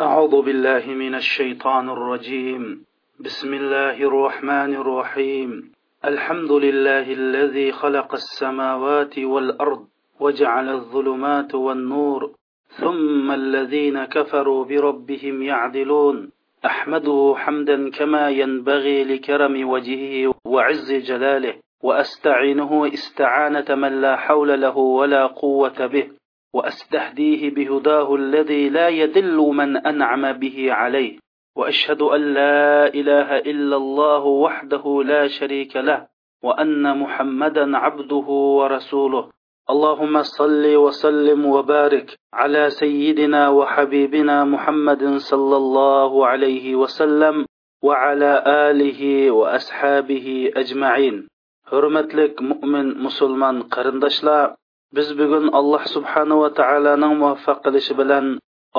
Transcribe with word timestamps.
أعوذ 0.00 0.42
بالله 0.42 0.86
من 0.86 1.14
الشيطان 1.14 1.88
الرجيم. 1.88 2.84
بسم 3.20 3.54
الله 3.54 4.02
الرحمن 4.02 4.74
الرحيم. 4.74 5.72
الحمد 6.04 6.52
لله 6.52 7.12
الذي 7.12 7.72
خلق 7.72 8.12
السماوات 8.12 9.18
والأرض 9.18 9.84
وجعل 10.20 10.68
الظلمات 10.68 11.54
والنور 11.54 12.30
ثم 12.68 13.30
الذين 13.30 14.04
كفروا 14.04 14.64
بربهم 14.64 15.42
يعدلون. 15.42 16.30
أحمده 16.64 17.34
حمدا 17.36 17.90
كما 17.90 18.30
ينبغي 18.30 19.04
لكرم 19.04 19.68
وجهه 19.68 20.34
وعز 20.44 20.92
جلاله 20.92 21.54
وأستعينه 21.82 22.86
استعانة 22.94 23.74
من 23.74 24.00
لا 24.00 24.16
حول 24.16 24.60
له 24.60 24.76
ولا 24.76 25.26
قوة 25.26 25.86
به. 25.86 26.19
وأستهديه 26.54 27.50
بهداه 27.50 28.14
الذي 28.14 28.68
لا 28.68 28.88
يدل 28.88 29.36
من 29.36 29.76
أنعم 29.76 30.32
به 30.32 30.72
عليه. 30.72 31.18
وأشهد 31.56 32.02
أن 32.02 32.34
لا 32.34 32.94
إله 32.94 33.38
إلا 33.38 33.76
الله 33.76 34.24
وحده 34.24 35.02
لا 35.04 35.28
شريك 35.28 35.76
له 35.76 36.06
وأن 36.42 36.98
محمدا 36.98 37.78
عبده 37.78 38.28
ورسوله. 38.58 39.30
اللهم 39.70 40.22
صل 40.22 40.76
وسلم 40.76 41.46
وبارك 41.46 42.18
على 42.34 42.70
سيدنا 42.70 43.48
وحبيبنا 43.48 44.44
محمد 44.44 45.16
صلى 45.16 45.56
الله 45.56 46.26
عليه 46.26 46.74
وسلم 46.74 47.46
وعلى 47.82 48.32
آله 48.46 49.30
وأصحابه 49.30 50.52
أجمعين. 50.56 51.30
hurmatlik 51.70 52.34
mo'min 52.42 52.98
musulmon 52.98 53.70
qarindoshlar 53.70 54.58
biz 54.96 55.08
bugun 55.20 55.46
alloh 55.58 55.82
subhanava 55.94 56.48
taoloning 56.60 57.14
muvaffaq 57.22 57.58
qilishi 57.64 57.94
bilan 58.00 58.26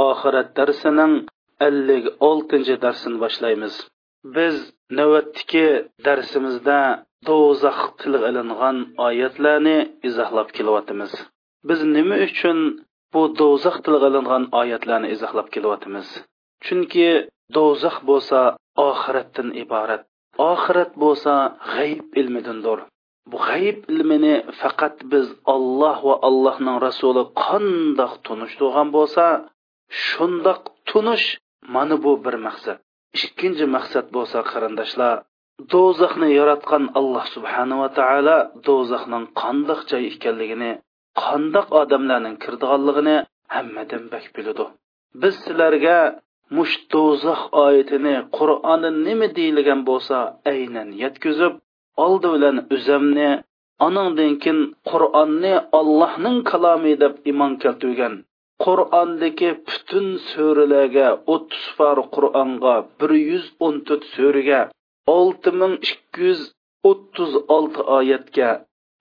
oxirat 0.10 0.50
darsining 0.58 1.14
ellik 1.68 2.06
oltinchi 2.30 2.76
darsini 2.86 3.18
boshlaymiz. 3.24 3.74
Biz 4.36 4.56
navbatdagi 4.98 5.68
darsimizda 6.06 6.80
do'zax 7.30 7.80
tilga 8.00 8.28
ilingan 8.32 8.78
oyatlarni 9.08 9.78
izohlab 10.10 10.50
kelyapmiz. 10.58 11.12
Biz 11.68 11.80
nima 11.96 12.18
uchun 12.28 12.58
bu 13.14 13.22
do'zax 13.42 13.76
tilga 13.86 14.08
ilingan 14.12 14.44
oyatlarni 14.62 15.08
izohlab 15.16 15.48
kelyapmiz? 15.56 16.08
Chunki 16.66 17.10
do'zax 17.56 17.98
bo'lsa 18.10 18.40
oxiratdan 18.90 19.50
iborat 19.64 20.04
oxirat 20.52 20.92
bo'lsa 21.04 21.34
g'ayb 21.74 22.08
ilmidindir 22.22 22.80
bu 23.30 23.38
g'ayib 23.48 23.80
ilmini 23.94 24.36
faqat 24.62 24.96
biz 25.12 25.28
olloh 25.56 25.98
va 26.08 26.16
allohning 26.28 26.78
rasuli 26.88 27.24
qandoq 27.46 28.14
tunishtirgan 28.26 28.88
bo'lsa 28.98 29.26
shundoq 30.06 30.62
tunish 30.90 31.28
mana 31.76 31.96
bu 32.04 32.12
bir 32.26 32.36
maqsad. 32.48 32.78
Ikkinchi 33.26 33.66
maqsad 33.76 34.06
bo'lsa 34.16 34.40
qarindoshlar 34.52 35.16
do'zaxni 35.74 36.30
yaratgan 36.40 36.84
alloh 37.00 37.26
subhanava 37.36 37.88
taolo 38.00 38.38
do'zaxning 38.68 39.26
qandoq 39.42 39.82
joy 39.92 40.04
ekanligini 40.14 40.72
qandoq 41.24 41.68
odamlarning 41.82 42.36
kirdiganligini 42.44 43.18
hammadan 43.56 44.04
bak 44.14 44.26
biladi. 44.36 44.66
Biz 45.22 45.34
sizlarga 45.46 45.98
mush 46.58 46.76
do'zax 46.94 47.42
oyatini 47.66 48.16
qur'oni 48.38 48.90
nima 49.08 49.28
deyilgan 49.38 49.82
bo'lsa 49.90 50.18
aynan 50.54 50.90
yetkazib 51.04 51.54
oldi 52.06 52.28
bilan 52.36 52.58
o'zimni 52.76 53.30
anandan 53.88 54.34
keyin 54.44 54.60
qur'onni 54.90 55.54
ollohning 55.80 56.38
kalomi 56.52 56.94
deb 57.04 57.14
iymon 57.30 57.54
keltirgan. 57.64 58.14
Qur'ondagi 58.64 59.50
butun 59.68 60.08
so'ralarga 60.30 61.08
o'ttiz 61.34 61.64
far 61.78 61.98
qur'onga 62.16 62.76
bir 63.00 63.12
yuz 63.30 63.46
o'n 63.66 63.76
to'rt 63.88 64.04
so'raga 64.16 64.62
olti 65.18 65.50
ming 65.62 65.74
ikki 65.92 66.20
yuz 66.28 66.42
o'ttiz 66.90 67.32
olti 67.56 67.82
oyatga 67.98 68.50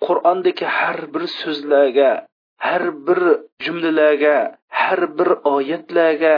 qur'ondagi 0.07 0.67
har 0.79 0.99
bir 1.15 1.25
so'zlarga 1.41 2.11
har 2.67 2.85
bir 3.07 3.21
jumlalarga 3.65 4.37
har 4.81 5.01
bir 5.19 5.31
oyatlarga 5.55 6.37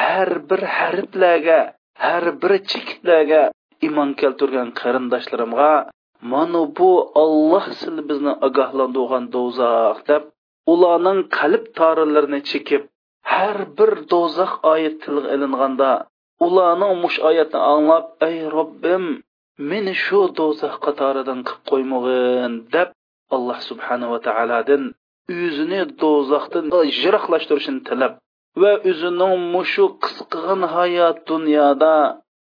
har 0.00 0.30
bir 0.48 0.62
harflarga 0.78 1.60
har 2.04 2.24
bir 2.42 2.52
chekitlarga 2.70 3.42
iymon 3.86 4.10
keltirgan 4.20 4.68
qarindoshlarimga 4.80 5.72
mana 6.32 6.62
bu 6.76 6.90
olloh 7.22 7.64
sizlar 7.78 8.04
bizni 8.10 8.32
ogohlantirgan 8.46 9.24
do'zax 9.34 9.98
deb 10.10 10.22
ularning 10.72 11.20
qalb 11.38 11.64
torinlarini 11.78 12.40
chekib 12.50 12.82
har 13.32 13.56
bir 13.78 13.92
do'zax 14.12 14.52
oyat 14.72 14.96
tilga 15.02 15.28
ilinganda 15.36 15.90
ularning 16.46 16.94
mush 17.02 17.18
oyatni 17.30 17.60
anglab 17.74 18.04
ey 18.28 18.36
robbim 18.56 19.04
meni 19.70 19.94
shu 20.04 20.20
do'zax 20.38 20.74
qatoridan 20.84 21.40
qilib 21.48 21.62
qo'ymag'in 21.70 22.54
deb 22.74 22.88
alloh 23.36 23.58
subhanava 23.68 24.18
taolodan 24.26 24.82
o'zini 25.42 25.80
do'zaxdan 26.02 26.64
yiroqlashtirishini 27.00 27.80
tilab 27.88 28.12
va 28.60 28.72
o'zining 28.90 29.34
mushu 29.54 29.86
qisqig'in 30.04 30.62
hayot 30.74 31.16
dunyoda 31.30 31.96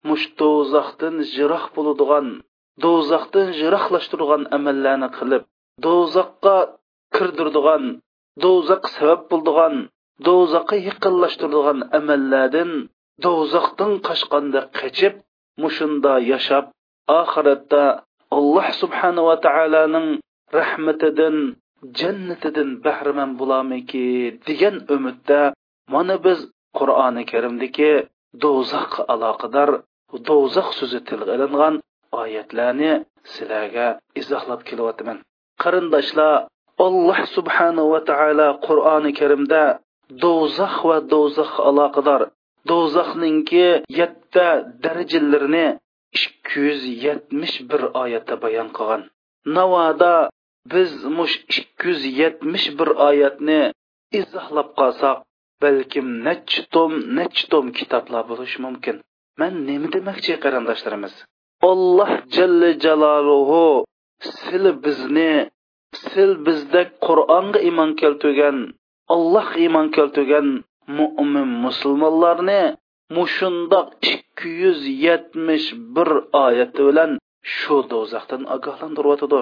mush 0.10 0.26
do'zaxdan 0.42 1.16
yiroq 1.36 1.66
bo'ladigan 1.76 2.28
do'zaxdan 2.84 3.48
jiroqlashtirgan 3.60 4.44
amallarni 4.58 5.10
qilib 5.18 5.44
do'zaxqa 5.86 6.58
kirdirdigan 7.16 7.84
do'zax 8.44 8.84
sabab 8.98 9.22
bo'ldigan 9.32 9.76
do'zaxqa 10.28 10.76
yaqinlashtirdigan 10.90 11.80
amallardan 12.00 12.72
do'zaxdan 13.26 13.92
qochganda 14.08 14.62
qochib 14.80 15.14
mushunda 15.64 16.14
yashab 16.32 16.66
oxiratda 17.22 17.84
alloh 18.38 18.68
subhanava 18.82 19.36
taoloning 19.46 20.08
rahmatidan 20.60 21.36
jannatidan 22.00 22.70
bahramand 22.86 23.34
bo'lamiki 23.42 24.08
degan 24.48 24.76
umidda 24.96 25.42
mana 25.94 26.16
biz 26.26 26.40
qur'oni 26.78 27.24
karimdagi 27.32 27.94
do'zaxqa 28.44 29.02
aloqador 29.14 29.70
do'zax 30.30 30.68
so'zi 30.80 31.00
tilga 31.08 31.32
ilingan 31.38 31.76
oyatlarni 32.22 32.92
sizlarga 33.34 33.88
izohlab 34.22 34.62
kelyapman. 34.70 35.18
Qarindoshlar 35.64 36.34
alloh 36.86 37.20
subhanahu 37.36 37.92
va 37.94 38.02
taolo 38.10 38.48
qur'oni 38.68 39.12
karimda 39.20 39.64
do'zax 40.24 40.76
va 40.90 40.98
do'zax 41.14 41.52
aloqador. 41.70 42.22
Do'zaxninki 42.70 43.68
yetti 44.00 44.48
darajalarini 44.84 45.68
ikki 46.18 46.56
yuz 46.68 46.82
yetmish 47.06 47.56
bir 47.70 47.82
oyatda 48.04 48.36
bayon 48.44 48.70
qilgan. 48.78 49.02
Navoda 49.58 50.14
biz 50.74 50.92
mush 51.18 51.36
ikki 51.60 51.88
yuz 51.90 52.02
yetmish 52.22 52.68
bir 52.80 52.90
oyatni 53.10 53.62
izohlab 54.20 54.70
qolsak 54.80 55.18
balkim 55.64 56.08
nechi 56.28 56.62
tom 56.74 56.92
nechi 57.18 57.44
tom 57.52 57.66
kitoblar 57.78 58.24
bo'lishi 58.32 58.60
mumkin. 58.66 58.96
Man 59.40 59.54
nima 59.68 59.88
demoqchi 59.96 60.34
qarindoshlarimiz? 60.44 61.14
Alloh 61.62 62.12
jalla 62.36 62.70
jaloluhu 62.84 63.86
sil 64.38 64.66
bizni 64.84 65.34
sil 66.08 66.32
bizda 66.46 66.82
qur'onga 67.06 67.60
iymon 67.68 67.92
keltirgan 68.02 68.58
alloh 69.16 69.48
iymon 69.64 69.88
keltirgan 69.96 70.48
mo'min 70.98 71.50
musulmonlarni 71.66 72.62
mushundoq 73.18 73.88
ikki 74.14 74.50
yuz 74.64 74.82
yetmish 75.06 75.68
bir 75.96 76.10
oyati 76.46 76.82
bilan 76.88 77.12
shu 77.56 77.78
do'zaxdan 77.92 78.42
ogohlantiryotidi 78.56 79.42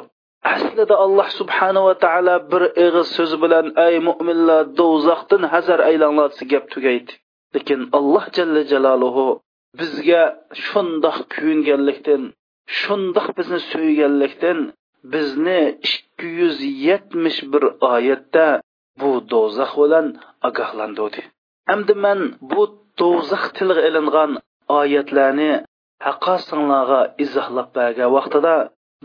aslida 0.54 0.96
alloh 1.06 1.28
subhanava 1.40 1.94
taolo 2.06 2.36
bir 2.52 2.64
ig'iz 2.86 3.08
so'z 3.18 3.32
bilan 3.44 3.66
ay 3.86 3.96
mo'minlar 4.08 4.64
do'zaxdan 4.80 5.44
hazar 5.54 5.80
aylanglar 5.90 6.30
gap 6.52 6.66
tugaydi. 6.74 7.12
Lekin 7.56 7.80
alloh 7.98 8.26
jalla 8.36 8.62
jaloluhu 8.72 9.28
bizga 9.78 10.22
shundoq 10.66 11.18
kuyinganlikdan 11.34 12.24
shundoq 12.80 13.28
bizni 13.38 13.60
suyganlikdan 13.72 14.60
bizni 15.14 15.60
ikki 15.88 16.28
yuz 16.40 16.58
yetmish 16.88 17.40
bir 17.52 17.64
oyatda 17.94 18.48
bu 19.00 19.10
do'zax 19.32 19.72
bilan 19.82 20.08
ogohlantirdi. 20.48 21.22
Endi 21.74 21.94
man 22.04 22.20
bu 22.52 22.62
do'zax 23.02 23.44
tilga 23.58 23.82
ilingan 23.90 24.32
oyatlarni 24.80 25.52
haqqosinglarga 26.06 27.02
izohlab 27.24 27.70
bergan 27.78 28.10
vaqtida 28.18 28.56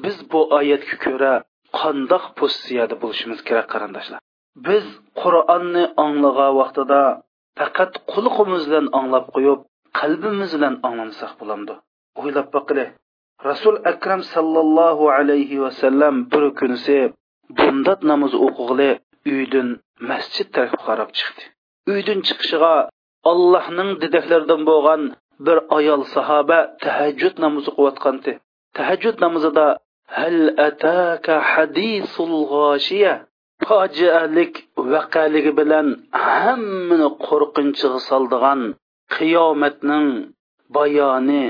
biz 0.04 0.16
bu 0.30 0.40
oyatga 0.58 0.96
ko'ra 1.04 1.32
qandoq 1.80 2.24
pozitsiyada 2.38 2.94
bo'lishimiz 3.02 3.40
kerak 3.48 3.66
qarindoshlar? 3.74 4.20
Biz 4.66 4.84
qur'onni 5.20 5.84
anglagan 6.06 6.52
vaqtida 6.60 7.02
faqat 7.58 7.92
quliqimiz 8.12 8.62
bilan 8.68 8.86
anglab 8.98 9.26
qo'yib 9.34 9.60
qalbimiz 9.98 10.50
bilan 10.56 10.74
anglamasak 10.86 11.32
bo'lamdi. 11.40 11.74
O'ylab 12.20 12.48
boqili 12.56 12.84
rasul 13.48 13.76
akram 13.92 14.22
sallallohu 14.34 15.04
alayhi 15.18 15.62
vasallam 15.64 16.14
bir 16.32 16.44
kunsi 16.60 16.98
bundat 17.58 18.00
namoz 18.10 18.32
o'qig'ili 18.46 18.90
uydan 19.32 19.68
masjid 20.10 20.46
tarafga 20.54 20.80
qarab 20.88 21.10
chiqdi. 21.18 21.42
Uydan 21.92 22.18
chiqishiga 22.26 22.74
allohning 23.30 23.90
didaklaridan 24.02 24.62
bo'lgan 24.70 25.02
bir 25.46 25.58
ayol 25.78 26.02
sahoba 26.14 26.58
tahajjud 26.84 27.34
namozi 27.44 27.70
o'qiyotgandi. 27.72 28.32
Tahajjud 28.76 29.16
namozida 29.24 29.66
hal 30.16 30.38
ataka 30.68 31.34
hadisul 31.52 32.34
g'oshiya? 32.52 33.14
Fojialik 33.66 34.54
vaqaligi 34.92 35.52
bilan 35.60 35.86
hammani 36.26 37.08
qo'rqinchiga 37.26 37.98
soldigan 38.10 38.60
qiyomatning 39.14 40.08
bayoni 40.74 41.42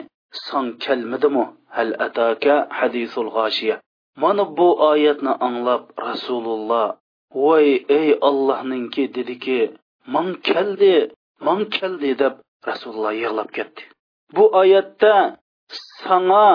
son 0.46 0.66
kelmadimi 0.84 1.44
hal 1.76 1.90
ataka 2.06 2.54
hadisul 2.78 3.28
g'oshiya 3.36 3.76
mana 4.22 4.44
bu 4.56 4.68
oyatni 4.90 5.32
anglab 5.46 5.82
rasululloh 6.06 6.88
voy 7.34 7.68
ey 7.98 8.08
ollohninki 8.28 9.04
dediki 9.16 9.60
man 10.14 10.28
keldi 10.48 10.94
man 11.46 11.60
keldi 11.76 12.10
deb 12.22 12.34
rasululloh 12.68 13.14
yig'lab 13.22 13.50
ketdi. 13.56 13.82
Bu 14.36 14.44
oyatda 14.60 15.14
sana 16.02 16.46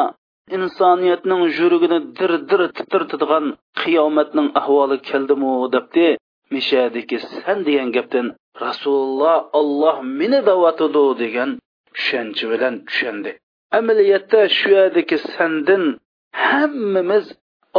insoniyatning 0.55 1.41
yuragini 1.57 1.99
dir 2.17 2.31
dir 2.49 2.61
titirtadigan 2.77 3.45
qiyomatning 3.81 4.47
ahvoli 4.59 4.97
keldimu 5.09 5.51
debdi. 5.75 6.07
Mishadiki 6.53 7.17
san 7.31 7.57
degan 7.67 7.89
gapdan 7.95 8.27
rasululloh 8.65 9.37
olloh 9.59 9.97
meni 10.19 10.39
davatidi 10.49 11.05
degan 11.23 11.49
tushuncha 11.95 12.45
bilan 12.51 12.73
tushundi. 12.87 13.31
Amaliyotda 13.79 14.41
shu 14.57 14.67
yerdagi 14.79 15.17
sandin 15.33 15.83
hammamiz 16.45 17.25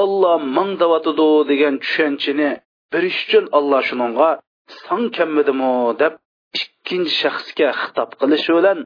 olloh 0.03 0.39
mang 0.57 0.71
davatidi 0.83 1.29
degan 1.51 1.75
tushunchani 1.85 2.51
berish 2.93 3.21
uchun 3.25 3.45
alloh 3.59 3.81
shuningga 3.89 4.31
son 4.85 5.03
kammidimu 5.17 5.73
deb 6.03 6.13
ikkinchi 6.59 7.15
shaxsga 7.23 7.69
xitob 7.81 8.11
qilishi 8.21 8.53
bilan 8.59 8.79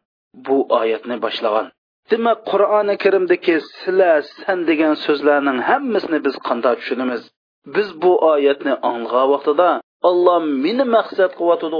bu 0.46 0.56
oyatni 0.80 1.16
boshlagan. 1.24 1.66
Demak 2.10 2.38
qur'oni 2.50 2.94
karimdagi 3.04 3.54
sizlar 3.78 4.18
san 4.40 4.58
degan 4.70 4.94
so'zlarning 5.04 5.58
hammasini 5.70 6.18
biz 6.26 6.34
qanday 6.48 6.74
tushunamiz? 6.80 7.22
Biz 7.74 7.88
bu 8.02 8.12
oyatni 8.32 8.74
anglagan 8.90 9.28
vaqtida 9.34 9.70
olloh 10.08 10.38
meni 10.64 10.84
maqsad 10.96 11.32
qilyotidi 11.38 11.78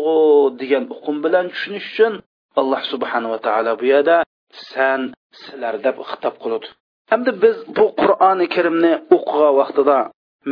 degan 0.61 0.85
uqum 0.95 1.17
bilan 1.25 1.45
tushunish 1.53 1.87
uchun 1.93 2.13
alloh 2.61 2.81
subhanava 2.93 3.39
taolo 3.47 3.73
bu 3.81 3.85
yerda 3.93 4.17
san 4.71 5.01
sizlar 5.41 5.75
deb 5.87 5.97
xitob 6.11 6.35
qiladi 6.43 6.67
hamda 7.11 7.31
biz 7.43 7.57
bu 7.77 7.85
qur'oni 8.01 8.47
karimni 8.55 8.93
o'qigan 9.17 9.55
vaqtida 9.61 9.99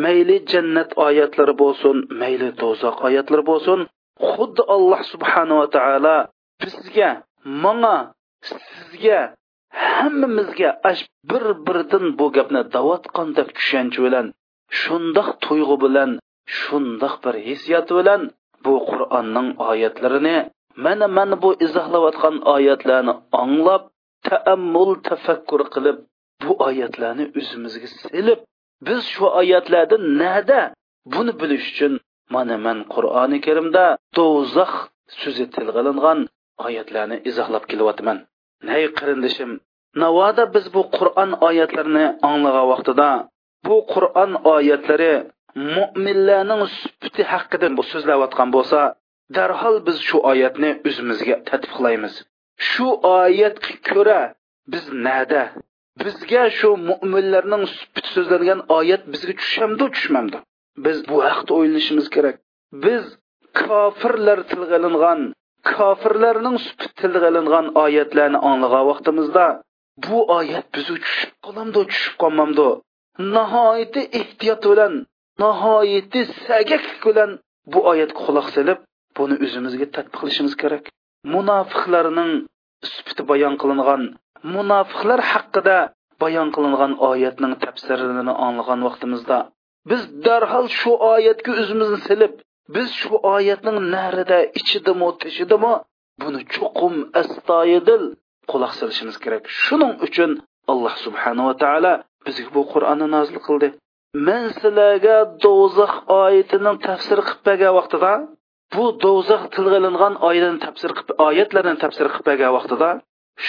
mayli 0.05 0.37
jannat 0.52 0.90
oyatlari 1.06 1.55
bo'lsin 1.62 1.96
mayli 2.20 2.49
do'zax 2.61 2.96
oyatlari 3.06 3.44
bo'lsin 3.50 3.81
xuddi 4.32 4.62
alloh 4.75 5.00
subhanava 5.12 5.67
taolo 5.76 6.17
bizga 6.61 7.11
manga 7.64 7.96
sizga 8.50 9.20
hammamizga 9.96 10.70
ash 10.90 11.02
bir 11.31 11.44
birdan 11.67 12.05
bu 12.19 12.26
gapni 12.37 12.62
davatqan 12.75 13.29
deb 13.38 13.49
tushuncha 13.56 14.00
bilan 14.06 14.26
shundoq 14.80 15.28
tuyg'u 15.44 15.76
bilan 15.84 16.10
shundoq 16.60 17.14
bir 17.24 17.34
hissiyot 17.46 17.88
bilan 17.98 18.20
bu 18.64 18.74
qur'onning 18.90 19.48
oyatlarini 19.70 20.36
mana 20.84 21.06
mana 21.16 21.36
bu 21.42 21.50
izohlayotgan 21.66 22.36
oyatlarni 22.54 23.12
anglab 23.42 23.82
taammul 24.28 24.90
tafakkur 25.08 25.62
qilib 25.74 25.96
bu 26.42 26.52
oyatlarni 26.69 27.24
o'zimizga 27.38 27.88
silib 28.00 28.40
biz 28.86 29.00
shu 29.12 29.24
oyatlarda 29.40 29.96
nada? 30.22 30.60
Buni 31.12 31.32
bilish 31.40 31.66
uchun 31.72 31.92
mana 32.34 32.56
man 32.64 32.78
qur'oni 32.94 33.38
karimda 33.46 33.84
do'zax 34.16 34.72
so'zi 35.20 35.44
tilg'ilingan 35.54 36.19
oyatlarni 36.66 37.16
izohlab 37.30 37.64
kelyapman. 37.70 38.19
Nay 38.69 38.82
qarindishim 38.98 39.50
navoda 40.02 40.44
biz 40.54 40.64
bu 40.74 40.82
qur'on 40.96 41.30
oyatlarini 41.48 42.06
anglagan 42.30 42.66
vaqtida 42.72 43.08
bu 43.67 43.76
qur'on 43.93 44.32
oyatlari 44.55 45.14
mo'minlarning 45.75 46.62
sufati 46.81 47.23
haqida 47.32 47.69
so'zlayotgan 47.93 48.49
bo'lsa 48.56 48.81
darhol 49.37 49.76
biz 49.87 49.97
shu 50.09 50.17
oyatni 50.32 50.70
o'zimizga 50.88 51.37
tatbiqlaymiz 51.50 52.14
shu 52.70 52.87
oyatga 53.20 53.75
ko'ra 53.91 54.20
biz 54.73 54.85
nada? 55.06 55.43
Bizga 56.00 56.44
shu 56.59 56.70
mo'minlarning 56.88 57.64
sufati 57.76 58.09
so'zlangan 58.17 58.61
oyat 58.79 59.03
bizga 59.12 59.35
tushamdi 59.41 59.85
tushmamdi? 59.94 60.38
Biz 60.85 60.99
bu 61.11 61.17
haqda 61.29 61.53
o'ylashimiz 61.58 62.06
kerak. 62.15 62.37
Biz 62.85 63.05
kofirlar 63.61 64.38
tilg'ilingan 64.50 65.20
kofirlarning 65.73 66.56
sufati 66.67 66.94
tilg'ilingan 67.00 67.67
oyatlarni 67.85 68.38
anglagan 68.50 68.85
vaqtimizda 68.91 69.47
bu 70.05 70.19
oyat 70.38 70.67
bizga 70.76 70.97
tushib 71.05 71.32
qolamdi 71.47 71.81
tushib 71.91 72.15
qolmamdi 72.23 72.69
nihoyatda 73.19 74.03
ehtiyot 74.20 74.62
bilan 74.70 74.94
nihoyatda 75.43 76.20
sagaklik 76.47 77.00
bilan 77.06 77.31
bu 77.73 77.79
oyatga 77.91 78.20
quloq 78.26 78.49
solib 78.56 78.79
buni 79.17 79.35
o'zimizga 79.44 79.87
tatbiqlashimiz 79.97 80.55
kerak. 80.62 80.85
Munofiqlarning 81.35 82.32
sifati 82.93 83.23
bayon 83.31 83.55
qilingan 83.62 84.03
munofiqlar 84.55 85.20
haqida 85.32 85.79
bayon 86.23 86.49
qilingan 86.55 86.93
oyatning 87.11 87.53
tafsirini 87.64 88.35
anglagan 88.47 88.81
vaqtimizda 88.87 89.38
biz 89.91 90.03
darhol 90.26 90.67
shu 90.81 90.93
oyatga 91.15 91.50
o'zimizni 91.61 92.00
silib 92.08 92.35
biz 92.75 92.88
shu 93.00 93.15
oyatning 93.35 93.79
narida 93.94 94.38
ichidimi 94.58 95.08
tishidimi 95.23 95.73
buni 96.23 96.41
chuqum 96.55 96.94
astoyidil 97.20 98.05
quloq 98.50 98.73
solishimiz 98.81 99.17
kerak. 99.25 99.43
Shuning 99.65 99.93
uchun 100.06 100.31
alloh 100.73 100.94
subhanava 101.05 101.55
taolo 101.62 101.94
bizga 102.26 102.50
bu 102.56 102.62
qur'onni 102.72 103.06
nozil 103.16 103.38
qildi. 103.46 103.69
Men 104.26 104.44
sizlarga 104.60 105.16
do'zax 105.44 105.94
oyatining 106.22 106.76
tafsir 106.88 107.19
qilib 107.26 107.42
bergan 107.48 107.72
vaqtida 107.78 108.12
bu 108.74 108.84
do'zax 109.04 109.42
tilg'ilingan 109.54 110.14
oyatni 110.28 110.58
tafsir 110.66 110.90
qilib 110.96 111.10
oyatlarni 111.28 111.74
tafsir 111.84 112.06
qilib 112.12 112.26
bergan 112.30 112.52
vaqtida 112.58 112.90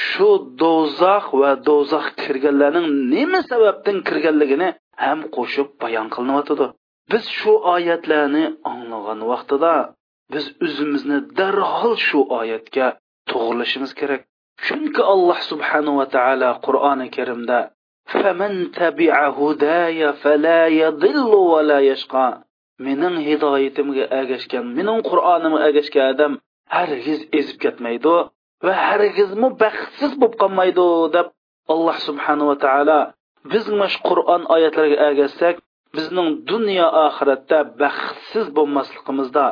shu 0.04 0.30
do'zax 0.62 1.26
va 1.42 1.52
do'zax 1.70 2.06
kirganlarning 2.22 2.88
nima 3.14 3.40
sababdan 3.52 3.98
kirganligini 4.08 4.70
ham 5.04 5.20
qo'shib 5.36 5.68
bayon 5.82 6.08
qilinyotidi 6.16 6.68
biz 7.12 7.24
shu 7.38 7.54
oyatlarni 7.76 8.44
anglagan 8.72 9.22
vaqtida 9.32 9.74
biz 10.34 10.46
o'zimizni 10.66 11.20
darhol 11.40 11.96
shu 12.08 12.20
oyatga 12.40 12.88
to'g'rilashimiz 13.32 13.92
kerak. 14.00 14.22
Chunki 14.66 15.02
alloh 15.14 15.40
subhanava 15.52 16.06
taolo 16.16 16.50
qur'oni 16.66 17.08
karimda 17.16 17.58
فمن 18.09 18.71
تبع 18.71 19.29
هداي 19.29 20.13
فلا 20.13 20.67
يضل 20.67 21.35
ولا 21.35 21.81
يشقى 21.81 22.29
mening 22.87 23.17
hidoyatimga 23.27 24.05
ergashgan 24.19 24.65
mening 24.79 25.01
qur'onimga 25.11 25.59
ergashgan 25.67 26.05
odam 26.15 26.33
hargiz 26.77 27.21
ezib 27.39 27.57
ketmaydi 27.65 28.17
va 28.67 28.75
hargizmi 28.89 29.49
baxtsiz 29.63 30.13
bo'lib 30.21 30.37
qolmaydi 30.43 30.87
deb 31.17 31.27
alloh 31.73 31.97
subhanava 32.09 32.55
taolo 32.65 33.01
biz 33.53 33.65
mana 33.79 33.99
qur'on 34.09 34.43
oyatlariga 34.55 34.99
ergashsak 35.09 35.57
bizning 35.97 36.29
dunyo 36.51 36.87
oxiratda 37.07 37.59
baxtsiz 37.83 38.47
bo'lmasligimizda 38.57 39.47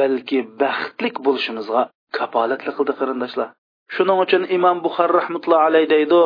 balki 0.00 0.38
baxtlik 0.62 1.16
bo'lishimizga 1.26 1.82
kapolatli 2.18 2.70
qildi 2.76 2.92
qarindoshlar 3.00 3.48
shuning 3.94 4.18
uchun 4.24 4.42
imom 4.56 4.76
buxoriy 4.86 5.16
rahmatullohi 5.20 5.66
alayhi 5.70 5.88
deydi 5.94 6.22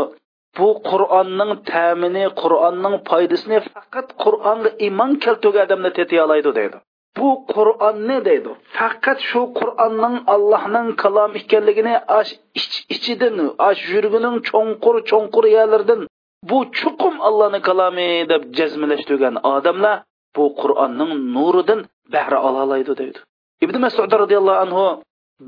bu 0.57 0.67
qur'onning 0.89 1.51
ta'mini 1.71 2.25
qur'onning 2.41 2.95
foydasini 3.09 3.59
faqat 3.73 4.07
qur'onga 4.23 4.69
iymon 4.85 5.11
keltirgan 5.23 5.65
odamlar 5.67 5.91
tetiy 5.99 6.19
oladi 6.25 6.51
deydi. 6.59 6.77
Bu 7.17 7.29
qur'onni 7.53 8.17
deydi? 8.27 8.51
Faqat 8.77 9.19
shu 9.29 9.41
qur'onning 9.59 10.15
allohning 10.35 10.87
kalom 11.03 11.31
ekanligini 11.41 11.95
ash 12.19 12.31
ich 12.59 12.75
ichidan 12.95 13.37
ash 13.69 13.81
yurgining 13.93 14.35
cho'nqur 14.49 14.95
cho'nqur 15.09 15.45
yerlaridan 15.57 16.01
bu 16.49 16.57
chuqum 16.77 17.15
allohning 17.27 17.63
kalomi 17.69 18.09
deb 18.31 18.41
jazmlashtirgan 18.57 19.35
odamlar 19.55 19.95
bu 20.35 20.45
qur'onning 20.61 21.11
nuridan 21.35 21.79
bahra 22.13 22.37
ola 22.47 22.59
oladi 22.65 22.93
deydi. 23.01 23.19
İbn 23.63 23.75
masud 23.85 24.11
roziyallohu 24.21 24.59
anhu 24.65 24.85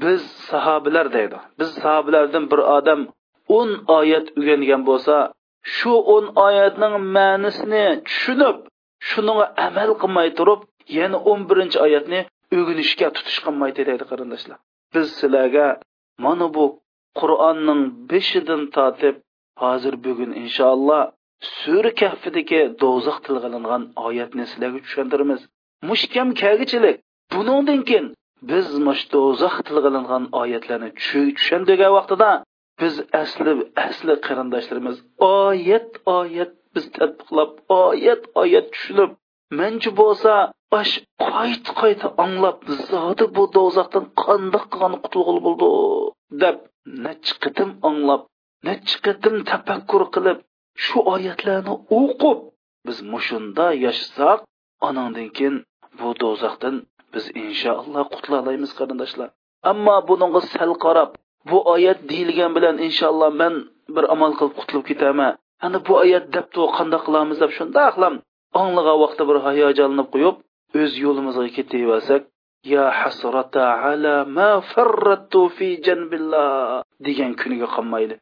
biz 0.03 0.21
sahobalar 0.49 1.07
deydi. 1.17 1.37
Biz 1.59 1.69
sahobalardan 1.81 2.43
bir 2.51 2.59
odam 2.77 2.99
o'n 3.57 3.69
oyat 3.99 4.25
o'rgangan 4.39 4.81
bo'lsa 4.89 5.15
shu 5.75 5.93
o'n 6.15 6.25
oyatning 6.47 6.95
ma'nisini 7.15 7.85
tushunib 8.07 8.57
shunga 9.09 9.45
amal 9.67 9.91
qilmay 10.01 10.29
turib 10.39 10.61
yana 10.99 11.17
o'n 11.31 11.41
birinchi 11.49 11.77
oyatni 11.85 12.19
o'rganishga 12.55 13.07
tutish 13.15 13.39
qilmaydi 13.45 13.81
deydi 13.89 14.05
qarindoshlar. 14.11 14.57
Biz 14.93 15.07
sizlarga 15.19 15.67
mana 16.25 16.47
bu 16.55 16.65
qur'onning 17.19 17.81
beshidan 18.11 18.61
tortib 18.75 19.15
hozir 19.63 19.93
bugun 20.05 20.31
inshaalloh 20.43 21.03
sura 21.57 21.91
kahfidagi 22.01 22.61
do'zax 22.81 23.17
tilg'ilingan 23.25 23.83
oyatni 24.07 24.43
sizlarga 24.51 24.79
tushuntiramiz. 24.85 25.41
Mushkam 25.89 26.29
kagichilik 26.41 26.97
buningdan 27.33 27.81
keyin 27.89 28.07
biz 28.49 28.67
mush 28.87 29.03
do'zax 29.13 29.55
tilg'ilingan 29.67 30.23
oyatlarni 30.41 30.89
tushundigan 31.37 31.91
vaqtida 31.97 32.29
biz 32.79 32.95
asli 33.21 33.51
asli 33.87 34.13
qarindoshlarimiz 34.27 34.97
oyat 35.43 35.89
oyat 36.17 36.53
biz 36.73 36.85
tadbiqlab 36.97 37.51
oyat 37.83 38.23
oyat 38.41 38.67
tushunib 38.73 39.11
manchi 39.59 39.89
bo'lsa 40.01 40.31
ash 40.81 40.95
qayta 41.33 41.71
qayta 41.81 42.07
anglab 42.25 42.57
zodi 42.91 43.25
bu 43.35 43.43
do'zaxdan 43.57 44.05
qandoq 44.23 44.65
qilgan 44.71 44.93
qutulg'il 45.03 45.39
bo'ldi 45.45 45.69
deb 46.43 46.57
nechi 47.05 47.33
qitim 47.43 47.69
anglab 47.89 48.21
nechi 48.67 48.95
qitim 49.05 49.35
tafakkur 49.51 50.03
qilib 50.15 50.37
shu 50.85 50.97
oyatlarni 51.13 51.73
o'qib 51.99 52.39
biz 52.87 52.97
mushunda 53.13 53.65
yashasak 53.85 54.39
anandan 54.87 55.29
keyin 55.37 55.55
bu 55.99 56.09
do'zaxdan 56.21 56.75
biz 57.13 57.25
inshaalloh 57.43 58.05
qutulalaymiz 58.13 58.71
qarindoshlar. 58.79 59.29
Ammo 59.71 59.95
buningga 60.09 60.41
sal 60.53 60.71
qarab 60.85 61.09
bu 61.49 61.57
oyat 61.73 61.99
deyilgan 62.09 62.51
bilan 62.57 62.75
inshaalloh 62.87 63.31
man 63.41 63.53
bir 63.95 64.05
amal 64.13 64.31
qilib 64.37 64.53
qutulib 64.59 64.85
ketaman. 64.89 65.33
Ana 65.65 65.77
bu 65.87 65.93
oyat 66.03 66.25
debdi 66.35 66.61
qandoq 66.77 67.01
qilamiz 67.07 67.37
deb 67.43 67.51
shundoq 67.57 67.89
qilam 67.95 68.15
anglagan 68.61 68.97
vaqtda 69.03 69.23
bir 69.29 69.37
hayajonlanib 69.47 70.07
qo'yib 70.13 70.35
o'z 70.81 70.93
yo'limizga 71.05 71.49
ketaversak 71.57 72.21
ya 72.73 72.85
hasrata 72.99 73.63
ala 73.89 74.15
ma 74.37 74.51
farrattu 74.71 75.41
fi 75.55 75.67
janbillah 75.85 76.49
degan 77.05 77.31
kuniga 77.41 77.67
qolmaydi. 77.75 78.15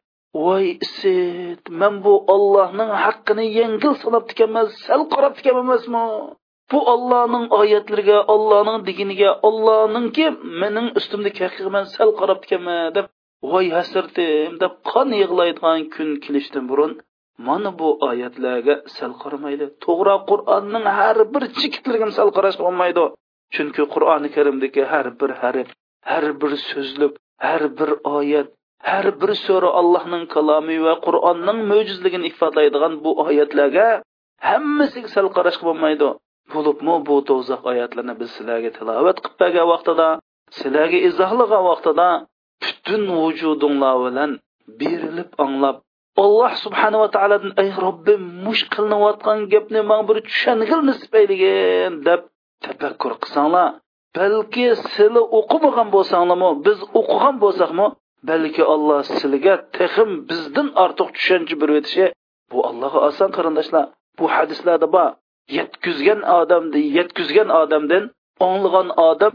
Voy 0.44 0.64
isit 0.86 1.64
man 1.80 1.94
bu 2.04 2.14
ollohning 2.34 2.90
haqqini 3.04 3.44
yengil 3.58 3.94
sanab 4.02 4.24
ekanman 4.32 4.66
sal 4.84 5.02
qarab 5.12 5.34
ekanman 5.40 5.64
emasmi 5.66 6.02
bu 6.70 6.78
ollohning 6.92 7.44
oyatlariga 7.60 8.18
ollohning 8.34 8.78
diginiga 8.88 9.30
ollohningki 9.48 10.26
mening 10.62 10.88
ustimdagi 10.98 11.40
haqiga 11.46 11.80
sal 11.96 12.10
qarab 12.20 12.40
ekanman 12.46 12.80
deb 12.96 13.06
voy 13.42 13.66
hasratim 13.76 14.50
deb 14.62 14.72
qon 14.90 15.08
yig'laydigan 15.22 15.80
kun 15.94 16.08
kelishdan 16.24 16.64
burun 16.70 16.92
mana 17.46 17.70
bu 17.78 17.88
oyatlarga 18.08 18.74
sal 18.96 19.12
qaramaydi. 19.22 19.64
To'g'ri 19.84 20.16
qur'onning 20.30 20.86
har 20.98 21.16
bir 21.34 21.42
chekitlariga 21.60 22.06
sal 22.18 22.28
qarash 22.36 22.58
bo'lmaydi. 22.64 23.04
Chunki 23.54 23.82
qur'oni 23.94 24.28
karimdagi 24.36 24.82
har 24.92 25.06
bir 25.20 25.30
harf 25.42 25.68
har 26.10 26.24
bir 26.40 26.52
so'zlik 26.70 27.12
har 27.46 27.62
bir 27.78 27.90
oyat 28.18 28.48
har 28.90 29.06
bir 29.20 29.30
so'ra 29.46 29.70
allohning 29.80 30.24
kalomi 30.34 30.76
va 30.86 30.94
qur'onning 31.06 31.58
mo'jizligini 31.70 32.26
ifodalaydigan 32.30 32.92
bu 33.04 33.10
oyatlarga 33.26 33.88
hammasiga 34.48 35.08
sal 35.16 35.26
qarashga 35.36 35.64
bo'lmaydi. 35.68 36.08
Bo'libmi 36.54 36.94
bu 37.08 37.16
do'zax 37.28 37.60
oyatlarni 37.70 38.14
biz 38.20 38.30
sizlarga 38.36 38.70
tilovat 38.78 39.16
qilib 39.24 39.38
bergan 39.42 39.66
vaqtida 39.72 40.08
sizlarga 40.58 40.98
izohlagan 41.08 41.62
vaqtida 41.70 42.08
butun 42.62 43.02
vujudinglar 43.20 43.96
bilan 44.04 44.30
berilib 44.80 45.30
anglab 45.44 45.76
alloh 46.24 46.52
subhanava 46.64 47.08
taolodan 47.16 47.52
ey 47.62 47.70
robbim 47.86 48.22
mush 48.44 48.62
qilinayotgan 48.74 49.38
gapni 49.52 49.80
man 49.90 50.00
bir 50.08 50.18
tushangil 50.28 50.80
nisbayligin 50.90 51.92
deb 52.08 52.20
tafakkur 52.64 53.12
qilsanglar 53.22 53.68
balki 54.16 54.66
sizlar 54.94 55.24
o'qimagan 55.38 55.88
bo'lsanglarmi 55.94 56.50
biz 56.66 56.78
o'qigan 57.00 57.34
bo'lsakmi 57.44 57.86
balki 58.30 58.62
alloh 58.74 58.98
sizlarga 59.10 59.54
texim 59.78 60.10
bizdan 60.28 60.68
ortiq 60.84 61.08
tushuncha 61.16 61.54
berib 61.60 61.76
o'tishi 61.80 62.04
bu 62.50 62.58
allohga 62.68 63.00
oson 63.08 63.30
qarindoshlar 63.36 63.84
bu 64.18 64.24
hadislarda 64.34 64.88
bor 64.96 65.08
yetkizgan 65.58 66.20
odamni 66.38 66.80
yetkizgan 66.98 67.48
odamdan 67.62 68.04
o'nglagan 68.46 68.88
odam 69.08 69.32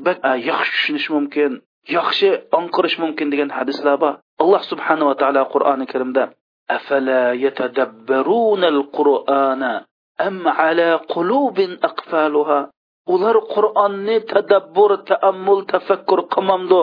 yaxshi 0.49 0.71
tushunishi 0.75 1.09
mumkin. 1.17 1.51
yaxshi 1.97 2.29
onqirish 2.59 2.97
mumkin 3.03 3.27
degan 3.33 3.49
hadislar 3.57 3.95
bor. 4.03 4.13
Alloh 4.43 4.61
subhanava 4.71 5.13
taolo 5.21 5.43
qur'oni 5.53 5.85
karimda 5.91 6.23
afala 6.77 7.21
yatadabbarunal 7.45 8.81
qur'ana 8.97 9.73
am 10.27 10.37
ala 10.67 10.89
qulubin 11.13 11.71
aqfaluha? 11.89 12.59
Ular 13.13 13.35
qur'onni 13.53 14.17
tadabbur 14.33 14.91
taammul 15.09 15.59
tafakkur 15.73 16.19
qilmamdi 16.33 16.81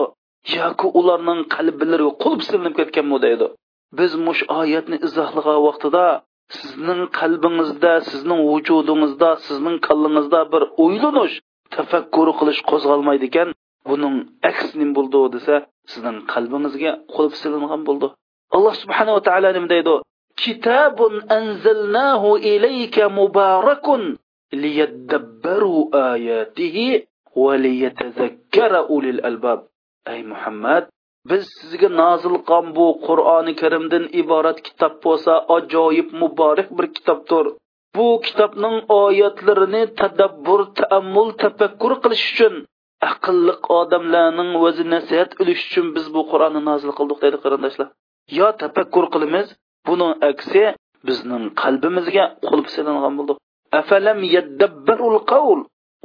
yoki 0.57 0.87
ularning 0.99 1.39
qalblari 1.55 2.07
qulb 2.23 2.39
silinib 2.47 2.73
ketganmi 2.79 3.17
deydi. 3.25 3.47
Biz 3.97 4.11
mush 4.25 4.41
oyatni 4.59 4.97
izohlagan 5.07 5.59
vaqtida 5.67 6.05
sizning 6.57 7.01
qalbingizda 7.19 7.93
sizning 8.09 8.41
vujudingizda 8.51 9.29
sizning 9.45 9.77
kallangizda 9.87 10.41
bir 10.53 10.63
o'ylanish 10.83 11.35
tafakkur 11.75 12.27
qilish 12.39 12.61
qo'zg'almaydi 12.69 13.25
ekan. 13.31 13.49
Buning 13.87 14.15
aksi 14.49 14.73
nim 14.79 14.91
bo'ldi 14.97 15.21
desa 15.35 15.55
sizning 15.91 16.17
qalbingizga 16.33 16.91
qulf 17.15 17.33
silingan 17.41 17.81
bo'ldi. 17.87 18.07
Alloh 18.55 18.73
subhanava 18.83 19.21
taolo 19.27 19.49
nima 19.57 19.69
deydi? 19.73 19.95
Kitabun 20.43 21.13
anzalnahu 21.37 22.29
ilayka 22.51 23.03
mubarakun 23.19 24.01
liyadabbaru 24.63 25.77
ayatihi 26.09 26.87
va 27.43 27.53
liyatazakkara 27.65 28.79
ulil 28.95 29.19
albab. 29.29 29.59
Ey 30.13 30.21
muhammad 30.31 30.83
biz 31.29 31.43
sizga 31.59 31.89
nozil 32.01 32.35
qilgan 32.47 32.65
bu 32.77 32.87
qur'oni 33.07 33.53
karimdan 33.61 34.05
iborat 34.21 34.59
kitob 34.67 34.93
bo'lsa 35.05 35.33
ajoyib 35.57 36.09
muborak 36.21 36.69
bir 36.77 36.87
kitobdir. 36.95 37.45
Bu 37.95 38.07
kitobning 38.25 38.77
oyatlarini 39.03 39.83
tadabbur 39.99 40.61
taammul 40.79 41.29
tafakkur 41.41 41.93
qilish 42.03 42.25
uchun 42.33 42.55
aqlli 43.11 43.53
odamlarning 43.79 44.51
o'zi 44.65 44.83
nasihat 44.95 45.31
ilish 45.41 45.63
uchun 45.67 45.87
biz 45.95 46.05
bu 46.15 46.21
qur'onni 46.31 46.61
nozil 46.69 46.91
qildik 46.99 47.19
deydi 47.23 47.37
qarindoshlar. 47.43 47.87
Yo 48.39 48.47
tafakkur 48.61 49.05
qilamiz 49.13 49.47
buning 49.87 50.11
aksi 50.31 50.63
bizning 51.07 51.43
qalbimizga 51.61 52.25
qulb 52.47 52.67
silingan 52.75 53.13
bo'ldi. 53.19 53.33
Afalam 53.79 54.19
yaddabbarul 54.35 55.19
qawl? 55.31 55.59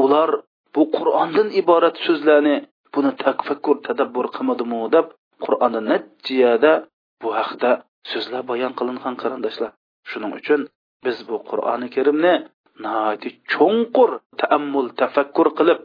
Ular 0.04 0.30
bu 0.74 0.82
qur'ondan 0.96 1.48
iborat 1.60 1.96
so'zlarni 2.06 2.56
buni 2.94 3.10
tafakkur 3.24 3.76
tadabbur 3.86 4.26
qilmadimi 4.36 4.80
deb 4.96 5.06
qur'onni 5.44 5.80
natijada 5.90 6.72
bu 7.22 7.28
haqda 7.38 7.70
so'zlar 8.12 8.42
bayon 8.50 8.72
qilingan 8.78 9.14
qarindoshlar. 9.22 9.70
Shuning 10.10 10.32
uchun 10.40 10.60
biz 11.04 11.18
bu 11.28 11.36
qur'oni 11.50 11.88
karimni 11.96 12.34
nihoyatda 12.84 13.30
cho'nqur 13.52 14.10
taammul 14.40 14.88
tafakkur 15.00 15.48
qilib 15.58 15.78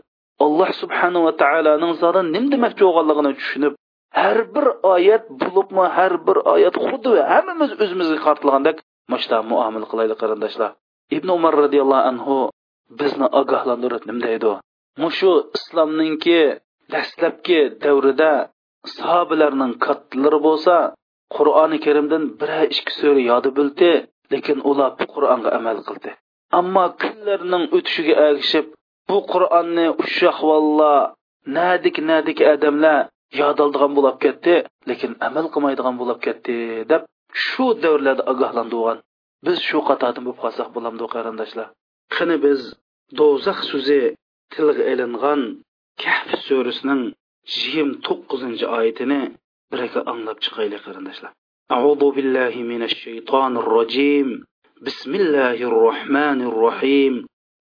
alloh 0.45 0.69
subhanava 0.81 1.31
taoloning 1.43 1.93
zoti 2.01 2.21
nim 2.35 2.45
demoqchi 2.53 2.83
bo'lganligini 2.87 3.31
tushunib 3.39 3.73
har 4.21 4.37
bir 4.53 4.65
oyat 4.93 5.23
bo'libmi 5.41 5.85
har 5.97 6.13
bir 6.27 6.37
oyat 6.53 6.75
xuddi 6.87 7.11
hammamiz 7.31 7.71
o'zimizga 7.83 8.19
qartilgandek 8.27 8.77
mashta 9.13 9.37
muomil 9.51 9.85
qilaylik 9.91 10.17
qarindoshlar. 10.23 10.71
Ibn 11.17 11.27
umar 11.37 11.53
roziyallohu 11.63 12.07
anhu 12.11 12.37
bizni 12.99 13.27
ogohlantirib 13.39 14.03
nima 14.09 14.21
deydi? 14.27 14.51
Mushu 15.03 15.31
islomninki 15.57 16.39
dastlabki 16.93 17.59
davrida 17.83 18.31
sahobalarning 18.97 19.73
kattalari 19.85 20.39
bo'lsa 20.47 20.75
qur'oni 21.35 21.77
karimdan 21.85 22.23
bir 22.39 22.51
ikki 22.75 22.93
so'ra 22.99 23.21
yodi 23.31 23.49
bildi 23.57 23.91
lekin 24.33 24.57
ular 24.69 24.91
qur'onga 25.13 25.49
amal 25.59 25.77
qildi. 25.87 26.11
Ammo 26.59 26.85
kunlarning 27.01 27.63
o'tishiga 27.75 28.15
ergishib 28.27 28.65
bu 29.08 29.18
qur'onni 29.32 29.86
ushoq 30.04 30.38
valla 30.50 30.94
nadik 31.58 31.96
nadik 32.10 32.38
odamlar 32.54 32.98
yodoldigan 33.40 33.92
bo'lib 33.96 34.16
ketdi 34.24 34.54
lekin 34.90 35.10
amal 35.28 35.46
qilmaydigan 35.54 35.94
bo'lib 36.00 36.18
ketdi 36.26 36.56
deb 36.92 37.02
shu 37.46 37.66
davrlarda 37.84 38.22
ogohlantirgan 38.32 38.98
biz 39.46 39.56
shu 39.68 39.78
qatordan 39.88 40.22
bo'lib 40.26 40.40
qolsak 40.44 40.68
bo'lamdi 40.76 41.04
qarindoshlar 41.14 41.68
qani 42.16 42.36
biz 42.46 42.60
do'zax 43.18 43.58
so'zi 43.70 44.02
tilga 44.52 44.84
ilingan 44.92 45.40
kahf 46.02 46.28
surasining 46.46 47.02
yigirma 47.54 47.94
to'qqizinchi 48.06 48.66
oyatini 48.78 49.20
birga 49.70 50.00
anglab 50.12 50.38
chiqaylik 50.44 50.82
qarindoshlar 50.88 51.32
أعوذ 51.76 52.02
بالله 52.16 52.54
من 52.72 52.82
الشيطان 52.90 53.52
الرجيم 53.62 54.28
بسم 54.86 55.12
الله 55.14 55.58
الرحمن 55.70 56.38
الرحيم 56.50 57.14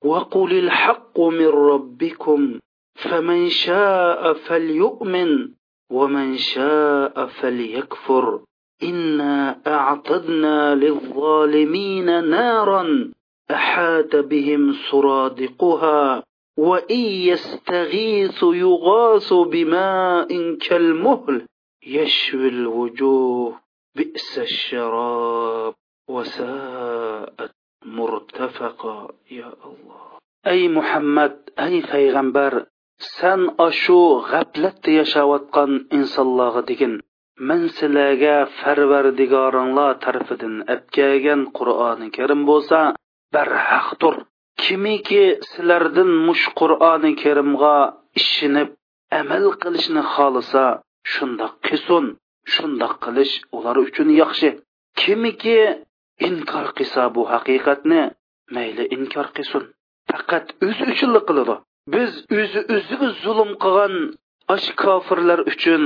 وقل 0.05 0.59
الحق 0.59 1.21
من 1.21 1.47
ربكم 1.49 2.59
فمن 2.95 3.49
شاء 3.49 4.33
فليؤمن 4.33 5.49
ومن 5.91 6.37
شاء 6.37 7.27
فليكفر 7.27 8.41
إنا 8.83 9.61
أعتدنا 9.67 10.75
للظالمين 10.75 12.25
نارا 12.31 13.11
أحاط 13.51 14.17
بهم 14.17 14.73
سرادقها 14.91 16.23
وإن 16.59 17.01
يستغيث 17.01 18.43
يغاث 18.43 19.33
بماء 19.33 20.55
كالمهل 20.55 21.47
يشوي 21.87 22.49
الوجوه 22.49 23.61
بئس 23.97 24.39
الشراب 24.39 25.75
وساءت 26.09 27.51
murtafaqa 27.97 28.95
ya 29.39 29.49
alloh 29.69 30.19
ey 30.55 30.63
muhammad 30.77 31.35
ey 31.67 31.77
payg'ambar 31.93 32.53
san 33.17 33.41
ashu 33.69 34.01
g'aflatda 34.31 34.91
yashayotgan 35.01 35.71
insonlarga 35.97 36.63
degin. 36.71 36.95
Men 37.49 37.63
sizlarga 37.77 38.37
farvardigoringlar 38.59 39.93
tarafidan 40.05 40.55
apkagan 40.75 41.41
qur'oni 41.59 42.09
karim 42.17 42.41
bo'lsa 42.51 42.81
barhaqdir 43.35 44.15
kimiki 44.63 45.25
sizlardan 45.51 46.11
mush 46.27 46.45
qur'oni 46.61 47.13
karimga 47.23 47.77
ishinib 48.21 48.69
amal 49.21 49.45
qilishni 49.63 50.03
xohlasa 50.15 50.65
shundoq 51.13 51.55
qilsin 51.67 52.05
shundoq 52.55 52.95
qilish 53.05 53.35
ular 53.57 53.77
uchun 53.87 54.09
yaxshi. 54.23 54.51
Kimiki 55.01 55.59
inkor 56.29 56.67
qilsa 56.79 57.03
bu 57.15 57.23
haqiqatni 57.33 58.03
mayli 58.55 58.85
inkor 58.97 59.29
qilsin. 59.37 59.65
Faqat 60.11 60.47
o'zi 60.67 60.85
uchunli 60.93 61.21
qiladi. 61.29 61.55
Biz 61.95 62.13
o'zi 62.41 62.61
o'ziga 62.75 63.09
zulm 63.25 63.51
qilgan 63.63 63.95
osh 64.55 64.69
kofirlar 64.83 65.41
uchun 65.53 65.83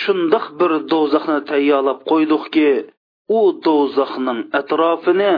shundoq 0.00 0.46
bir 0.60 0.72
do'zaxni 0.92 1.38
tayyorlab 1.50 2.00
qo'ydikki 2.10 2.70
u 3.38 3.40
do'zaxning 3.66 4.40
atrofini 4.60 5.32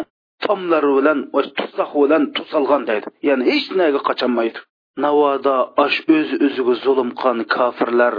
tomlar 0.44 0.84
bilan 0.96 1.18
tuzoq 1.58 1.92
bilan 2.02 2.22
tusalgan 2.36 2.82
deydi. 2.90 3.06
Ya'ni 3.28 3.44
hech 3.50 3.68
narga 3.78 4.00
qocholmaydi 4.08 4.60
navoda 5.04 5.56
osh 5.84 5.98
o'z 6.16 6.28
o'ziga 6.46 6.74
zulm 6.84 7.10
qilgan 7.20 7.40
kofirlar 7.56 8.14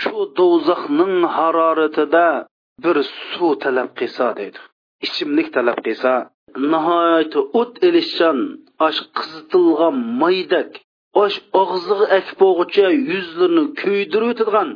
shu 0.00 0.18
do'zaxning 0.38 1.14
haroratida 1.36 2.26
bir 2.84 2.96
suv 3.30 3.52
talab 3.62 3.88
qilsa 3.98 4.26
deydi. 4.40 4.58
Ichimlik 5.06 5.48
talab 5.54 5.78
qilsa 5.86 6.12
nihoyat 6.72 7.32
o't 7.60 7.74
ilishchan 7.88 8.38
osh 8.86 9.00
qizitilgan 9.18 9.96
maydak 10.20 10.70
osh 11.22 11.36
og'ziga 11.62 12.06
akib 12.18 12.40
yuzlarini 13.12 13.64
kuydirib 13.80 14.30
o'tadigan 14.32 14.68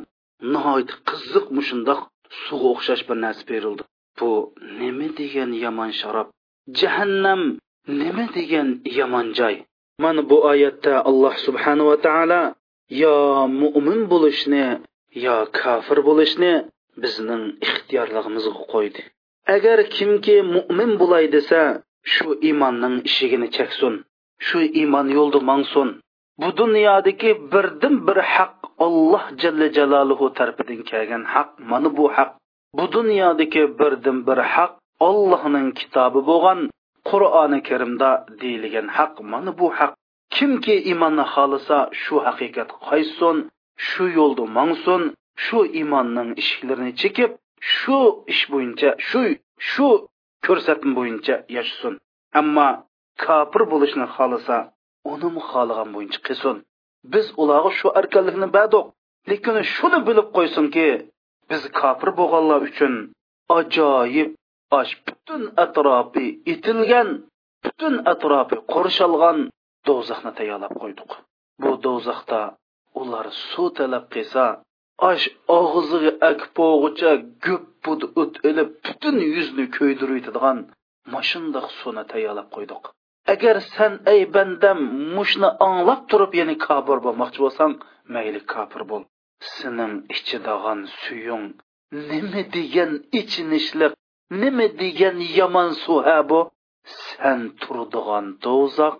nihoyat 0.53 0.91
qiziq 1.09 1.45
mushundoq 1.57 1.99
suvga 2.43 2.67
o'xshash 2.73 3.03
bir 3.07 3.17
narsa 3.23 3.43
berildi. 3.51 3.83
Bu 4.19 4.29
nima 4.79 5.07
degan 5.19 5.51
yomon 5.63 5.91
sharob? 5.99 6.27
Jahannam 6.79 7.41
nima 8.01 8.25
degan 8.37 8.67
yomon 8.99 9.27
joy? 9.39 9.55
Mana 10.03 10.21
bu 10.29 10.37
oyatda 10.51 10.93
alloh 11.09 11.35
subhanava 11.45 11.95
taolo 12.05 12.41
yo 13.03 13.15
mo'min 13.61 14.01
bo'lishni 14.11 14.65
yo 15.25 15.35
kofir 15.59 15.99
bo'lishni 16.09 16.53
bizning 17.03 17.43
ixtiyorligimizga 17.65 18.63
qo'ydi. 18.73 19.01
Agar 19.53 19.79
kimki 19.95 20.35
mo'min 20.55 20.91
bo'lay 21.01 21.25
desa 21.35 21.61
shu 22.13 22.29
iymonning 22.47 22.95
ishigini 23.09 23.47
cheksin 23.57 23.93
shu 24.45 24.59
iymon 24.79 25.07
yo'lda 25.17 25.39
mangsin. 25.49 25.89
Bu 26.41 26.49
dunyodagi 26.59 27.31
birdan 27.51 27.95
bir 28.07 28.19
haq 28.33 28.55
olloh 28.85 29.23
jalla 29.41 29.67
jaloluhu 29.77 30.25
tarafidan 30.37 30.81
kelgan 30.89 31.23
haq 31.33 31.49
mana 31.71 31.89
bu 31.97 32.05
haq. 32.15 32.31
Bu 32.77 32.85
dunyodagi 32.95 33.63
birdan 33.79 34.17
bir 34.27 34.39
haq 34.53 34.71
ollohning 35.07 35.67
kitobi 35.79 36.21
bo'lgan 36.29 36.59
qur'oni 37.09 37.59
karimda 37.69 38.09
deyilgan 38.41 38.87
haq 38.97 39.13
mana 39.31 39.51
bu 39.59 39.67
haq. 39.77 39.91
Kimki 40.35 40.75
iymonni 40.89 41.25
xohlasa 41.33 41.77
shu 42.01 42.15
haqiqat 42.25 42.69
qaysin 42.87 43.37
shu 43.87 44.03
yo'lda 44.17 44.43
mangsin 44.57 45.01
shu 45.43 45.59
iymonning 45.79 46.29
eshiklarini 46.41 46.93
chekib 47.01 47.31
shu 47.73 47.99
ish 48.33 48.43
bo'yicha 48.53 48.89
shu 49.07 49.21
shu 49.69 49.87
ko'rsatma 50.45 50.91
bo'yicha 50.99 51.35
yashasin 51.57 51.93
ammo 52.39 52.67
kofir 53.23 53.61
bo'lishni 53.71 54.07
xohlasa 54.15 54.57
uni 55.11 55.29
xohlagan 55.49 55.89
bo'yicha 55.95 56.19
qilsin. 56.27 56.55
Biz 57.13 57.25
ularga 57.41 57.71
shu 57.79 57.87
erkinlikni 57.99 58.47
berdik. 58.57 58.85
Lekin 59.29 59.55
shuni 59.75 59.99
bilib 60.07 60.27
qo'ysinki 60.37 60.87
biz 61.49 61.61
kofir 61.79 62.09
bo'lganlar 62.19 62.61
uchun 62.69 62.93
ajoyib 63.57 64.29
osh 64.79 64.93
butun 65.05 65.41
atrofi 65.63 66.25
itilgan 66.53 67.09
butun 67.63 67.93
atrofi 68.11 68.57
qurshalgan 68.73 69.37
do'zaxni 69.87 70.31
tayyorlab 70.37 70.73
qo'ydik. 70.81 71.11
Bu 71.61 71.71
do'zaxda 71.85 72.41
ular 73.01 73.25
suv 73.49 73.67
talab 73.77 74.05
qilsa 74.13 74.45
osh 75.09 75.25
og'ziga 75.59 76.11
akib 76.29 76.51
bo'g'icha 76.57 77.11
gup 77.45 77.65
bud 77.85 78.01
o't 78.21 78.35
ilib 78.49 78.69
butun 78.85 79.17
yuzni 79.35 79.65
ko'ydirib 79.77 80.17
yetadigan 80.19 80.57
mashundoq 81.13 81.67
suvni 81.79 82.03
tayyorlab 82.11 82.47
qo'ydik 82.55 82.83
agar 83.33 83.57
san 83.73 83.93
ey 84.13 84.21
bandam 84.35 84.79
mushni 85.15 85.49
anglab 85.67 86.01
turib 86.09 86.31
yana 86.39 86.55
kofir 86.67 86.97
bo'lmoqchi 87.05 87.39
bo'lsang 87.45 87.73
mayli 88.13 88.41
kofir 88.53 88.83
bo'l. 88.89 89.03
Sening 89.55 89.93
ichidag'an 90.15 90.79
suyung 91.01 91.45
nima 92.09 92.41
degan 92.55 92.91
ichinishliq 93.19 93.93
nima 94.41 94.67
degan 94.81 95.17
yomon 95.37 95.69
suv 95.83 95.99
ha 96.07 96.19
bu? 96.29 96.39
San 97.07 97.41
turdig'an 97.61 98.25
do'zax 98.45 98.95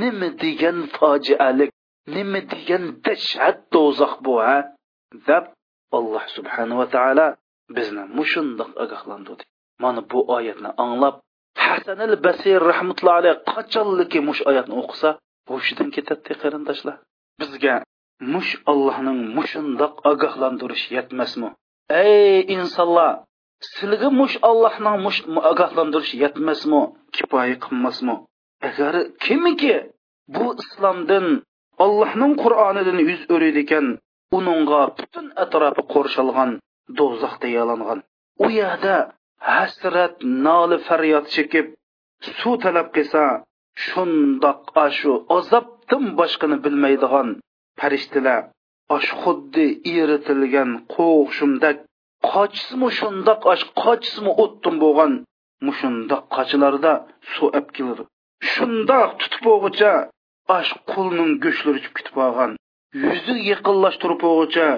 nima 0.00 0.28
degan 0.42 0.78
fojialik 0.96 1.70
nima 2.14 2.40
degan 2.52 2.84
dahshat 3.04 3.56
do'zax 3.74 4.14
bu 4.24 4.34
ha? 4.46 4.56
Deb 5.28 5.44
alloh 5.96 6.24
subhanava 6.36 6.86
taolo 6.94 7.26
bizni 7.76 8.04
mushundoq 8.18 8.70
ogohlantirdi. 8.84 9.44
Mana 9.82 10.00
bu 10.10 10.18
oyatni 10.36 10.70
anglab 10.84 11.14
hasan 11.66 11.98
al 12.08 12.14
basir 12.26 12.58
rahmatullohi 12.70 13.18
alayhi 13.22 13.42
qachonliki 13.52 14.18
mush 14.28 14.40
oyatni 14.50 14.74
o'qisa 14.82 15.08
hushidan 15.50 15.88
ketadi 15.94 16.32
qarindoshlar. 16.42 16.96
Bizga 17.40 17.74
mush 18.34 18.52
allohning 18.70 19.20
mushundoq 19.36 19.94
ogohlantirish 20.10 20.86
yetmasmi? 20.96 21.48
Ey 22.02 22.36
insonlar 22.56 23.12
sizga 23.74 24.08
mush 24.20 24.36
allohning 24.50 24.96
mush 25.06 25.20
ogohlantirish 25.50 26.12
yetmasmi? 26.22 26.80
Kifoya 27.14 27.56
qilmasmi? 27.64 28.16
Agar 28.68 28.94
kimiki 29.24 29.74
bu 30.34 30.46
islomdan 30.62 31.26
allohning 31.84 32.32
qur'onidan 32.42 32.98
yuz 33.08 33.22
o'raydi 33.34 33.60
ekan 33.66 33.86
uningga 34.38 34.82
butun 34.98 35.26
atrofi 35.44 35.82
qo'rshalgan 35.94 36.50
do'zax 36.98 37.34
yalangan 37.56 37.98
u 38.44 38.46
yerda 38.60 38.96
hasrat 39.50 40.14
noli 40.46 40.78
faryod 40.88 41.26
chekib 41.34 41.66
suv 42.38 42.54
talab 42.64 42.88
qilsa 42.96 43.22
shundoq 43.86 44.62
ashu 44.86 45.12
azobdan 45.38 46.04
boshqani 46.18 46.56
bilmaydigan 46.64 47.28
farishtalar 47.80 48.42
osh 48.96 49.10
xuddi 49.22 49.66
eritilgan 49.96 50.70
qo'g'shimdak 50.94 51.76
qochsimi 52.30 52.88
shundoq 52.98 53.40
osh 53.52 53.64
qochsimi 53.82 54.32
o'tdim 54.44 54.76
bo'lgan 54.84 55.12
mushundoq 55.66 56.22
qochilarda 56.36 56.92
suv 57.32 57.48
ap 57.58 57.66
keladi. 57.76 58.02
Shundoq 58.52 59.10
tutib 59.20 59.42
bo'lg'icha 59.48 59.92
osh 60.58 60.72
qulning 60.92 61.32
go'shtlari 61.44 61.78
ichib 61.80 61.94
ketib 61.98 62.14
qolgan. 62.20 62.55
Yuzi 63.04 63.34
yaqinlashtirib 63.52 64.20
bo'lguncha 64.24 64.68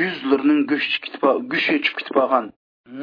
yuzlarining 0.00 0.60
go'shti 0.70 0.98
ketib 1.04 1.22
go'shti 1.52 1.74
ichib 1.80 1.94
ketib 1.98 2.14
qolgan 2.20 2.46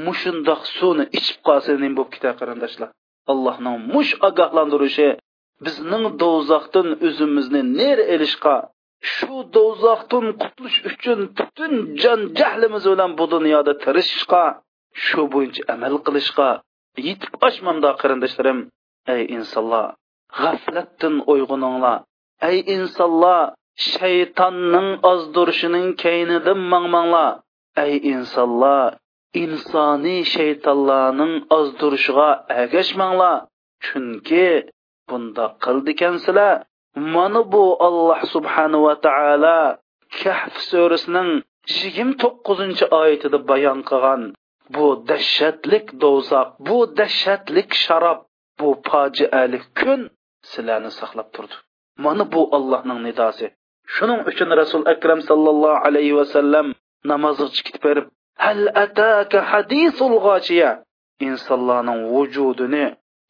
mushundoq 0.05 0.61
suvni 0.77 1.05
ichib 1.19 1.37
qolsa 1.47 1.69
nima 1.83 1.95
bo'lib 1.97 2.11
ketadi 2.15 2.35
qarindoshlar 2.41 2.89
allohning 3.31 3.77
mush 3.93 4.11
ogohlantirishi 4.29 5.07
bizning 5.65 6.05
do'zaxdan 6.21 6.87
o'zimizni 7.07 7.61
ner 7.79 7.97
elishqa 8.15 8.55
shu 9.13 9.35
do'zaxdan 9.55 10.25
qutulish 10.41 10.79
uchun 10.91 11.19
butun 11.37 11.73
jon 12.01 12.21
jahlimiz 12.39 12.83
bilan 12.91 13.11
bu 13.19 13.25
dunyoda 13.35 13.73
tirishishqa 13.83 14.43
shu 15.05 15.21
bo'yicha 15.33 15.63
amal 15.73 15.95
qilishqa 16.07 16.49
yetib 17.07 17.33
oshmamda 17.47 17.89
qarindoshlarim 18.01 18.59
ey 19.15 19.21
insonlar 19.37 19.87
g'aflatdan 20.39 21.15
uyg'oninglar 21.33 21.97
ey 22.49 22.57
insonlar 22.75 23.41
shaytonning 23.87 24.89
ozdirishining 25.11 25.87
kaynidan 26.03 26.59
mangmanglar. 26.71 27.31
Ey 27.83 27.93
insonlar 28.13 28.89
insoniy 29.43 30.21
shaytonlarning 30.35 31.33
ozdirishiga 31.57 32.29
agashmanglar 32.61 33.37
chunki 33.85 34.47
bunda 35.09 35.45
qildikansizlar 35.63 36.55
mana 37.13 37.41
bu 37.53 37.63
alloh 37.87 38.19
subhanava 38.33 38.93
taolo 39.05 39.59
kahf 40.19 40.53
surasining 40.69 41.31
yigirma 41.77 42.15
to'qqizinchi 42.21 42.85
oyatida 43.01 43.39
bayon 43.49 43.79
qilgan. 43.89 44.21
Bu 44.75 44.85
dahshatlik 45.09 45.85
do'zax 46.03 46.47
bu 46.67 46.77
dahshatlik 46.99 47.69
sharob 47.85 48.19
bu 48.59 48.69
fojialik 48.87 49.65
kun 49.79 50.01
sizlarni 50.51 50.91
saqlab 50.99 51.27
turdi. 51.35 51.55
Mana 52.03 52.23
bu 52.33 52.41
allohning 52.57 52.99
nidosi. 53.07 53.47
Shuning 53.95 54.21
uchun 54.29 54.49
rasul 54.61 54.83
akram 54.93 55.19
sallallohu 55.29 55.81
alayhi 55.87 56.17
vasallam 56.19 56.67
namozga 57.11 57.47
chiqib 57.55 57.81
berib 57.85 58.05
hal 58.45 58.61
ataka 58.85 59.39
hadisul 59.51 60.15
g'oshiya 60.25 60.69
insonlarning 61.27 62.01
vujudini 62.13 62.85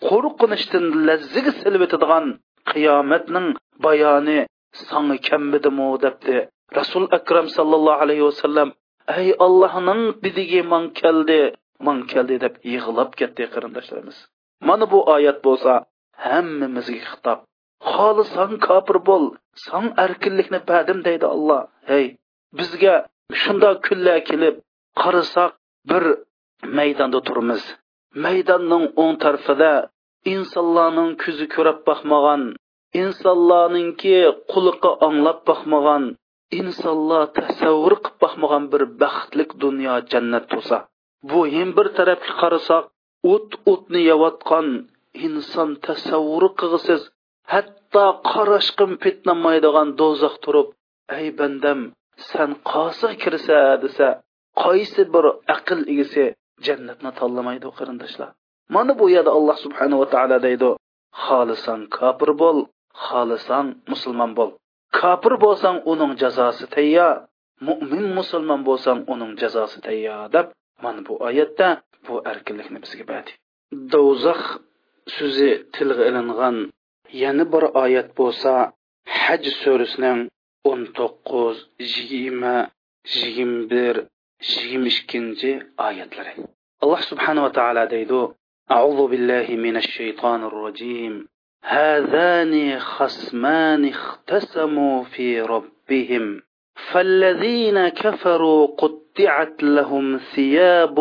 qo'rqinishdan 0.07 0.85
lazziga 1.07 1.51
silib 1.61 1.81
o'tadigan 1.87 2.25
qiyomatning 2.71 3.47
bayoni 3.85 4.39
sanga 4.73 5.17
kammidimu 5.27 5.87
debdi. 6.03 6.37
Rasul 6.79 7.05
akram 7.17 7.47
sallallohu 7.57 8.01
alayhi 8.05 8.23
vasallam 8.29 8.69
ey 9.19 9.27
allohning 9.45 10.01
bidige 10.23 10.61
man 10.71 10.83
keldi 10.99 11.41
man 11.85 11.97
keldi 12.11 12.35
deb 12.43 12.53
yig'lab 12.73 13.11
ketdi 13.19 13.43
qarindoshlarimiz. 13.53 14.17
Mana 14.67 14.85
bu 14.91 14.99
oyat 15.15 15.37
bo'lsa 15.47 15.73
hammamizga 16.25 16.99
xitob. 17.09 17.39
Xolisang 17.93 18.53
kofir 18.67 18.97
bo'l 19.09 19.25
san 19.63 19.85
erkinlikni 20.05 20.59
badim 20.71 20.99
deydi 21.07 21.25
alloh 21.35 21.61
hey 21.89 22.05
bizga 22.57 22.95
shundoq 23.41 23.77
kunlar 23.87 24.19
kelib 24.29 24.55
qarasak 25.01 25.51
bir 25.89 26.03
maydonda 26.77 27.19
turmiz 27.27 27.63
maydonning 28.25 28.85
o'ng 29.01 29.15
tarafida 29.23 29.73
insonlarning 30.33 31.11
ko'zi 31.23 31.45
ko'rib 31.55 31.79
boqmagan 31.89 32.41
insonlarningki 33.01 34.15
quliqi 34.51 34.91
anglab 35.07 35.39
boqmagan 35.49 36.03
insonlar 36.59 37.23
tasavvur 37.37 37.93
qilib 38.03 38.17
boqmagan 38.23 38.63
bir 38.73 38.83
baxtlik 39.01 39.49
dunyo 39.63 39.93
jannat 40.11 40.45
bo'lsa. 40.53 40.77
Bu 41.29 41.39
ham 41.53 41.69
bir 41.77 41.87
tarafga 41.97 42.33
qarasak 42.41 42.83
o't 43.33 43.49
o'tni 43.71 44.01
yeyotgan 44.09 44.67
inson 45.27 45.69
tasavvuri 45.87 46.49
qilg'isiz 46.59 47.01
hatto 47.53 48.05
qorashqim 48.31 48.91
petnamaydigan 49.03 49.89
do'zax 49.99 50.35
turib 50.43 50.67
ey 51.17 51.27
bandam 51.39 51.79
san 52.29 52.51
qosi 52.71 53.09
kirsa? 53.21 53.59
desa 53.83 54.07
qaysi 54.63 55.01
bir 55.13 55.25
aql 55.55 55.79
egasi 55.93 56.23
jannatni 56.65 57.11
tanlamaydi 57.19 57.67
qarindoshlar. 57.77 58.29
Mana 58.75 58.93
bu 58.99 59.05
yerda 59.15 59.31
alloh 59.37 59.57
subhanava 59.65 60.05
taolo 60.13 60.37
deydi 60.47 60.69
xohlasang 61.23 61.83
kofir 61.97 62.31
bo'l 62.41 62.57
xohlasang 63.05 63.67
musulmon 63.91 64.31
bo'l. 64.37 64.51
Kofir 64.99 65.33
bo'lsang 65.43 65.77
uning 65.91 66.11
jazosi 66.21 66.65
tayyor 66.75 67.13
mo'min 67.67 68.05
musulmon 68.17 68.61
bo'lsang 68.67 68.99
uning 69.13 69.31
jazosi 69.41 69.79
tayyor 69.87 70.23
deb 70.35 70.47
mana 70.83 71.01
bu 71.07 71.13
oyatda 71.27 71.67
bu 72.05 72.13
erkinlikni 72.31 72.79
bizga 72.85 73.05
berdi 73.11 73.31
do'zax 73.93 74.41
so'zi 75.15 75.51
tilga 75.75 76.03
ilingan 76.09 76.55
yana 77.22 77.44
bir 77.52 77.64
oyat 77.84 78.08
bo'lsa 78.18 78.52
haj 79.22 79.42
surasining 79.62 80.20
o'n 80.70 80.80
to'qqiz 80.98 81.56
yigirma 81.92 82.56
yigirma 83.16 83.60
bir 83.72 83.94
yigirma 84.52 84.88
ikkinchi 84.94 85.50
oyatlari 85.88 86.32
alloh 86.82 87.00
subhanava 87.10 87.50
taolo 87.58 87.84
deydi 87.96 88.22
أعوذ 88.76 89.00
بالله 89.10 89.46
من 89.66 89.76
الشيطان 89.76 90.44
الرجيم 90.44 91.14
هذان 91.64 92.78
خصمان 92.78 93.82
اختصموا 93.88 95.04
في 95.04 95.40
ربهم 95.40 96.24
فالذين 96.92 97.88
كفروا 97.88 98.66
قطعت 98.66 99.62
لهم 99.62 100.16
ثياب 100.34 101.00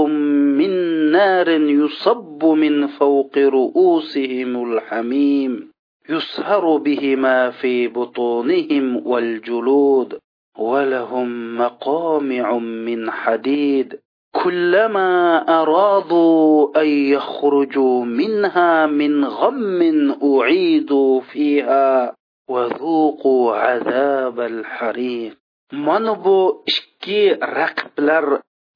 من 0.59 0.71
نار 1.11 1.49
يصب 1.49 2.45
من 2.45 2.87
فوق 2.87 3.37
رؤوسهم 3.37 4.73
الحميم 4.73 5.73
يسهر 6.08 6.76
بهما 6.76 7.50
في 7.50 7.88
بطونهم 7.88 9.06
والجلود 9.06 10.18
ولهم 10.58 11.58
مقامع 11.58 12.58
من 12.58 13.10
حديد. 13.10 13.98
كلما 14.44 15.38
أرادوا 15.62 16.82
أن 16.82 16.88
يخرجوا 16.88 18.04
منها 18.04 18.86
من 18.86 19.24
غم 19.24 19.80
أعيدوا 20.22 21.20
فيها 21.20 22.14
وذوقوا 22.48 23.56
عذاب 23.56 24.40
الحريق. 24.40 25.38
mana 25.72 26.14
bu 26.24 26.64
ikki 26.64 27.36
raqiblar 27.36 28.24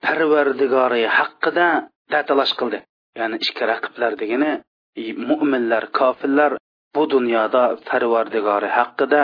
parvardigori 0.05 1.05
haqida 1.18 1.68
tatalash 2.12 2.53
qildi 2.59 2.79
ya'ni 3.18 3.37
ikki 3.47 3.64
raqiblar 3.73 4.12
degani 4.21 4.53
mo'minlar 5.29 5.85
kofirlar 5.99 6.53
bu 6.94 7.02
dunyoda 7.14 7.62
parvardigori 7.88 8.68
haqida 8.78 9.22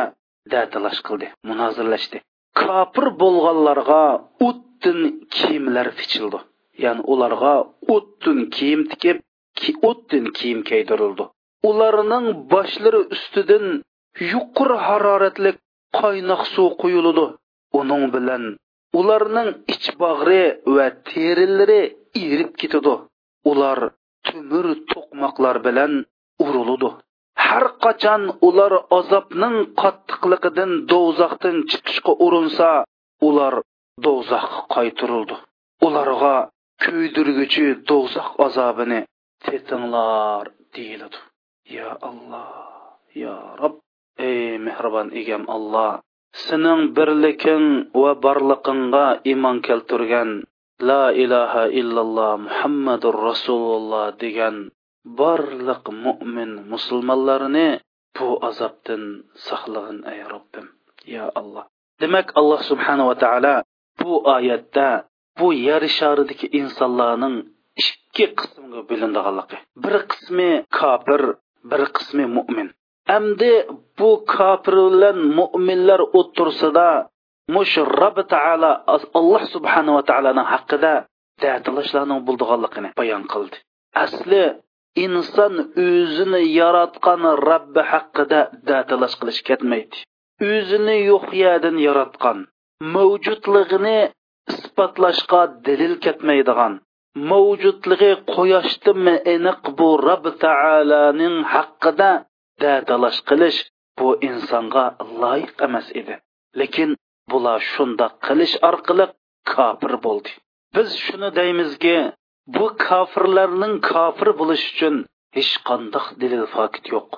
datilash 0.52 1.00
qildi 1.09 1.26
munozirlashdi. 1.48 2.18
Kofir 2.61 3.07
bo'lganlarga 3.22 4.02
o'tdin 4.48 5.00
kiyimlar 5.37 5.88
fichildi. 5.98 6.38
Ya'ni 6.85 7.02
ularga 7.12 7.54
o'tdin 7.94 8.38
kiyim 8.57 8.83
tikib 8.92 9.18
o'tdin 9.90 10.24
kiyim 10.38 10.61
kiydirildi 10.68 11.24
ularning 11.70 12.26
boshlari 12.52 13.00
ustidan 13.14 13.64
yuqori 14.33 14.76
haroratli 14.87 15.50
qaynoq 16.00 16.42
suv 16.54 16.70
quyiladi 16.83 17.24
uning 17.81 18.04
bilan 18.14 18.44
ularning 19.00 19.48
ich 19.74 19.87
bag'ri 20.02 20.42
va 20.76 20.87
terilari 21.11 21.81
erib 22.26 22.52
ketadi 22.61 22.94
ular 23.50 23.78
tumur 24.26 24.66
to'qmoqlar 24.92 25.57
bilan 25.66 25.92
uriludi 26.44 26.90
har 27.48 27.66
qachon 27.84 28.22
ular 28.48 28.72
azobning 28.98 29.56
qattiqligidan 29.80 30.72
do'zaxdan 30.90 31.56
chiqishga 31.70 32.12
urinsa 32.26 32.70
ular 33.28 33.54
do'zaxga 34.04 34.61
qaytirildi 34.74 35.37
ularga 35.87 36.37
kuydirguchi 36.82 37.66
do'zax 37.88 38.28
azobini 38.46 39.00
tetinglar 39.44 40.44
deyiladi. 40.74 41.18
Ya 41.76 41.90
alloh 42.08 42.96
ya 43.22 43.37
rob 43.61 43.74
ey 44.28 44.58
mehribon 44.66 45.08
egam 45.20 45.44
alloh 45.56 45.92
sening 46.44 46.80
birliking 46.96 47.66
va 48.02 48.12
borliqingga 48.24 49.06
iymon 49.30 49.56
keltirgan 49.66 50.30
la 50.88 51.04
ilaha 51.24 51.64
illalloh 51.80 52.32
muhammadur 52.46 53.16
rasululloh 53.28 54.06
degan 54.22 54.56
barliq 55.21 55.85
mo'min 56.05 56.51
musulmonlarni 56.73 57.68
bu 58.16 58.29
azobdan 58.49 59.03
saqlag'in 59.49 59.99
ey 60.12 60.21
robbim 60.33 60.66
ya 61.14 61.25
alloh 61.40 61.64
demak 62.01 62.27
alloh 62.40 62.61
subhanava 62.71 63.14
taolo 63.25 63.55
bu 64.01 64.12
oyatda 64.37 64.88
bu 65.38 65.47
yer 65.66 65.83
sharidagi 65.99 66.47
insonlarning 66.61 67.37
ikki 67.83 68.27
qismga 68.38 68.81
bo'linadiganligi 68.90 69.57
bir 69.85 69.94
qismi 70.11 70.51
kofir 70.79 71.23
bir 71.71 71.83
qismi 71.97 72.25
mo'min 72.37 72.68
amdi 73.16 73.53
bu 73.99 74.11
kofir 74.35 74.77
bilan 74.92 75.18
mo'minlar 75.38 76.01
o'tirsida 76.18 76.88
mush 77.55 77.77
robbi 78.01 78.23
taolo 78.35 78.73
alloh 79.18 79.42
subhanava 79.55 80.03
taoloni 80.11 80.44
haqida 80.53 80.92
dadilashlarning 81.42 82.21
bo'ldiganligini 82.27 82.88
bayon 83.01 83.25
qildi 83.33 83.57
asli 84.05 84.42
inson 85.05 85.55
o'zini 85.87 86.42
yaratgan 86.61 87.22
robbi 87.48 87.83
haqida 87.92 88.40
datalash 88.68 89.16
qilish 89.20 89.40
ketmaydi. 89.48 89.96
O'zini 90.51 90.96
yo'q 91.11 91.27
yaratgan 91.87 92.38
mavjudligini 92.94 93.98
isbotlashga 94.53 95.42
dalil 95.66 95.94
ketmaydigan 96.05 96.74
mavjudligi 97.31 98.12
quyoshdan 98.35 99.07
aniq 99.35 99.62
bu 99.79 99.88
robbi 100.07 100.33
taoloning 100.44 101.37
haqida 101.55 102.11
datalash 102.62 103.20
qilish 103.29 103.59
bu 103.98 104.09
insonga 104.29 104.87
loyiq 105.22 105.57
emas 105.66 105.88
edi. 106.01 106.14
Lekin 106.61 106.90
bular 107.31 107.61
shundoq 107.72 108.14
qilish 108.27 108.55
orqali 108.68 109.07
kofir 109.53 109.94
bo'ldi. 110.07 110.31
Biz 110.74 110.88
shuni 111.05 111.31
deymizki 111.40 111.94
bu 112.54 112.66
kofirlarning 112.87 113.74
kofir 113.90 114.28
bo'lish 114.40 114.64
uchun 114.72 114.94
hech 115.37 115.52
qandoq 115.68 116.06
dalil 116.20 116.44
fakt 116.54 116.84
yo'q. 116.94 117.08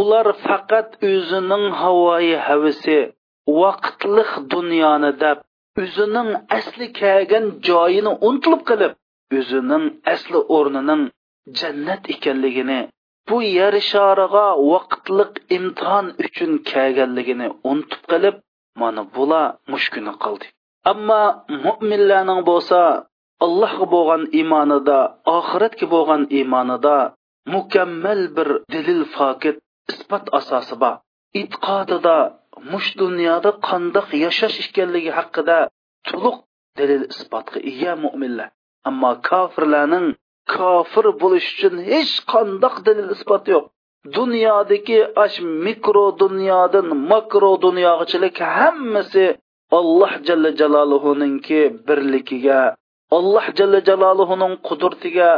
Ular 0.00 0.26
faqat 0.46 0.88
o'zining 1.10 1.64
havoyi 1.82 2.36
havisi 2.46 2.98
vaqtliq 3.62 4.30
dunyoni 4.54 5.12
deb 5.24 5.38
o'zining 5.82 6.30
asli 6.58 6.86
kelgan 7.00 7.46
joyini 7.68 8.12
unutilib 8.28 8.62
qilib 8.70 8.92
o'zining 9.38 9.84
asli 10.14 10.40
o'rnining 10.56 11.02
jannat 11.60 12.02
ekanligini 12.14 12.80
bu 13.28 13.36
yer 13.58 13.74
shariga 13.90 14.46
vaqtliq 14.72 15.32
imtihon 15.56 16.06
uchun 16.24 16.52
kelganligini 16.70 17.48
unutib 17.70 18.02
qilib 18.12 18.36
mana 18.80 19.02
bular 19.14 19.46
mushkuni 19.72 20.12
qildi. 20.24 20.46
Ammo 20.92 21.22
mo'minlarning 21.64 22.40
bo'lsa 22.50 22.80
allohga 23.44 23.86
bo'lgan 23.94 24.22
iymonida 24.38 24.98
oxiratga 25.38 25.86
bo'lgan 25.94 26.22
iymonida 26.38 26.96
mukammal 27.54 28.20
bir 28.36 28.48
dalil 28.72 29.02
fokit 29.16 29.56
isbot 29.92 30.24
asosi 30.38 30.74
bor. 30.82 30.94
E'tiqodida 31.40 32.16
mush 32.72 32.90
dunyoda 33.02 33.50
qandoq 33.68 34.08
yashash 34.24 34.56
ekanligi 34.64 35.12
haqida 35.18 35.58
to'liq 36.08 36.36
dalil 36.78 37.04
isbotga 37.14 37.58
ega 37.70 37.92
mo'minlar 38.04 38.48
ammo 38.88 39.12
kofirlarning 39.28 40.06
kofir 40.54 41.06
bo'lish 41.22 41.48
uchun 41.54 41.74
hech 41.90 42.14
qandoq 42.32 42.74
dalil 42.86 43.08
isbot 43.16 43.44
yo'q. 43.54 43.64
Dunyodagi 44.16 44.98
ash 45.24 45.36
mikro 45.66 46.06
dunyodan 46.22 46.88
makro 47.10 47.52
dunyogachilik 47.66 48.36
hammasi 48.56 49.24
alloh 49.78 50.12
jalla 50.26 50.50
jaloluhuninki 50.60 51.60
birligiga 51.86 52.60
alloh 53.16 53.46
jalla 53.58 53.80
jaloluhuning 53.88 54.54
qudratiga 54.68 55.30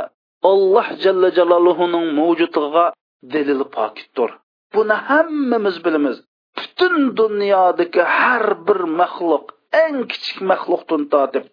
alloh 0.53 0.89
jalla 1.05 1.29
jaloluhuning 1.39 2.07
mavjudligiga 2.19 2.85
dalil 3.33 3.63
pokitdir. 3.77 4.31
Buni 4.75 4.97
hammamiz 5.09 5.77
bilamiz. 5.85 6.17
Butun 6.57 6.95
dunyodagi 7.21 8.03
har 8.19 8.47
bir 8.67 8.81
maxluq 9.01 9.45
eng 9.85 9.97
kichik 10.11 10.39
maxluqdan 10.51 11.03
tortib 11.13 11.45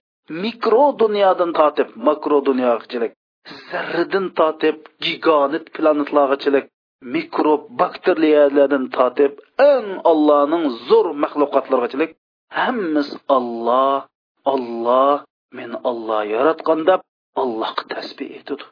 mikro 0.44 0.86
dunyodan 1.02 1.52
tortib 1.60 1.90
makro 2.08 2.38
dunyogachilik 2.48 3.14
zarradan 3.70 4.26
tortib 4.40 4.78
giganit 5.06 5.66
planetlargachilik 5.76 6.66
mikrob 7.14 7.62
bakteriyalardan 7.82 8.86
tortib 8.96 9.34
eng 9.72 9.88
allohning 10.12 10.66
zo'r 10.88 11.08
maxluqotlargachilik 11.24 12.12
hammasi 12.60 13.16
olloh 13.38 14.00
olloh 14.54 15.16
men 15.60 15.72
olloh 15.90 16.22
yaratgan 16.36 16.80
deb 16.90 17.02
allohga 17.42 17.84
tasbih 17.94 18.30
etdi. 18.40 18.64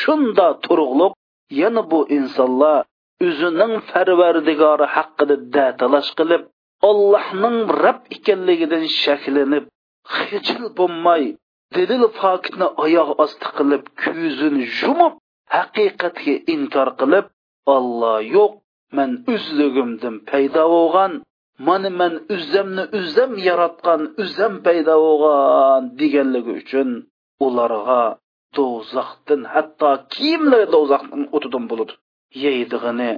Shunda 0.00 0.46
turug'liq 0.64 1.12
yana 1.60 1.82
bu 1.90 2.00
insonlar 2.18 2.78
o'zining 3.26 3.74
farvardigori 3.90 4.86
haqida 4.96 5.36
datalash 5.56 6.10
qilib 6.18 6.42
ollohning 6.90 7.58
rab 7.84 8.00
ekanligidan 8.16 8.84
shaklinib 9.02 9.64
hijil 10.16 10.64
bo'lmay 10.78 11.24
dilil 11.74 12.04
fokitni 12.20 12.68
oyoq 12.84 13.10
osti 13.24 13.48
qilib 13.58 13.82
ko'zini 14.02 14.64
yumib 14.80 15.14
haqiqatga 15.56 16.34
inkor 16.54 16.88
qilib 17.00 17.26
olloh 17.76 18.18
yo'q 18.36 18.52
man 18.96 19.10
o'zligimdan 19.34 20.16
paydo 20.30 20.64
bo'lgan 20.74 21.12
mana 21.66 21.90
man 22.00 22.12
o'zimni 22.34 22.84
o'zim 22.98 23.32
yaratgan 23.48 24.02
o'zim 24.22 24.54
paydo 24.66 24.94
bo'lgan 25.04 25.82
deganligi 26.00 26.52
uchun 26.62 26.88
ularga 27.46 28.02
do'zaxdan 28.56 29.42
hatto 29.54 29.90
kiyimlari 30.14 30.66
do'zaxdan 30.74 31.22
o'tidan 31.36 31.64
bo'ladi 31.70 31.94
yeydig'ini 32.44 33.10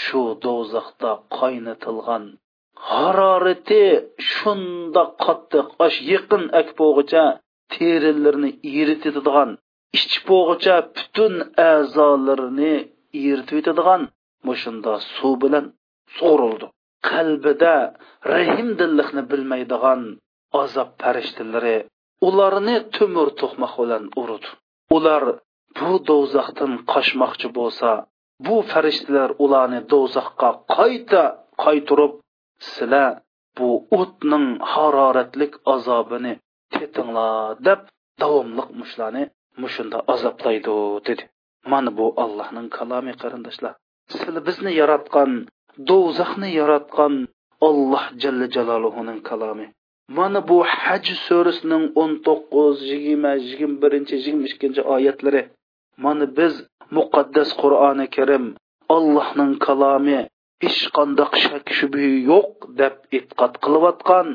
shu 0.00 0.22
do'zaxda 0.46 1.10
qaynatilgan 1.38 2.24
harorati 2.90 3.82
shundoq 4.32 5.10
qattiq 5.24 5.66
osh 5.86 5.98
yaqin 6.12 6.42
akpog'icha 6.60 7.24
terilarini 7.74 8.50
eritadigan 8.80 9.50
ichib 9.96 10.24
bo'g'icha 10.30 10.76
butun 10.96 11.34
a'zolarini 11.72 12.74
eritib 13.30 13.56
yetadigan 13.60 14.02
mushunda 14.48 14.92
suv 15.14 15.34
bilan 15.42 15.64
sug'urildi 16.16 16.66
qalbida 17.08 17.76
rahim 18.32 18.68
dillikni 18.80 19.22
bilmaydigan 19.30 20.00
azob 20.62 20.90
farishtalari 21.02 21.78
ularni 22.28 22.76
tumur 22.94 23.28
to'qmoq 23.40 23.74
bilan 23.82 24.04
urdi 24.22 24.50
ular 24.96 25.24
bu 25.78 25.92
do'zaxdan 26.08 26.72
qochmoqchi 26.92 27.48
bo'lsa 27.58 27.90
bu 28.46 28.56
farishtalar 28.70 29.30
ularni 29.44 29.80
do'zaxga 29.92 30.50
qayta 30.76 31.22
qaytirib 31.64 32.12
sizlar 32.72 33.12
bu 33.58 33.68
o'tning 34.00 34.46
haroratlik 34.72 35.52
azobini 35.74 36.32
tetinglar 36.74 37.50
deb 37.66 37.80
davomliq 38.22 38.68
mushlarni 38.80 39.24
mushunda 39.62 39.98
azoblaydi 40.14 40.74
dedi. 41.06 41.24
Mana 41.72 41.90
bu 41.98 42.06
allohning 42.24 42.68
kalomi 42.76 43.12
qarindoshlar. 43.22 43.72
Sizlar 44.12 44.42
bizni 44.48 44.72
yaratgan 44.80 45.30
do'zaxni 45.88 46.48
yaratgan 46.60 47.14
alloh 47.68 48.04
jalla 48.22 48.46
jaloluhuning 48.56 49.20
kalomi 49.30 49.66
mana 50.08 50.40
bu 50.48 50.56
haj 50.80 51.04
surasining 51.26 51.84
o'n 52.02 52.12
to'qqiz 52.26 52.76
yigirma 52.90 53.32
yigirma 53.46 53.76
birinchi 53.82 54.14
yigirma 54.16 54.46
ikkinchi 54.50 54.82
oyatlari. 54.94 55.42
Mana 56.04 56.26
biz 56.38 56.54
muqaddas 56.96 57.50
qur'oni 57.62 58.06
karim 58.16 58.44
allohning 58.96 59.52
kalomi 59.66 60.20
hech 60.62 60.80
qandoq 60.96 61.32
shak 61.44 61.66
shubhi 61.78 62.08
yo'q 62.30 62.50
deb 62.80 62.94
e'tiqod 63.16 63.54
qilayotgan 63.64 64.28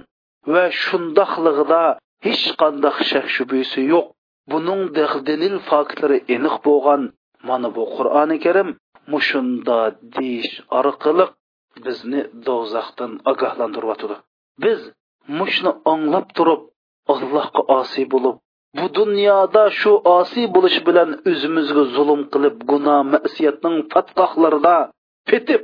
va 0.54 0.64
shundoqligida 0.84 1.84
hech 2.26 2.46
qandoq 2.62 2.98
shak 3.12 3.28
shubhisi 3.36 3.82
yo'q. 3.94 4.08
Buning 4.52 4.82
dalil 5.30 5.56
faktlari 5.70 6.20
aniq 6.36 6.56
bo'lgan 6.68 7.02
mana 7.48 7.68
bu 7.76 7.84
qur'oni 7.96 8.38
karim 8.46 8.70
mushunda 9.12 9.80
deyish 10.16 10.54
orqali 10.80 11.26
bizni 11.86 12.22
do'zaxdan 12.48 13.12
ogohlantiryotidi 13.32 14.16
biz 14.64 14.80
mushni 15.40 15.72
anglab 15.94 16.28
turib 16.38 16.62
allohga 17.14 17.62
osiy 17.80 18.06
bo'lib 18.14 18.36
bu 18.78 18.86
dunyoda 19.00 19.64
shu 19.80 19.92
osiy 20.18 20.46
bo'lish 20.56 20.80
bilan 20.88 21.10
o'zimizga 21.32 21.84
zulm 21.96 22.22
qilib 22.34 22.56
gunoh 22.72 23.00
masiyatning 23.14 23.78
fatqohlarida 23.94 24.76
petib 25.30 25.62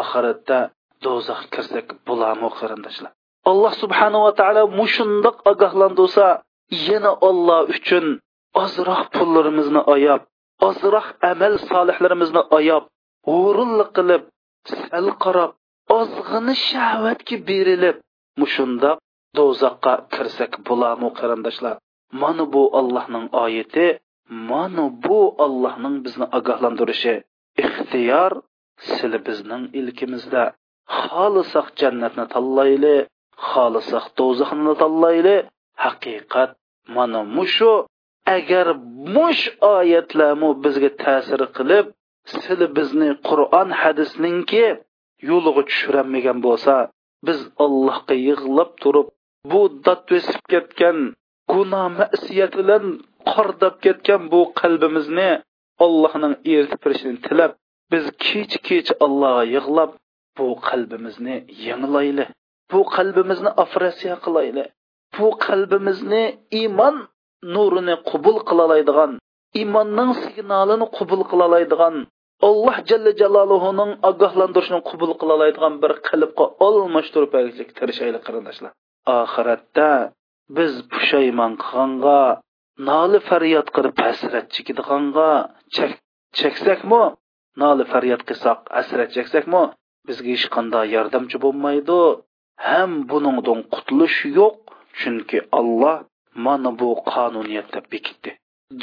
oxiratda 0.00 0.58
do'zax 1.04 1.40
kirsak 1.54 1.86
bularmi 2.06 2.48
qarindoshlar? 2.58 3.12
Alloh 3.50 3.72
subhanava 3.82 4.30
taolo 4.40 4.62
mushundoq 4.80 5.36
ogohlantirsa 5.52 6.26
yana 6.88 7.12
olloh 7.28 7.60
uchun 7.74 8.06
ozroq 8.62 9.02
pullarimizni 9.14 9.80
oyab 9.94 10.22
ozroq 10.68 11.06
amal 11.30 11.54
solihlarimizni 11.70 12.42
oyab 12.58 12.84
o'rinli 13.38 13.86
qilib 13.96 14.22
sal 14.78 15.08
qarab 15.24 15.52
ozg'ini 15.98 16.54
shahvatga 16.68 17.36
berilib 17.48 17.96
mushundoq 18.40 18.98
do'zaxqa 19.38 19.92
kirsak 20.14 20.52
bo'lamu 20.68 21.08
qarindoshlar. 21.18 21.74
Mana 22.22 22.44
bu 22.54 22.62
allohning 22.80 23.26
oyati 23.44 23.86
mana 24.50 24.84
bu 25.06 25.20
allohning 25.44 25.96
bizni 26.04 26.26
ogohlantirishi 26.38 27.14
ixtiyor 27.64 28.32
sili 28.92 29.18
bizning 29.26 29.62
ilkimizda. 29.80 30.44
Xohlasak 31.00 31.68
jannatni 31.80 32.24
tanlayli 32.34 32.96
xohlasak 33.50 34.04
do'zaxni 34.18 34.72
tanlayli 34.82 35.36
haqiqat 35.84 36.50
mana 36.96 37.20
mushu 37.36 37.72
agar 38.36 38.66
mush 39.16 39.44
oyatlarmi 39.74 40.50
bizga 40.64 40.90
ta'sir 41.04 41.40
qilib 41.56 41.86
sili 42.42 42.66
bizni 42.78 43.10
qur'on 43.28 43.68
hadisninki 43.82 44.64
yo'liga 45.30 45.62
tushirolmagan 45.70 46.38
bo'lsa 46.46 46.74
biz 47.26 47.38
allohga 47.64 48.14
yig'lab 48.28 48.70
turib 48.82 49.08
bu 49.50 49.60
dodbesib 49.86 50.42
ketgan 50.52 50.98
gunoh 51.52 51.86
masiyat 52.00 52.52
bilan 52.60 52.84
qordab 53.32 53.74
ketgan 53.84 54.22
bu 54.32 54.40
qalbimizni 54.60 55.30
allohning 55.84 56.34
eritib 56.54 56.80
berishini 56.84 57.18
tilab 57.26 57.52
biz 57.92 58.04
kech 58.26 58.54
kech 58.68 58.88
allohga 59.04 59.44
yig'lab 59.56 59.90
bu 60.38 60.46
qalbimizni 60.68 61.36
yangilayli 61.66 62.24
bu 62.70 62.80
qalbimizni 62.96 63.50
afrasiya 63.64 64.16
qilayli 64.24 64.64
bu 65.16 65.26
qalbimizni 65.46 66.24
iymon 66.60 66.96
nurini 67.54 67.94
qabul 68.10 68.36
qilalaydigan 68.48 69.10
iymonning 69.60 70.10
signalini 70.24 70.86
qabul 70.98 71.22
qilalaydigan 71.30 71.94
alloh 72.48 72.76
jalla 72.90 73.12
jaloluhuning 73.22 73.90
ogohlantirishini 74.10 74.80
qabul 74.90 75.12
qilalaydigan 75.20 75.74
bir 75.82 75.92
qalbga 76.08 76.44
almashtirib 76.66 77.32
tirishaylik 77.78 78.22
qarindoshlar. 78.26 78.72
Oxiratda 79.20 79.90
biz 80.56 80.72
pushaymon 80.92 81.52
qilganga 81.62 82.20
noli 82.90 83.20
faryod 83.28 83.68
qilib 83.76 83.96
hasrat 84.06 84.46
chekadiganga 84.54 85.30
cheksakmi? 86.38 87.02
Noli 87.62 87.84
faryod 87.92 88.22
qilsak 88.28 88.58
hasrat 88.76 89.10
cheksakmi? 89.16 89.62
Bizga 90.06 90.30
hech 90.34 90.46
qanday 90.56 90.86
yordamchi 90.96 91.36
bo'lmaydi. 91.44 92.00
Ham 92.68 92.90
buningdan 93.10 93.60
qutulish 93.74 94.18
yo'q 94.38 94.56
chunki 95.00 95.38
olloh 95.58 95.96
mana 96.45 96.69
bu 96.79 96.89
qonuniyatda 97.11 97.79
bekitdi 97.91 98.31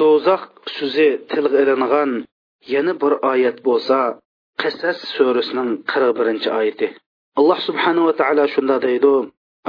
do'zax 0.00 0.42
so'zi 0.76 1.08
tilga 1.30 1.58
ilingan 1.64 2.10
yana 2.74 2.92
bir 3.02 3.12
oyat 3.32 3.56
bo'lsa 3.66 3.98
qasas 4.62 4.98
surasining 5.14 5.70
qirq 5.90 6.10
birinchi 6.18 6.48
oyati 6.60 6.86
alloh 7.38 7.58
subhanava 7.68 8.12
taolo 8.20 8.44
shunda 8.54 8.76
deydi 8.86 9.16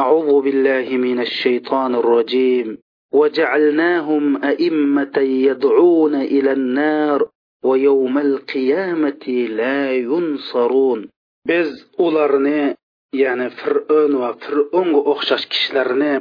أعوذ 0.04 0.30
بالله 0.46 0.88
من 1.08 1.20
الشيطان 1.28 1.96
الرجيم 1.96 2.68
وجعلناهم 3.12 4.24
أئمة 4.44 5.18
يدعون 5.18 6.16
إلى 6.16 6.52
النار 6.52 7.20
ويوم 7.64 8.18
القيامة 8.18 9.26
لا 9.60 9.92
ينصرون 9.96 11.10
biz 11.50 11.70
ularni 12.06 12.76
ya'ni 13.22 13.48
fir'on 13.60 14.12
va 14.22 14.30
fir'onga 14.44 15.00
o'xshash 15.12 15.46
kishilarni 15.52 16.14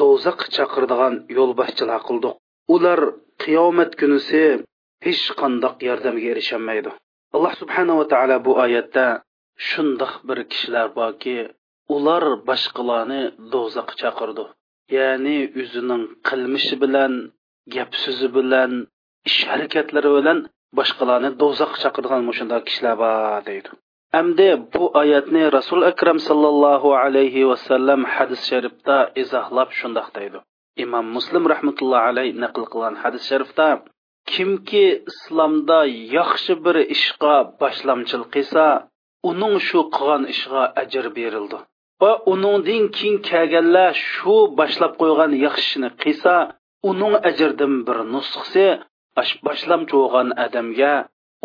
do'zax 0.00 0.38
chaqiradigan 0.56 1.14
yo'lboshchilar 1.38 2.00
qildik. 2.08 2.34
Ular 2.74 3.00
qiyomat 3.42 3.90
kunisi 4.00 4.42
hech 5.06 5.24
qandoq 5.40 5.76
yordamga 5.88 6.26
erishaolmaydi 6.32 6.90
alloh 7.36 7.52
subhanava 7.60 8.04
taolo 8.12 8.36
bu 8.46 8.52
oyatda 8.64 9.06
shundoq 9.68 10.12
bir 10.28 10.38
kishilar 10.50 10.86
borki 10.98 11.36
ular 11.96 12.24
boshqalarni 12.48 13.22
do'zaxga 13.52 13.94
chaqirdi. 14.02 14.44
Ya'ni 14.96 15.38
o'zining 15.62 16.02
qilmishi 16.28 16.76
bilan 16.82 17.12
gap 17.74 17.90
so'zi 18.02 18.28
bilan 18.36 18.72
ish 19.28 19.40
harakatlari 19.50 20.10
bilan 20.18 20.38
boshqalarni 20.78 21.30
do'zaxga 21.42 21.78
chaqirgan 21.84 22.22
shunday 22.38 22.60
kishilar 22.68 22.94
bor 23.02 23.40
deydi. 23.48 23.70
Әмді 24.14 24.48
bu 24.74 24.90
oyatni 25.00 25.52
Rasul 25.52 25.82
akram 25.82 26.18
sallallohu 26.18 26.94
alayhi 26.94 27.48
vasallam 27.48 28.04
hadis 28.04 28.42
sharifda 28.50 29.10
izohlab 29.22 29.70
shundoq 29.78 30.08
deydi. 30.16 30.38
Imom 30.84 31.06
Muslim 31.16 31.44
rahmatullohi 31.52 32.08
alayhi 32.12 32.38
naql 32.44 32.64
qilgan 32.72 32.94
hadis 33.02 33.22
sharifda 33.30 33.68
kimki 34.32 34.86
islomda 35.10 35.80
yaxshi 36.18 36.54
bir 36.64 36.76
ishga 36.96 37.36
boshlamchil 37.60 38.24
qilsa, 38.34 38.64
uning 39.30 39.54
shu 39.68 39.80
qilgan 39.96 40.22
ishga 40.34 40.62
ajr 40.82 41.06
berildi. 41.18 41.58
Va 42.02 42.12
uningdan 42.32 42.84
keyin 42.96 43.16
kelganlar 43.28 43.92
shu 44.12 44.36
boshlab 44.58 44.92
qo'ygan 45.00 45.32
yaxshini 45.46 45.90
qilsa, 46.02 46.34
uning 46.90 47.14
ajrdan 47.28 47.74
bir 47.86 47.98
nusxasi 48.14 48.66
boshlamchi 49.46 49.94
bo'lgan 50.00 50.28
odamga 50.46 50.94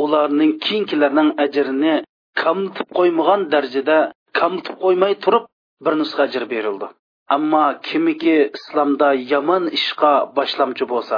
ularning 0.04 0.52
keyingilarning 0.66 1.30
ajrini 1.46 1.96
kamtib 2.42 2.88
qo'ymagan 2.98 3.42
darajada 3.54 3.98
kamtib 4.40 4.76
qo'ymay 4.84 5.14
turib 5.24 5.44
bir 5.84 5.94
nusxa 6.02 6.22
ajr 6.28 6.44
berildi. 6.54 6.88
Ammo 7.36 7.66
kimiki 7.88 8.36
islomda 8.58 9.10
yomon 9.34 9.64
ishga 9.78 10.14
boshlamchi 10.38 10.86
bo'lsa 10.94 11.18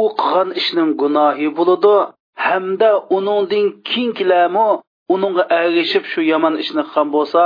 u 0.00 0.02
qilgan 0.20 0.50
ishning 0.60 0.90
gunohi 1.02 1.48
bo'ladi 1.58 1.94
hamda 2.46 2.90
uningdan 3.16 3.66
keyingilarmi 3.88 4.68
uningga 5.14 5.44
agishib 5.62 6.04
shu 6.12 6.20
yomon 6.32 6.54
ishni 6.62 6.82
qilgan 6.86 7.08
bo'lsa 7.16 7.42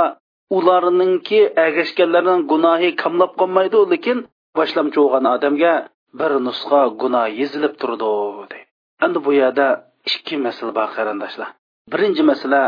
ularningki 0.57 1.41
agashganlarning 1.65 2.41
gunohi 2.51 2.89
kamlab 3.01 3.31
qolmaydi 3.39 3.79
lekin 3.93 4.17
boshlamchi 4.59 4.97
bo'lgan 5.03 5.25
odamga 5.35 5.73
bir 6.19 6.31
nusxa 6.47 6.81
gunoh 7.01 7.25
yezilib 7.39 7.73
turdi 7.81 8.59
endi 9.05 9.19
bu 9.25 9.31
yerda 9.41 9.67
ikki 10.09 10.35
masala 10.45 10.71
bor 10.79 10.89
qarindoshlar. 10.95 11.49
Birinchi 11.91 12.23
masala 12.31 12.61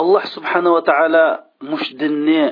alloh 0.00 0.24
subhanava 0.34 0.80
taolo 0.90 1.24
mushdinni 1.70 2.42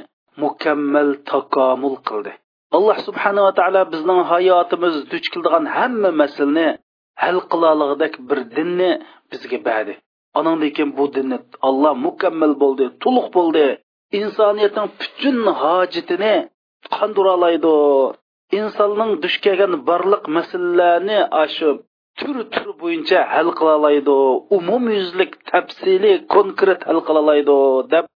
mukammal 0.43 1.11
takomul 1.31 1.97
qildi. 2.09 2.33
Alloh 2.77 2.97
subhanava 3.07 3.51
taolo 3.59 3.83
bizning 3.93 4.21
hayotimiz 4.33 4.95
duch 5.13 5.27
keladigan 5.33 5.65
hamma 5.77 6.11
masalani 6.23 6.69
hal 7.23 7.39
qilolig'idek 7.53 8.15
bir 8.29 8.41
dinni 8.57 8.91
bizga 9.31 9.59
berdi. 9.69 9.95
Anandan 10.39 10.89
bu 10.99 11.05
dinni 11.15 11.39
olloh 11.69 11.95
mukammal 12.07 12.53
bo'ldi 12.63 12.85
to'liq 13.03 13.27
bo'ldi. 13.37 13.67
Insoniyatning 14.21 14.89
butun 15.01 15.39
hojatini 15.63 16.35
qondiralaydi 16.97 17.75
insonning 18.59 19.11
duch 19.23 19.37
kelgan 19.45 19.73
barliq 19.89 20.25
masalalarni 20.37 21.19
ashib 21.45 21.77
tur 22.21 22.37
tur 22.55 22.69
bo'yicha 22.83 23.21
hal 23.35 23.49
qila 23.59 23.73
oladi 23.81 24.17
umumyuzlik 24.57 25.33
tafsiliy 25.51 26.17
konkret 26.35 26.81
hal 26.89 26.99
qila 27.07 27.21
oladi 27.25 27.57
deb 27.93 28.07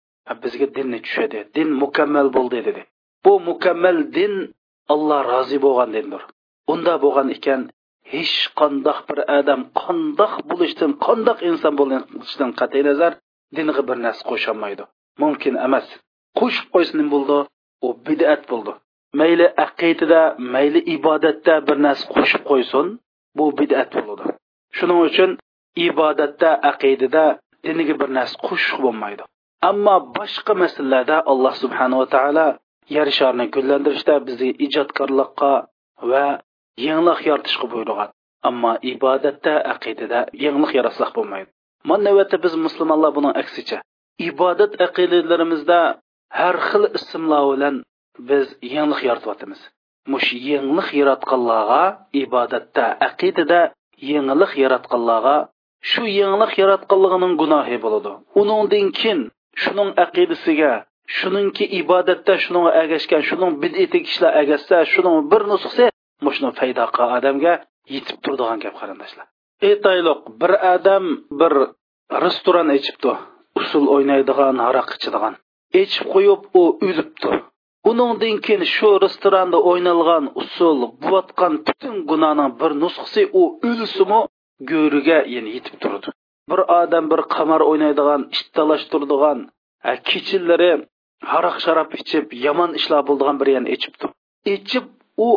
bizga 0.43 0.67
dinni 0.77 0.99
tushadi. 1.07 1.39
Din 1.57 1.69
mukammal 1.83 2.29
bo'ldi 2.37 2.59
dedi. 2.69 2.83
Bu 3.25 3.33
mukammal 3.49 3.99
din 4.17 4.35
alloh 4.95 5.21
rozi 5.33 5.59
bo'lgan 5.67 5.91
dindir. 5.97 6.23
Unda 6.73 6.95
bo'lgan 7.05 7.29
ekan 7.37 7.61
hech 8.13 8.37
qandoq 8.61 8.99
bir 9.09 9.19
odam 9.39 9.61
qandoq 9.83 10.35
bo'lishdan 10.51 10.91
qandoq 11.07 11.39
inson 11.51 11.73
bo'lishdan 11.81 12.51
qat'iy 12.61 12.83
nazar 12.89 13.13
dinga 13.57 13.83
bir 13.89 13.99
narsa 14.05 14.23
qo'sholmaydi 14.31 14.85
mumkin 15.23 15.55
emas. 15.67 15.87
Qo'shib 16.39 16.67
qo'ysa 16.75 16.93
nima 16.99 17.11
bo'ldi 17.15 17.39
u 17.87 17.89
bidat 18.07 18.43
bo'ldi. 18.51 18.73
Mayli 19.21 19.47
aqidada 19.67 20.23
mayli 20.55 20.81
ibodatda 20.97 21.55
bir 21.69 21.77
narsa 21.87 22.05
qo'shib 22.15 22.43
qo'ysin 22.51 22.87
bu 23.37 23.45
bid'at 23.59 23.91
bo'ladi. 23.97 24.25
Shuning 24.77 25.01
uchun 25.09 25.31
ibodatda 25.89 26.51
aqidada 26.71 27.25
diniga 27.67 27.95
bir 28.01 28.11
narsa 28.17 28.37
qo'shiq 28.47 28.79
bo'lmaydi. 28.85 29.23
Ammo 29.71 29.97
boshqa 30.19 30.53
masalalarda 30.63 31.17
alloh 31.33 31.55
subhanava 31.63 32.07
taolo 32.15 32.47
yer 32.97 33.09
sharni 33.19 33.45
gullantirishda 33.55 34.15
bizni 34.27 34.51
ijodkorlikqa 34.67 35.53
va 36.11 36.27
yangilik 36.87 37.21
yaratishga 37.31 37.67
buyurgan. 37.73 38.09
Ammo 38.49 38.73
ibodatda 38.93 39.55
aqidada 39.75 40.21
yangilik 40.45 40.73
yaratsak 40.79 41.11
bo'lmaydi. 41.19 41.49
Mana 41.89 42.03
navbatda 42.07 42.37
biz 42.45 42.55
musulmonlar 42.67 43.11
buning 43.17 43.35
aksicha 43.43 43.79
ibodat 44.19 44.73
aqidalarimizda 44.87 45.81
har 46.39 46.57
xil 46.69 46.85
ismlar 46.99 47.43
bilan 47.53 47.75
biz 48.29 48.47
yangilik 48.75 49.03
yaratyapmiz 49.09 49.61
mush 50.13 50.31
yangilik 50.51 50.89
yaratganlarga 51.01 51.83
ibodatda 52.23 52.85
aqidada 53.09 53.61
yangilik 54.13 54.53
yaratganlarga 54.65 55.37
shu 55.91 56.03
yangilik 56.21 56.53
yaratganligining 56.63 57.35
gunohi 57.43 57.77
bo'ladi. 57.85 58.13
Uningdan 58.41 58.87
keyin 58.99 59.21
shuning 59.63 59.91
aqidasiga 60.05 60.73
shuningki 61.17 61.65
ibodatda 61.81 62.35
shuning 62.45 62.67
agashgan 62.83 63.23
shuning 63.29 63.53
bid'iy 63.63 63.87
kishilar 64.07 64.33
agashsa 64.43 64.77
shuning 64.93 65.17
bir 65.31 65.43
nusxasi 65.51 65.85
mushuni 66.27 66.51
paydo 66.61 66.85
qilgan 66.95 67.17
odamga 67.19 67.55
yetib 67.95 68.17
turadigan 68.25 68.59
gap 68.65 68.75
qarindoshlar. 68.81 69.27
Aytaylik 69.69 70.21
bir 70.41 70.53
odam 70.75 71.05
bir 71.41 71.53
restoran 72.25 72.69
ichibdi 72.79 73.13
usul 73.61 73.85
o'ynaydigan 73.95 74.57
aroq 74.69 74.89
ichadigan. 74.97 75.35
Ichib 75.83 76.07
qo'yib 76.15 76.41
u 76.61 76.63
o'libdi 76.87 77.31
uningdan 77.91 78.37
keyin 78.45 78.63
shu 78.75 78.89
restoranda 79.05 79.59
o'ynalgan 79.71 80.25
usul 80.43 80.79
bo'layotgan 81.03 81.53
butun 81.67 81.95
gunohning 82.11 82.51
bir 82.61 82.73
nusxasi 82.83 83.23
u 83.41 83.43
o'lsimi 83.69 84.21
go'riga 84.71 85.19
yani 85.35 85.51
yetib 85.57 85.77
turdi. 85.83 86.09
Bir 86.51 86.61
odam 86.81 87.05
bir 87.13 87.21
qamar 87.35 87.61
o'ynaydigan 87.71 88.23
ish 88.35 88.43
talashtiradigan 88.57 89.39
kechalari 90.09 90.73
haroq 91.33 91.57
sharob 91.65 91.91
ichib 92.01 92.27
yomon 92.47 92.71
ishlar 92.79 93.01
bo'ldigan 93.09 93.37
bir 93.41 93.49
yana 93.57 93.69
ichibdi 93.77 94.07
ichib 94.55 94.87
u 95.27 95.29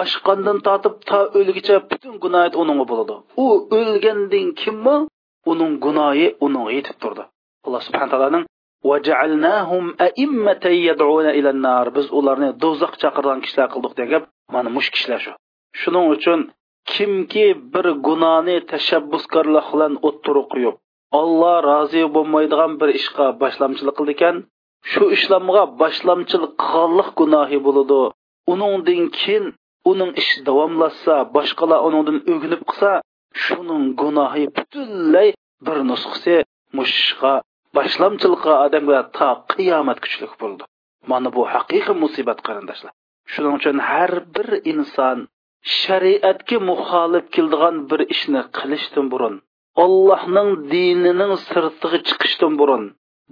oshqondan 0.00 0.58
tortib 0.66 0.94
to 1.08 1.20
o'lgicha 1.38 1.76
butun 1.90 2.14
gunoyat 2.24 2.54
uning 2.62 2.80
bo'ladi. 2.90 3.14
U 3.44 3.46
o'lgandan 3.78 4.46
kimmi 4.60 4.96
uning 5.52 5.72
gunohi 5.84 6.26
uning 6.46 6.66
yetib 6.76 6.96
turdi. 7.02 7.24
Alloh 7.66 7.80
subhana 7.86 8.08
taoloning 8.12 8.44
وجعلناهم 8.83 9.95
أئمة 10.07 10.65
يدعون 10.65 11.27
إلى 11.37 11.49
النار 11.49 11.85
biz 11.95 12.07
ularni 12.19 12.49
do'zax 12.63 12.93
chaqirgan 13.01 13.39
kishilar 13.43 13.67
qildik 13.73 13.93
degan 13.99 14.21
mana 14.53 14.69
mush 14.75 14.89
kishilar 14.93 15.19
shu 15.25 15.33
shuning 15.81 16.05
uchun 16.15 16.39
kimki 16.93 17.47
bir 17.73 17.85
gunohni 18.07 18.57
tashabbuskorlik 18.71 19.67
bilan 19.73 19.93
o'ttiri 20.07 20.43
qo'yib 20.51 20.75
olloh 21.19 21.57
rozi 21.69 22.03
bo'lmaydigan 22.15 22.71
bir 22.81 22.89
ishga 22.99 23.27
boshlamchilik 23.41 23.95
qildi 23.97 24.13
ekan 24.17 24.35
shu 24.91 25.03
ishlamga 25.17 25.63
boshlamchilik 25.81 26.53
qilganlik 26.63 27.09
gunohi 27.19 27.57
bo'ladi 27.67 28.01
uningdan 28.53 29.03
keyin 29.19 29.45
uning 29.91 30.11
ishi 30.21 30.37
davomlashsa 30.47 31.15
boshqalar 31.35 31.79
uningdan 31.87 32.17
o'ginib 32.33 32.61
qilsa 32.69 32.91
shuning 33.43 33.83
gunohi 34.01 34.45
butunlay 34.57 35.29
bir 35.65 35.77
nusxasi 35.89 36.35
mushga 36.77 37.33
boshlamchilikqa 37.76 38.52
odamga 38.66 39.00
to 39.16 39.30
qiyomat 39.52 39.98
kuchlik 40.04 40.32
bo'ldi. 40.42 40.62
Mana 41.10 41.28
bu 41.36 41.42
haqiqiy 41.54 41.96
musibat 42.04 42.38
qarindoshlar. 42.46 42.92
Shuning 43.32 43.54
uchun 43.58 43.76
har 43.90 44.12
bir 44.34 44.48
inson 44.72 45.18
shariatga 45.80 46.58
muxolif 46.70 47.24
keldigan 47.34 47.76
bir 47.90 48.00
ishni 48.14 48.42
qilishdan 48.58 49.06
burun 49.12 49.34
allohning 49.84 50.50
dinining 50.72 51.32
sirtiga 51.48 51.98
chiqishdan 52.08 52.52
burun 52.60 52.84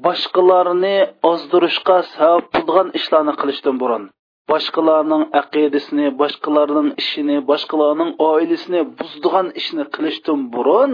boshqalarni 0.06 0.96
ozdirishga 1.30 1.98
sabab 2.14 2.44
bo'lgan 2.54 2.88
ishlarni 2.98 3.34
qilishdan 3.40 3.76
burun 3.82 4.02
boshqalarning 4.50 5.22
aqidasini 5.40 6.06
boshqalarning 6.20 6.88
ishini 7.02 7.36
boshqalarning 7.50 8.10
oilasini 8.30 8.80
buzdigan 8.98 9.46
ishni 9.60 9.84
qilishdan 9.94 10.38
burun 10.54 10.92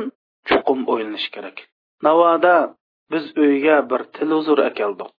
chuqum 0.48 0.78
o'ylanish 0.92 1.28
kerak. 1.34 1.56
Navoda 2.06 2.56
biz 3.12 3.24
uyga 3.44 3.76
bir 3.90 4.00
televizor 4.16 4.58
akeldik 4.70 5.10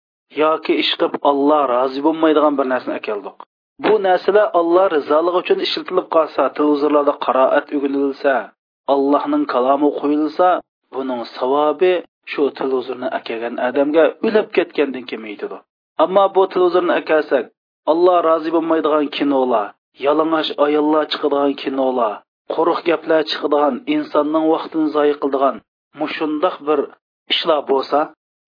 yoki 0.43 0.73
ish 0.83 0.93
qilib 0.99 1.15
olloh 1.29 1.61
rozi 1.73 1.99
bo'lmaydigan 2.07 2.53
bir 2.59 2.67
narsani 2.73 2.95
akeldik 3.01 3.37
bu 3.85 3.93
narsalar 4.07 4.47
olloh 4.59 4.85
rizoligi 4.95 5.37
uchun 5.43 5.59
ishlatilib 5.65 6.07
qolsa 6.15 6.41
televizorlarda 6.57 7.13
qiroat 7.25 7.67
o'gililsa 7.75 8.33
allohning 8.93 9.43
kalomi 9.53 9.89
qo'yilsa 9.99 10.47
buning 10.95 11.21
savobi 11.37 11.93
shu 12.31 12.43
televizorni 12.59 13.09
akelgan 13.19 13.55
odamga 13.67 14.03
o'lib 14.27 14.47
ketgandan 14.57 15.03
keyin 15.09 15.25
yetadi 15.33 15.57
ammo 16.03 16.25
bu 16.35 16.43
televizorni 16.53 16.93
akelsak 17.01 17.45
alloh 17.91 18.17
rozi 18.29 18.49
bo'lmaydigan 18.55 19.05
kinolar 19.17 19.67
yalang'och 20.05 20.49
ayollar 20.65 21.03
chiqadigan 21.11 21.53
kinolar 21.61 22.13
quruq 22.53 22.79
gaplar 22.89 23.21
chiqadigan 23.31 23.75
insonning 23.95 24.45
vaqtini 24.53 24.87
zoyi 24.95 25.13
qiladigan 25.21 25.55
mushundoq 25.99 26.55
bir 26.67 26.79
ishlar 27.33 27.61
bo'lsa 27.71 27.99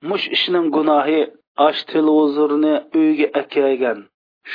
mush 0.09 0.25
ishning 0.37 0.67
gunohi 0.77 1.21
ash 1.67 1.81
televizorni 1.93 2.73
uyga 2.99 3.27
akaygan 3.41 3.99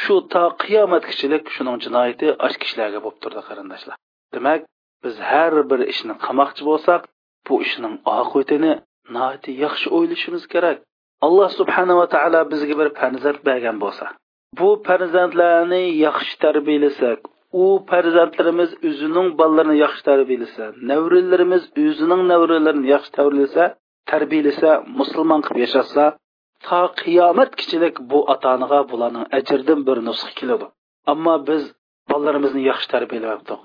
shu 0.01 0.15
to 0.33 0.45
qiyomatgachilik 0.63 1.45
shuning 1.55 1.77
jinoyati 1.85 2.27
ash 2.47 2.57
kishilarga 2.63 2.99
bo'lib 3.05 3.19
turdi 3.25 3.43
qarindoshlar. 3.49 3.97
Demak 4.35 4.61
biz 5.05 5.15
har 5.31 5.53
bir 5.71 5.81
ishni 5.93 6.15
qilmoqchi 6.25 6.63
bo'lsak 6.71 7.01
bu 7.47 7.55
ishning 7.67 7.95
oqibatini 8.19 8.73
yaxshi 9.65 9.87
o'ylashimiz 9.97 10.45
kerak. 10.55 10.77
Alloh 11.27 11.49
subhanava 11.59 12.07
taolo 12.15 12.41
bizga 12.53 12.75
bir 12.81 12.89
farzand 13.01 13.39
bergan 13.49 13.77
bo'lsa 13.85 14.07
bu 14.59 14.69
farzandlarni 14.87 15.83
yaxshi 16.07 16.35
tarbiyalasak 16.45 17.19
u 17.63 17.65
farzandlarimiz 17.91 18.71
o'zining 18.89 19.29
bolalarini 19.41 19.77
yaxshi 19.85 20.03
tarbiyalasa 20.09 20.65
navrilarimiz 20.91 21.63
o'zining 21.85 22.23
navralarini 22.33 22.89
yaxshi 22.95 23.11
tarbiyalasa 23.19 23.65
tarbiyalasa 24.13 24.71
musulmon 24.99 25.41
qilib 25.47 25.61
yashasa 25.67 26.05
to 26.67 26.81
qiyomatgachilik 27.01 27.95
bu 28.11 28.19
ota 28.33 28.49
onaga 28.57 28.81
bularning 28.91 29.25
ajridan 29.39 29.81
bir 29.89 29.97
nusxa 30.09 30.31
keladi. 30.39 30.67
Ammo 31.13 31.35
biz 31.49 31.63
bolalarimizni 32.11 32.63
yaxshi 32.71 32.89
tarbiyalamabdiq 32.95 33.63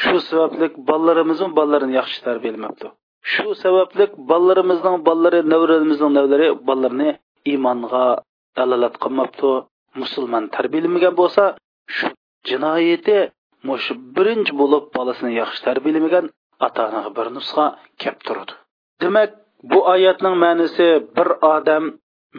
shu 0.00 0.16
sababli 0.28 0.66
bolalarimizning 0.90 1.52
bolalarini 1.58 1.94
yaxshi 2.00 2.18
tarbiyalamabdi 2.26 2.86
shu 3.32 3.46
sababli 3.62 4.04
bolalarimizning 4.30 4.96
bolalari 5.08 5.40
navrarimizning 5.52 6.12
navlari 6.18 6.48
bolalarini 6.68 7.10
iymonga 7.50 8.04
dalolat 8.58 8.94
qilmabdi. 9.04 9.50
Musulmon 10.02 10.44
tarbiyalamagan 10.56 11.14
bo'lsa 11.20 11.44
shu 11.96 12.06
jinoyati 12.48 13.18
mushu 13.68 13.92
birinchi 14.16 14.52
bo'lib 14.60 14.84
bolasini 14.96 15.32
yaxshi 15.40 15.60
tarbiyalamagan 15.68 16.24
ota 16.66 16.80
onaga 16.88 17.10
bir 17.18 17.26
nusxa 17.36 17.64
kelib 18.00 18.20
turadi. 18.26 18.52
Demak 19.02 19.30
bu 19.70 19.78
oyatning 19.92 20.36
ma'nosi 20.44 20.88
bir 21.16 21.28
odam 21.56 21.84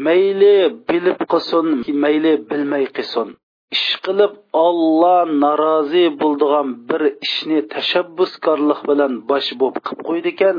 mayli 0.05 0.57
bilib 0.89 1.19
qilsin 1.31 1.67
mayli 2.03 2.33
bilmay 2.49 2.85
qilsin. 2.97 3.27
Ish 3.75 3.89
qilib 4.05 4.33
olloh 4.65 5.21
norozi 5.43 6.05
bo'ldigan 6.21 6.67
bir 6.89 7.01
ishni 7.25 7.59
tashabbuskorlik 7.73 8.79
bilan 8.89 9.13
bosh 9.29 9.49
bo'lib 9.59 9.77
qilib 9.85 10.01
qo'ydi 10.09 10.29
ekan 10.35 10.57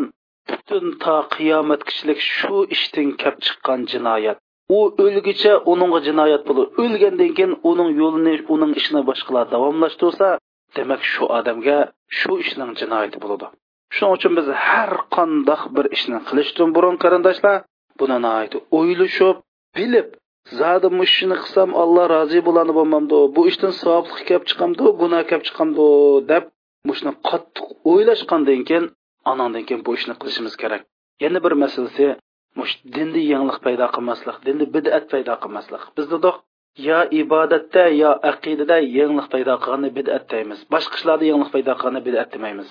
butun 0.49 0.85
to 1.03 1.17
qiyomatgachilik 1.35 2.21
shu 2.37 2.57
ishdan 2.75 3.09
kelib 3.21 3.39
chiqqan 3.47 3.81
jinoyat. 3.93 4.39
U 4.77 4.79
o'lgicha 5.05 5.53
uningga 5.73 6.01
jinoyat 6.09 6.43
bo'ladi 6.49 6.69
o'lgandan 6.83 7.31
keyin 7.37 7.53
uning 7.71 7.91
yo'lini 8.01 8.35
uning 8.55 8.73
ishini 8.81 9.03
boshqalar 9.11 9.45
davomlashtirsa 9.55 10.29
demak 10.77 11.03
shu 11.13 11.25
odamga 11.39 11.79
shu 12.19 12.33
ishning 12.45 12.71
jinoyati 12.81 13.19
bo'ladi. 13.25 13.47
Shuning 13.95 14.13
uchun 14.19 14.33
biz 14.39 14.47
har 14.67 14.93
qandoq 15.17 15.63
bir 15.77 15.87
ishni 15.97 16.19
qilishdan 16.29 16.69
burun 16.77 16.97
qarindoshlar 17.03 17.57
buni 18.01 18.17
o'ylashib 18.79 19.37
bilib 19.77 20.09
zodi 20.61 20.89
mushini 21.01 21.37
qilsam 21.43 21.71
alloh 21.83 22.05
rozi 22.15 22.41
bo'ladi 22.49 22.73
bo'lmamdi 22.79 23.19
bu 23.37 23.43
ishdan 23.51 23.73
savobli 23.83 24.23
kelib 24.29 24.45
chiqamdi 24.51 24.87
gunoh 25.01 25.23
kelib 25.29 25.45
chiqamdi 25.49 25.87
deb 26.31 26.45
mushuni 26.89 27.13
qattiq 27.29 27.67
o'ylashgandan 27.93 28.61
keyin 28.69 28.87
anandan 29.33 29.63
keyin 29.69 29.83
bu 29.87 29.91
ishni 29.99 30.15
qilishimiz 30.21 30.55
kerak. 30.63 30.83
Yana 31.25 31.39
bir 31.45 31.55
masalasi 31.65 32.07
mush 32.59 32.75
dinda 32.97 33.21
yangliq 33.33 33.59
paydo 33.67 33.87
qilmaslik 33.95 34.37
dinda 34.47 34.65
bid'at 34.77 35.05
paydo 35.13 35.35
qilmaslik 35.43 35.83
biz 35.97 36.07
dedik 36.15 36.37
yo 36.89 36.99
ibodatda 37.23 37.85
yo 38.03 38.11
aqidada 38.31 38.77
yangliq 38.99 39.27
paydo 39.35 39.55
qilganni 39.63 39.91
bid'at 39.99 40.25
deymiz. 40.33 40.59
Boshqa 40.75 40.95
ishlarda 40.99 41.25
yangliq 41.31 41.51
paydo 41.55 41.73
qilganni 41.79 42.01
bid'at 42.09 42.29
demaymiz. 42.35 42.71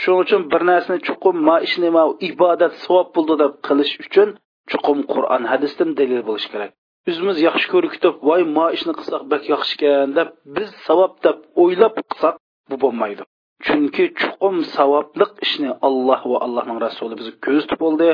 Shuning 0.00 0.20
uchun 0.24 0.42
bir 0.52 0.62
narsani 0.70 0.98
chuqur 1.06 1.34
ma 1.48 1.56
ishni 1.66 1.88
ma 1.96 2.04
ibodat 2.30 2.72
savob 2.84 3.08
bo'ldi 3.16 3.34
deb 3.42 3.52
qilish 3.66 3.94
uchun 4.04 4.28
chuqur 4.70 4.96
qur'on 5.12 5.42
hadisdan 5.52 5.90
dalil 5.98 6.22
bo'lishi 6.28 6.48
kerak. 6.54 6.70
O'zimiz 7.08 7.36
yaxshi 7.48 7.66
ko'rib 7.72 8.16
voy 8.28 8.42
ma 8.56 8.66
ishni 8.76 8.92
qilsak 8.98 9.22
bak 9.32 9.42
yaxshi 9.52 9.72
ekan 9.76 10.08
deb 10.18 10.28
biz 10.56 10.68
savob 10.86 11.12
deb 11.26 11.36
o'ylab 11.62 11.94
qilsak 12.10 12.34
bu 12.70 12.76
bo'lmaydi. 12.84 13.22
Chunki 13.66 14.04
chuqum 14.20 14.56
savobliq 14.76 15.32
ishni 15.46 15.70
alloh 15.88 16.20
va 16.30 16.38
allohning 16.46 16.78
rasuli 16.86 17.14
bizga 17.20 17.36
ko'zitib 17.46 17.78
bo'ldi 17.84 18.10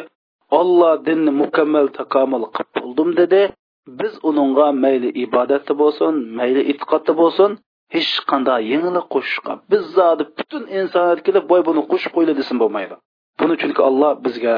olloh 0.60 0.92
dinni 1.06 1.32
mukammal 1.42 1.86
takomil 1.98 2.44
qilib 2.54 2.70
bo'ldim 2.78 3.10
dedi. 3.20 3.42
Biz 4.00 4.12
uningga 4.28 4.68
mayli 4.84 5.10
ibodatda 5.24 5.72
bo'lsin 5.82 6.12
mayli 6.38 6.62
e'tiqodda 6.70 7.12
bo'lsin. 7.22 7.50
Hech 7.94 8.12
qanday 8.30 8.60
yangilik 8.72 9.06
qo'shishga 9.14 9.52
biz 9.72 9.82
zodi 9.98 10.24
butun 10.38 10.64
insoniyat 10.78 11.20
kelib 11.26 11.44
buni 11.68 11.82
qo'shib 11.92 12.12
qo'yli 12.16 12.32
desin 12.40 12.56
bo'lmaydi. 12.62 12.94
Buni 13.40 13.54
chunki 13.60 13.80
alloh 13.88 14.12
bizga 14.26 14.54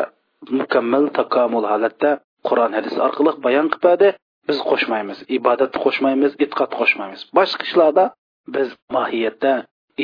mukammal 0.61 1.05
takomul 1.19 1.67
holatda 1.73 2.11
qur'on 2.49 2.73
hadis 2.79 2.95
orqali 3.07 3.31
bayon 3.47 3.67
qilibdi 3.75 4.09
biz 4.49 4.59
qo'shmaymiz 4.71 5.19
ibodatni 5.39 5.79
qo'shmaymiz 5.85 6.33
e'tiqod 6.45 6.71
qo'shmaymiz. 6.81 7.21
Boshqa 7.39 7.63
ishlarda 7.69 8.05
biz 8.55 8.69
mohiyatda 8.97 9.53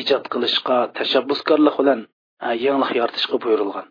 ijod 0.01 0.25
qilishga 0.33 0.79
tashabbuskorlik 0.99 1.75
bilan 1.81 2.01
e, 2.47 2.49
yangilik 2.67 2.93
yaratishga 3.01 3.37
buyurilgan. 3.45 3.87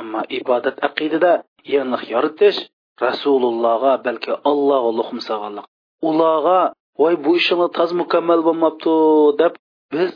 Ammo 0.00 0.20
ibodat 0.38 0.76
aqidada 0.88 1.32
yangilik 1.74 2.04
yaratish 2.14 2.58
rasulullohga 3.06 3.92
balki 4.06 4.32
allohga 4.50 4.90
luhum 4.98 5.18
sag'anliq 5.28 5.66
ularga 6.08 6.60
voy 7.00 7.14
bu 7.24 7.32
ishini 7.40 7.66
toz 7.76 7.90
mukammal 8.00 8.40
bo'lmabdi 8.48 8.94
deb 9.40 9.52
biz 9.94 10.10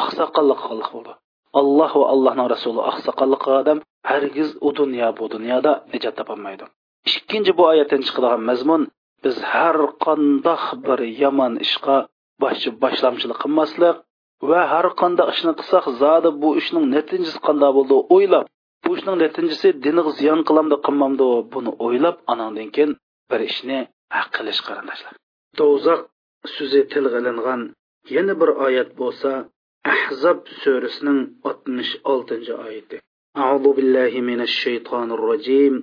oqsoqollik 0.00 0.60
qildik 0.66 0.88
bo'ldi 0.94 1.12
alloh 1.60 1.92
va 2.00 2.06
allohning 2.14 2.48
rasuli 2.54 2.80
oqsoqollik 2.90 3.44
odam 3.60 3.78
hargiz 4.10 4.48
u 4.66 4.68
dunyo 4.80 5.08
bu 5.18 5.24
dunyoda 5.34 5.72
najot 5.92 6.14
topolmaydi. 6.20 6.64
Ikkinchi 7.10 7.52
bu 7.58 7.62
oyatdan 7.72 8.00
chiqadigan 8.06 8.42
mazmun 8.50 8.82
biz 9.24 9.36
har 9.52 9.78
qandoq 10.04 10.62
bir 10.86 11.00
yomon 11.22 11.52
ishga 11.66 11.96
boshlamchilik 12.82 13.38
qilmaslik 13.42 13.96
va 14.48 14.60
har 14.72 14.86
qanday 15.00 15.26
ishni 15.34 15.52
qilsak 15.58 15.84
zodi 16.02 16.30
bu 16.42 16.48
ishning 16.60 16.84
natijasi 16.96 17.38
qanday 17.46 17.70
bo'ldi 17.78 17.96
o'ylab 18.16 18.44
bu 18.84 18.90
ishning 18.98 19.16
natijasi 19.24 19.68
diniga 19.84 20.10
ziyon 20.18 20.40
qilamdi 20.48 20.76
qilmamdi 20.86 21.26
buni 21.52 21.72
o'ylab 21.86 22.16
anandan 22.32 22.68
keyin 22.74 22.92
bir 23.30 23.40
ishni 23.50 23.78
haq 24.16 24.28
qilish 24.36 24.60
qarindoshlar 24.66 25.14
do'zax 25.58 26.00
so'zi 26.55 26.81
tilga 26.91 27.17
ilingan 27.21 27.61
yana 28.15 28.33
bir 28.41 28.49
oyat 28.65 28.89
bo'lsa 29.01 29.31
ahzob 29.93 30.39
surasining 30.61 31.19
oltmish 31.49 31.93
oltinchi 32.13 32.53
oyati 32.65 32.97
أعوذ 33.37 33.65
بالله 33.77 34.13
من 34.21 34.41
الشيطان 34.41 35.11
الرجيم 35.11 35.73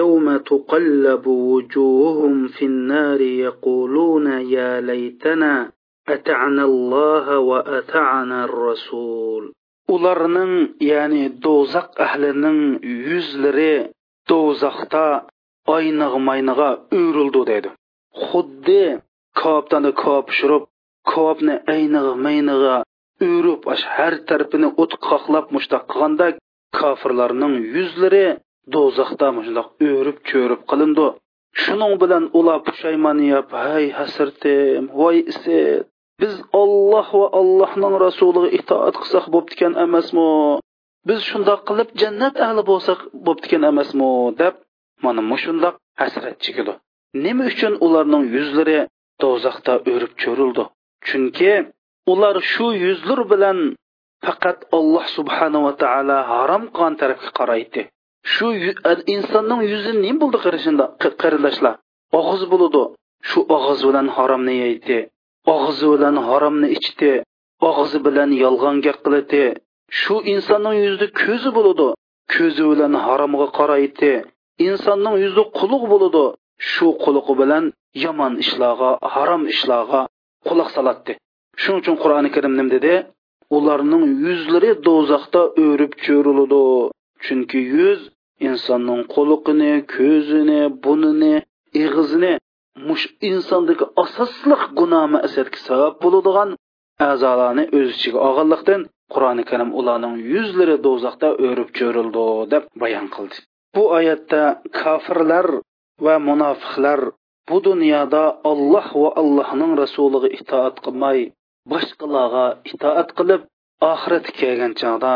يوم 0.00 0.36
تقلب 0.36 1.26
وجوههم 1.26 2.48
في 2.48 2.64
النار 2.64 3.20
يقولون 3.20 4.26
يا 4.26 4.80
ليتنا 4.80 5.72
أتعنا 6.08 6.64
الله 6.64 7.38
وأتعنا 7.38 8.44
الرسول 8.44 9.52
ularning 9.94 10.54
ya'ni 10.80 11.24
do'zax 11.44 11.88
ahlining 12.06 12.60
yuzlari 13.08 13.74
do'zaxda 14.30 15.06
oynig' 15.76 16.16
mayniga 16.28 16.70
o'rildi 17.00 17.42
deydi 17.50 17.70
xuddi 18.26 18.84
kovobdani 19.39 19.91
kovob 20.01 20.27
shurib 20.37 20.63
kovobni 21.11 21.55
aynig'i 21.73 22.13
maynig'a 22.25 22.77
o'rib 23.27 23.61
har 23.95 24.13
tarafini 24.29 24.69
o't 24.81 24.93
qoqlab 25.07 25.45
mushtaq 25.55 25.83
qilganda 25.91 26.27
kofirlarning 26.79 27.55
yuzlari 27.75 28.25
do'zaxda 28.73 29.27
shundoq 29.45 29.67
o'rib 29.89 30.17
cho'rib 30.29 30.61
qilindi. 30.71 31.07
Shuning 31.63 31.93
bilan 32.01 32.23
ular 32.39 32.59
pushaymon 32.67 33.17
yeb 33.31 33.47
hay 33.63 33.85
hasratim 33.99 34.83
voy 34.99 35.17
isi 35.31 35.57
biz 36.21 36.33
olloh 36.61 37.07
va 37.21 37.27
allohning 37.39 37.95
rasuliga 38.05 38.49
itoat 38.59 38.95
qilsak 39.01 39.25
bo'ptikan 39.35 39.73
emasmi? 39.85 40.27
Biz 41.07 41.19
shundoq 41.29 41.61
qilib 41.69 41.89
jannat 42.01 42.35
ahli 42.45 42.61
bo'lsak 42.71 42.99
bo'ptikan 43.25 43.63
emasmi? 43.71 44.09
deb 44.41 44.53
mana 45.03 45.21
mushundoq 45.31 45.75
hasrat 46.01 46.35
chekidi 46.45 46.73
nima 47.25 47.43
uchun 47.51 47.73
ularning 47.85 48.23
yuzlari 48.35 48.79
do'zaxda 49.23 49.73
o'rib 49.93 50.13
cho'rildi 50.23 50.63
chunki 51.07 51.53
ular 52.11 52.35
shu 52.51 52.67
yuzlar 52.85 53.19
bilan 53.31 53.59
faqat 54.25 54.57
alloh 54.77 55.05
subhanava 55.17 55.71
taolo 55.83 56.17
harom 56.31 56.63
qilgan 56.75 56.93
tarafga 57.01 57.29
qaraydi. 57.39 57.81
Shu 58.33 58.47
insonning 59.15 59.61
yuzi 59.71 59.91
nima 60.03 60.19
bo'ldi 60.21 60.37
qarindoshlar 61.23 61.73
og'iz 62.19 62.41
bo'ladi 62.51 62.83
shu 63.29 63.39
og'iz 63.55 63.79
bilan 63.87 64.07
haromni 64.15 64.55
yeydi. 64.63 64.99
Og'izi 65.53 65.87
bilan 65.93 66.15
haromni 66.27 66.67
ichdi. 66.77 67.11
Og'izi 67.69 67.99
bilan 68.05 68.29
yolg'on 68.43 68.77
gap 68.85 68.97
qiladi 69.05 69.43
shu 70.01 70.15
insonning 70.33 70.75
yuzida 70.83 71.07
ko'zi 71.21 71.49
bo'ladi 71.57 71.87
ko'zi 72.33 72.63
bilan 72.71 72.93
haromga 73.05 73.47
qaraydi. 73.59 74.13
Insonning 74.67 75.15
yuzi 75.23 75.43
quluq 75.57 75.83
bo'ladi 75.93 76.25
shu 76.69 76.87
quliqi 77.03 77.33
bilan 77.41 77.65
yomon 78.03 78.33
ishlarga 78.43 78.91
harom 79.13 79.43
ishlarga 79.53 80.01
quloq 80.47 80.69
soladi 80.75 81.13
shuning 81.61 81.79
uchun 81.81 81.95
qur'oni 82.03 82.29
karim 82.35 82.53
nim 82.59 82.69
dedi? 82.75 82.93
Ularning 83.57 84.03
yuzlari 84.25 84.71
do'zaxda 84.87 85.41
o'rib 85.65 85.93
cho'riladi 86.05 86.63
chunki 87.25 87.59
yuz 87.75 87.99
insonning 88.47 89.01
quliqini 89.15 89.73
ko'zini 89.95 90.61
bunini 90.83 91.35
ig'izini 91.83 92.33
mush 92.87 93.05
insondagi 93.29 93.85
asosliq 94.03 94.61
gunoh 94.79 95.05
ma'siyatga 95.15 95.59
sabab 95.67 95.93
bo'ladigan 96.03 96.49
a'zolarni 97.09 97.63
o'z 97.77 97.89
ichiga 97.95 98.19
olganlikdan 98.27 98.81
qur'oni 99.13 99.43
karim 99.49 99.69
ularning 99.79 100.15
yuzlari 100.33 100.75
do'zaxda 100.85 101.29
o'rib 101.47 101.69
cho'rildi 101.77 102.25
deb 102.53 102.63
bayon 102.81 103.07
qildi. 103.15 103.35
Bu 103.75 103.83
oyatda 103.97 104.41
kofirlar 104.81 105.47
va 106.05 106.15
munofiqlar 106.29 106.99
bu 107.49 107.57
dunyoda 107.67 108.23
olloh 108.51 108.87
va 109.01 109.09
allohning 109.21 109.71
rasuliga 109.83 110.29
itoat 110.39 110.75
qilmay 110.85 111.19
boshqalarga 111.71 112.45
itoat 112.71 113.09
qilib 113.17 113.41
oxiratga 113.91 114.31
kelgan 114.41 114.73
chog'da 114.81 115.13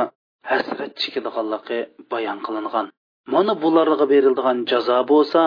hasrat 0.49 0.91
chekadiganligi 1.01 1.79
bayon 2.11 2.39
qilingan. 2.45 2.85
Mana 3.33 3.53
bularga 3.63 4.05
beriladigan 4.13 4.57
jazo 4.71 4.97
bo'lsa 5.11 5.41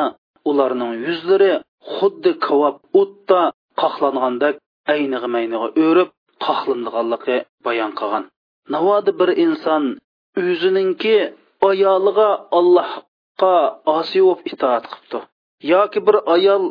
ularning 0.51 0.93
yuzlari 1.07 1.53
xuddi 1.95 2.33
kavob 2.47 2.77
o'tda 3.01 3.43
qoqlangandek 3.83 4.55
ayniga 4.95 5.29
mayniga 5.35 5.69
o'rib 5.85 6.11
qoqlindiganligi 6.47 7.37
bayon 7.67 7.93
qilgan. 8.01 8.25
Бир 8.73 9.13
bir 9.21 9.31
inson 9.45 9.83
o'zininki 10.43 11.17
ayoliga 11.71 12.29
allohga 13.39 13.81
osiy 13.99 14.23
bo'lib 14.27 14.41
itoat 14.53 14.85
qilibdi. 14.91 15.19
Yoki 15.73 16.01
bir 16.07 16.17
ayol 16.35 16.65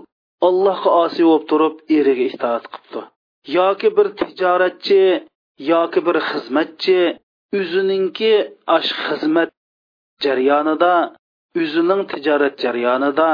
allohga 0.48 0.90
osiy 1.04 1.26
bo'lib 1.30 1.46
turib 1.52 1.76
eriga 1.98 2.26
itoat 2.34 2.64
qilibdi. 2.72 3.02
Yoki 3.58 3.90
bir 3.98 4.08
tijoratchi 4.20 5.04
yoki 5.72 6.00
bir 6.08 6.18
xizmatchi 6.30 7.00
o'zininki 7.60 8.34
ash 8.78 8.92
xizmat 9.06 9.50
jarayonida 10.24 10.94
o'zining 11.62 12.02
tijorat 12.12 12.56
jarayonida 12.64 13.30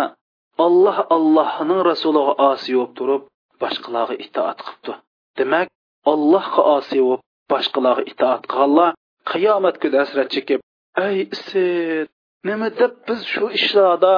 alloh 0.65 0.97
allohning 1.15 1.81
rasuliga 1.89 2.34
osiy 2.51 2.75
bo'lib 2.77 2.93
turib 2.97 3.23
boshqalarga 3.61 4.15
itoat 4.25 4.57
qilibdi. 4.65 4.93
Demak 5.38 5.67
allohga 6.11 6.61
osiy 6.77 7.01
bo'lib 7.07 7.21
boshqalarga 7.51 8.03
itoat 8.11 8.41
qilganlar 8.51 8.91
qiyomat 9.31 9.75
kuni 9.81 9.97
hasrat 10.01 10.29
chekib 10.36 10.59
ey 11.05 11.15
isit 11.36 12.09
nima 12.48 12.68
deb 12.80 12.92
biz 13.09 13.20
shu 13.32 13.46
ishlarda 13.59 14.14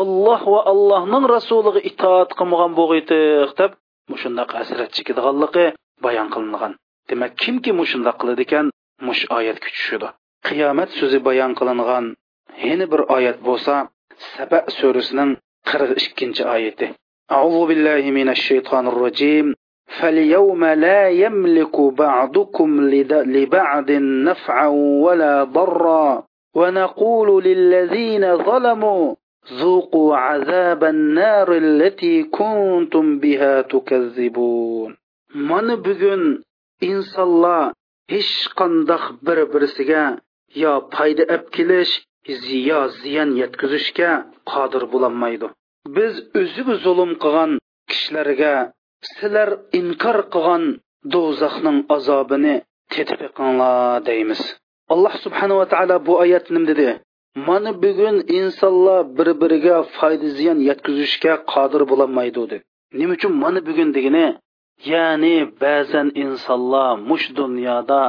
olloh 0.00 0.40
va 0.52 0.60
allohning 0.72 1.24
rasuliga 1.36 1.80
itoat 1.90 2.30
qilmagan 2.38 2.72
bo'lg'iydiq 2.78 3.50
deb 3.60 3.72
mushundoq 4.12 4.50
hasrat 4.58 4.90
chekadiganligi 4.96 5.66
bayon 6.04 6.28
qilingan 6.34 6.72
demak 7.08 7.32
kimki 7.42 7.70
mushundoq 7.80 8.16
qiladi 8.20 8.42
ekan 8.46 8.66
mush 9.06 9.22
oyat 9.38 9.58
kuchishidi 9.64 10.08
qiyomat 10.48 10.90
so'zi 10.98 11.18
bayon 11.28 11.52
qilingan 11.58 12.04
yana 12.68 12.86
bir 12.92 13.02
oyat 13.16 13.38
bo'lsa 13.48 13.74
saba 14.32 14.58
surasining 14.78 15.30
qirq 15.70 15.90
ikkinchi 16.02 16.44
oyati 16.56 16.88
أعوذ 17.36 17.66
بالله 17.68 18.04
من 18.18 18.28
الشيطان 18.36 18.84
الرجيم 18.92 19.46
فاليوم 19.98 20.64
لا 20.64 21.08
يملك 21.08 21.80
بعضكم 21.80 22.70
لبعض 23.36 23.90
نفعا 24.28 24.66
ولا 25.04 25.44
ضرا 25.44 26.22
ونقول 26.54 27.44
للذين 27.44 28.36
ظلموا 28.36 29.14
ذوقوا 29.52 30.16
عذاب 30.16 30.84
النار 30.84 31.48
التي 31.56 32.22
كنتم 32.22 33.18
بها 33.18 33.62
تكذبون 33.62 34.96
من 35.34 35.76
بugün 35.76 36.44
insonlar 36.80 37.72
hech 38.12 38.34
qandoq 38.58 39.04
bir 39.26 39.38
birisiga 39.52 40.04
yo 40.62 40.72
foyda 40.94 41.24
olib 41.34 41.46
kelish 41.56 41.92
yo 42.70 42.80
ziyon 43.00 43.30
yetkazishga 43.42 44.10
qodir 44.50 44.82
bo'lolmaydi 44.92 45.46
biz 45.96 46.12
o'ziga 46.40 46.74
zulm 46.84 47.10
qilgan 47.22 47.52
kishilarga 47.90 48.54
sizlar 49.08 49.48
inkor 49.80 50.18
qilgan 50.34 50.64
do'zaxning 51.14 51.78
azobini 51.96 52.54
tetib 52.94 53.20
yiqinglar 53.26 54.04
deymiz 54.08 54.42
alloh 54.93 55.13
subhanava 55.25 55.65
taolo 55.73 55.95
bu 56.07 56.13
oyat 56.23 56.45
nim 56.53 56.63
dedi? 56.71 56.87
Mana 57.47 57.71
bugun 57.83 58.17
insonlar 58.39 59.01
bir 59.17 59.29
biriga 59.41 59.75
foyda 59.97 60.27
ziyon 60.37 60.59
yetkazishga 60.69 61.33
qodir 61.53 61.81
bo'lolmaydi 61.91 62.39
dedi. 62.43 62.57
Nima 62.99 63.13
uchun 63.17 63.31
mana 63.43 63.59
bugun 63.67 63.89
degani 63.97 64.23
e? 64.27 64.29
ya'ni 64.91 65.35
ba'zan 65.61 66.07
insonlar 66.23 66.91
mush 67.09 67.27
dunyoda 67.39 68.01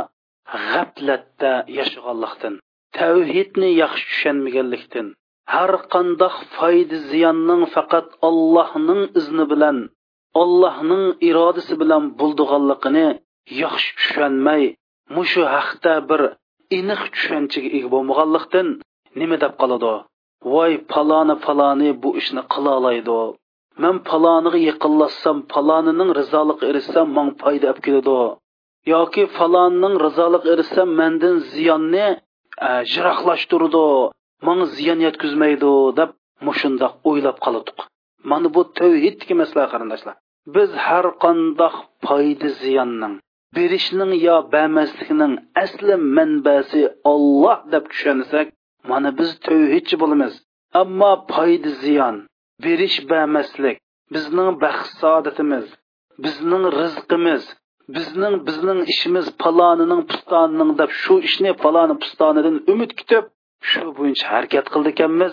g'aflatda 0.68 1.52
yashaganlikdan 1.78 2.54
tavhidni 2.98 3.70
yaxshi 3.82 4.04
tushunmaganlikdan 4.10 5.06
har 5.54 5.72
qandoq 5.94 6.36
foyda 6.56 6.96
ziyonning 7.10 7.62
faqat 7.74 8.08
ollohning 8.28 9.02
izni 9.20 9.44
bilan 9.52 9.78
ollohning 10.42 11.04
irodasi 11.28 11.74
bilan 11.82 12.02
bo'ldiganligini 12.20 13.06
yaxshi 13.62 13.90
tushunmay 13.98 14.62
mushu 15.16 15.42
haqda 15.54 15.94
bir 16.10 16.22
aniq 16.76 17.02
tushunchaga 17.14 17.68
ega 17.76 17.88
bo'lmaganlikdan 17.94 18.68
nima 19.20 19.36
deb 19.44 19.54
qoladi? 19.60 19.94
Voy 20.52 20.72
paloni 20.92 21.34
paloni 21.46 21.88
bu 22.02 22.10
ishni 22.20 22.42
qila 22.52 22.70
oladi 22.78 23.18
man 23.82 23.96
paloniga 24.08 24.58
yaqinlashsam 24.70 25.36
palonining 25.52 26.10
rizoliq 26.20 26.60
erishsam 26.70 27.06
man 27.16 27.28
foyda 27.40 27.66
olib 27.70 27.80
keladi. 27.86 28.18
Yoki 28.94 29.22
falonning 29.36 29.94
rizoliq 30.06 30.44
erishsam 30.52 30.88
mandan 31.00 31.36
ziyonni 31.52 32.06
e, 32.66 32.68
jiroqlashtirdi 32.92 33.86
manga 34.46 34.66
ziyon 34.76 34.98
yetkazmaydi 35.06 35.72
deb 35.98 36.10
mushundoq 36.46 36.92
o'ylab 37.08 37.38
qoldik. 37.46 37.78
Mana 38.30 38.48
bu 38.54 38.62
tavhid 38.78 39.18
emaslar 39.34 39.66
qarindoshlar. 39.72 40.14
Biz 40.54 40.70
har 40.86 41.06
qandoq 41.24 41.74
foyda 42.06 42.48
ziyonning 42.62 43.14
berishning 43.56 44.12
yo 44.26 44.36
bermaslikning 44.54 45.34
asli 45.62 45.94
manbasi 46.16 46.82
olloh 47.12 47.58
deb 47.72 47.84
tushunsak 47.92 48.46
mana 48.90 49.10
biz 49.18 49.30
tavhidchi 49.46 49.96
bo'lamiz. 50.02 50.32
Ammo 50.80 51.12
foyda 51.32 51.70
ziyon 51.82 52.16
berish 52.64 52.98
bermaslik 53.10 53.76
bizning 54.14 54.50
baxt 54.64 54.92
saodatimiz 55.02 55.66
bizning 56.24 56.64
rizqimiz 56.80 57.44
bizning 57.96 58.34
bizning 58.48 58.80
ishimiz 58.92 59.26
palonining 59.42 60.02
pustonining 60.10 60.70
deb 60.80 60.90
shu 61.02 61.14
ishni 61.28 61.50
paloni 61.62 61.94
pustonidan 62.02 62.56
umid 62.72 62.90
kutib 62.98 63.24
shu 63.70 63.84
bo'yicha 63.98 64.26
harakat 64.34 64.66
qildi 64.72 64.88
ekanmiz. 64.94 65.32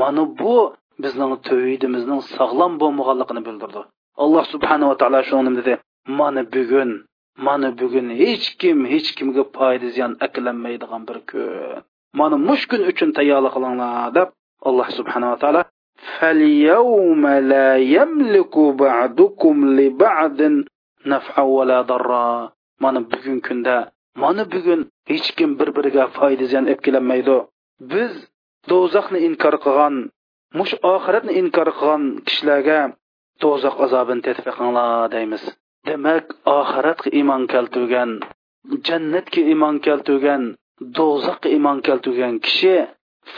Mana 0.00 0.22
bu 0.40 0.56
bizning 1.04 1.32
tavhidimizning 1.48 2.20
sog'lom 2.36 2.72
bo'lmaganligini 2.82 3.42
bildirdi. 3.48 3.80
Alloh 4.22 4.44
subhanava 4.52 4.94
taolo 5.00 5.20
shuni 5.30 5.52
dedi 5.58 5.72
mana 6.18 6.42
bugun 6.54 6.90
mana 7.47 7.67
bugun 7.79 8.07
hech 8.21 8.45
kim 8.61 8.77
hech 8.93 9.09
kimga 9.17 9.43
foyda 9.55 9.87
ziyon 9.95 10.13
aklanmaydigan 10.25 11.01
bir 11.09 11.17
kun 11.29 11.83
mana 12.19 12.35
mush 12.47 12.63
kun 12.69 12.81
uchun 12.91 13.09
tayyorlik 13.17 13.53
qilinglar 13.55 14.13
deb 14.17 14.29
alloh 14.67 14.87
subhanava 14.97 15.37
taolo 15.43 15.63
فاليوم 16.17 17.23
لا 17.53 17.69
يملك 17.77 18.55
بعضكم 18.83 19.55
لبعض 19.79 20.39
نفعا 21.05 21.43
ولا 21.57 21.81
ضرا 21.81 22.51
mana 22.83 22.99
bugun 23.11 23.39
kunda 23.47 23.91
mana 24.15 24.43
bugun 24.51 24.89
hech 25.09 25.27
kim 25.37 25.59
bir 25.59 25.69
biriga 25.75 26.03
foyda 26.17 26.45
ziyon 26.51 26.65
olib 26.69 26.81
kelolmaydi 26.85 27.37
biz 27.91 28.13
do'zaxni 28.69 29.19
inkor 29.27 29.55
qilgan 29.65 29.95
mush 30.57 30.73
oxiratni 30.93 31.33
inkor 31.41 31.69
qilgan 31.79 32.03
kishilarga 32.27 32.79
do'zax 33.43 33.75
azobini 33.85 34.21
tetfiqinglar 34.27 35.11
deymiz 35.15 35.43
Demak 35.88 36.24
oxiratga 36.58 37.08
iymon 37.18 37.42
keltirgan 37.52 38.10
jannatga 38.86 39.40
iymon 39.52 39.76
keltirgan 39.86 40.42
do'zaxga 40.96 41.48
iymon 41.56 41.78
keltirgan 41.86 42.34
kishi 42.46 42.74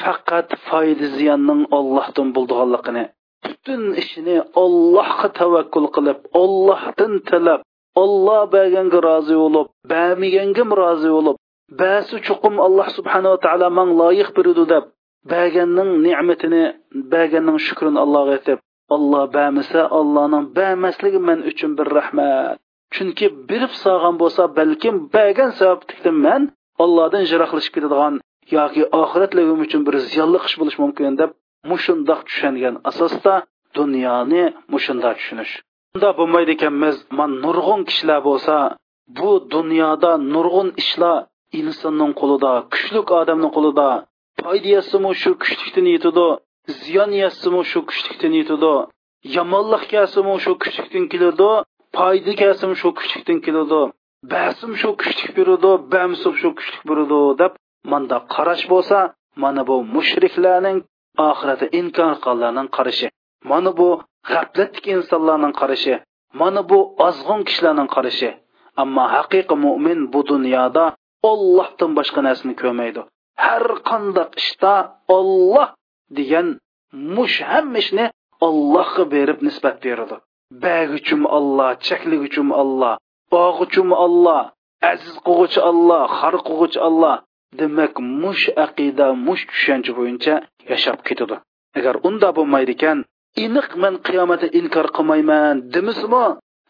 faqat 0.01 0.49
foyda 0.69 1.07
ziyonning 1.17 1.63
ollohdan 1.79 2.29
bo'ldianligini 2.37 3.05
butun 3.45 3.83
ishini 4.03 4.37
ollohga 4.65 5.29
tavakkul 5.41 5.87
qilib 5.97 6.19
ollohdan 6.43 7.13
tilab 7.29 7.61
olloh 8.03 8.43
berganga 8.55 8.99
rozi 9.09 9.37
bo'lib 9.43 9.67
bermaganga 9.93 10.65
rozi 10.83 11.11
bo'lib 11.17 11.37
basi 11.81 12.17
chuqum 12.27 12.55
alloh 12.67 12.89
subhanava 12.97 13.39
taolo 13.45 13.69
man 13.79 13.89
loyiq 14.01 14.29
berdi 14.37 14.65
deb 14.73 14.85
berganning 15.33 15.91
ne'matini 16.07 16.63
berganning 17.13 17.59
shukrini 17.67 17.99
allohga 18.05 18.33
aytib 18.39 18.59
olloh 18.95 19.25
bermasa 19.37 19.81
ollohning 19.99 20.45
bamasligi 20.57 21.21
men 21.29 21.39
uchun 21.51 21.71
bir 21.79 21.87
rahmat. 21.99 22.57
Chunki 22.95 23.27
berib 23.49 23.73
solgan 23.83 24.15
bo'lsa 24.23 24.43
balkim 24.59 24.95
bergan 25.15 25.51
sabablikdan 25.59 26.17
man 26.27 26.43
ollohdan 26.83 27.23
jiroqlashib 27.31 27.73
ketadigan 27.77 28.15
yoki 28.57 28.83
oxiratligim 29.03 29.61
uchun 29.67 29.81
bir 29.87 29.95
ziyonli 30.11 30.39
ish 30.47 30.57
bo'lishi 30.61 30.81
mumkin 30.85 31.13
deb 31.21 31.31
mushundoq 31.71 32.21
tushungan 32.29 32.75
asosda 32.91 33.35
dunyoni 33.79 34.45
mushundoq 34.73 35.15
tushunish. 35.21 35.53
Unda 35.95 36.11
bo'lmaydi 36.19 36.51
ekanmiz 36.57 36.97
man 37.19 37.31
nurg'un 37.45 37.81
kishilar 37.89 38.21
bo'lsa 38.29 38.57
bu 39.19 39.31
dunyoda 39.55 40.13
nurg'un 40.35 40.69
ishlar 40.83 41.19
insonning 41.61 42.13
qo'lida 42.21 42.53
kuchli 42.73 43.01
odamning 43.21 43.53
qo'lida 43.57 43.89
foyda 44.43 44.81
shu 45.23 45.31
kuchlikdan 45.43 45.87
yetadi 45.95 46.27
ziyon 46.83 47.13
yetsimu 47.23 47.61
shu 47.71 47.81
kuchlikdan 47.89 48.33
yetadi. 48.41 48.75
Yomonlik 49.37 49.85
kelsimi 49.93 50.35
shu 50.45 50.53
kuchlikdan 50.63 51.05
keladi. 51.13 51.51
Foyda 51.97 52.33
kelsimi 52.41 52.75
shu 52.81 52.89
kuchlikdan 52.99 53.39
keladi. 53.47 53.81
Basim 54.33 54.73
shu 54.81 54.89
kuchlik 55.01 55.31
beradi. 55.39 55.71
Bamsib 55.93 56.35
shu 56.41 56.49
kuchlik 56.59 56.83
beradi. 56.89 57.21
Deb 57.41 57.53
manda 57.91 58.19
qarash 58.35 58.65
bo'lsa 58.73 58.99
mana 59.43 59.63
bu 59.69 59.77
mushriklarning 59.95 60.79
oxirati 61.29 61.67
inkor 61.81 62.13
qilganlarning 62.25 62.69
qarashi. 62.77 63.09
Mana 63.51 63.71
bu 63.79 63.89
g'aflatdik 64.31 64.85
insonlarning 64.95 65.55
qarashi. 65.61 65.95
Mana 66.41 66.61
bu 66.71 66.79
ozg'un 67.07 67.41
kishilarning 67.49 67.89
qarashi. 67.97 68.31
Ammo 68.83 69.05
haqiqiy 69.15 69.57
mo'min 69.65 70.01
bu 70.13 70.21
dunyoda 70.31 70.85
ollohdan 71.31 71.91
boshqa 71.99 72.21
narsani 72.29 72.55
ko'rmaydi. 72.61 73.01
Har 73.45 73.65
qanday 73.89 74.29
ishda 74.43 74.75
olloh 75.17 75.69
degan 76.17 76.47
mush 77.17 77.39
hamma 77.51 77.79
ishni 77.85 78.07
ollohga 78.47 79.05
berib 79.15 79.39
nisbat 79.47 79.77
beradi. 79.85 80.17
Baguchum 80.65 81.23
olloh 81.37 81.71
chaklig'uchum 81.87 82.49
olloh 82.63 82.95
og'uchum 83.31 83.89
olloh 84.05 84.45
aziz 84.91 85.17
qilg'uchi 85.27 85.61
olloh 85.71 86.05
xor 86.19 86.35
qilg'uchi 86.47 86.79
olloh 86.89 87.17
demak 87.59 87.95
mush 88.23 88.45
aqida 88.65 89.07
mush 89.27 89.43
tushuncha 89.51 89.93
bo'yicha 89.99 90.35
yashab 90.71 90.99
ketadi. 91.09 91.37
Agar 91.79 91.95
unda 92.09 92.29
bo'lmaydi 92.37 92.73
ekan 92.77 92.99
iniq 93.45 93.69
men 93.83 93.95
qiyomatni 94.07 94.49
inkor 94.61 94.87
qilmayman 94.97 95.55
demismi 95.75 96.25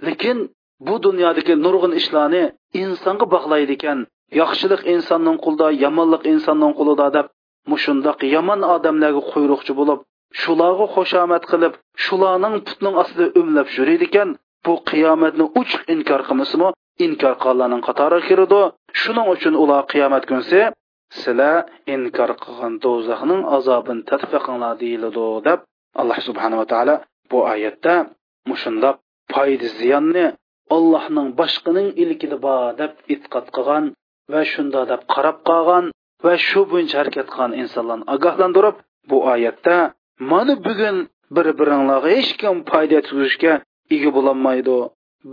lekin 0.07 0.39
bu 0.87 0.95
dunyodagi 1.07 1.55
nurg'un 1.65 1.93
ishlarni 2.01 2.45
insonga 2.83 3.27
bog'laydi 3.35 3.73
ekan. 3.79 3.99
Yaxshilik 4.41 4.83
insonning 4.95 5.39
qulida 5.45 5.69
yomonlik 5.85 6.23
insonning 6.33 6.73
qulida 6.79 7.07
deb 7.17 7.27
mushundoq 7.71 8.19
yomon 8.35 8.61
odamlarga 8.75 9.23
quyruqchi 9.33 9.73
bo'lib 9.81 10.01
shularga 10.41 10.87
xushomad 10.95 11.43
qilib 11.51 11.73
shularning 12.05 12.55
putning 12.67 12.95
ostida 13.03 13.27
o'mlab 13.41 13.69
yuradi 13.77 14.07
ekan 14.11 14.29
bu 14.67 14.73
qiyomatni 14.91 15.45
uchiq 15.61 15.83
inkor 15.95 16.21
qilmasimi 16.29 16.69
inkor 17.07 17.35
qilganlarning 17.43 17.83
qatoriga 17.89 18.27
kiradi 18.29 18.61
shuning 19.01 19.27
uchun 19.35 19.55
ular 19.63 19.83
qiyomat 19.93 20.25
kunsi 20.31 20.61
sizlar 21.21 21.57
inkor 21.95 22.31
qilgan 22.45 22.75
do'zaxning 22.85 23.43
azobini 23.57 24.03
tatbiqinglar 24.11 24.75
deyiladi 24.83 25.27
deb 25.49 25.59
alloh 26.01 26.19
subhanava 26.29 26.65
taolo 26.73 26.95
bu 27.31 27.39
oyatda 27.53 27.95
mushundoq 28.51 28.97
foyda 29.33 29.69
ziyonni 29.79 30.27
allohning 30.77 31.29
boshqaning 31.41 31.89
ilkida 32.03 32.37
bor 32.47 32.63
deb 32.81 32.93
e'tiqod 33.13 33.47
qilgan 33.57 33.85
va 34.33 34.41
shunda 34.53 34.81
deb 34.93 35.03
qarab 35.15 35.39
qolgan. 35.51 35.85
va 36.26 36.34
shu 36.48 36.62
bo'yicha 36.72 36.96
harakat 37.02 37.28
qilgan 37.34 37.52
insonlarni 37.62 38.06
ogohlantirib 38.16 38.76
bu 39.10 39.18
oyatda 39.34 39.78
mana 40.32 40.54
bugun 40.68 40.98
bir 41.36 41.48
biringlarga 41.60 42.10
hech 42.18 42.32
kim 42.42 42.56
foyda 42.72 42.94
yetkazishga 43.00 43.54
ega 43.96 44.10
bo'lolmaydi 44.18 44.78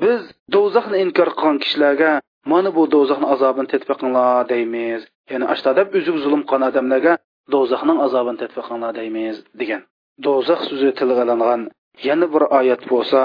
biz 0.03 0.21
do'zaxni 0.55 0.97
inkor 1.05 1.29
qilgan 1.39 1.57
kishilarga 1.65 2.13
mana 2.53 2.71
bu 2.77 2.83
do'zaxni 2.95 3.27
azobini 3.35 3.69
tatbiqinglar 3.75 4.43
deymiz 4.53 5.01
ya'ni 5.33 5.47
ashta 5.55 5.71
deb 5.79 5.89
uzuk 5.99 6.17
zulm 6.25 6.43
qilgan 6.51 6.69
odamlarga 6.71 7.13
do'zaxning 7.55 7.99
azobini 8.07 8.39
tatbiqinglar 8.43 8.93
deymiz 9.01 9.37
degan 9.61 9.83
do'zax 10.27 10.61
so'zi 10.71 10.91
tilga 10.99 11.23
olingan 11.27 11.63
yana 12.09 12.27
bir 12.35 12.43
oyat 12.59 12.83
bo'lsa 12.93 13.21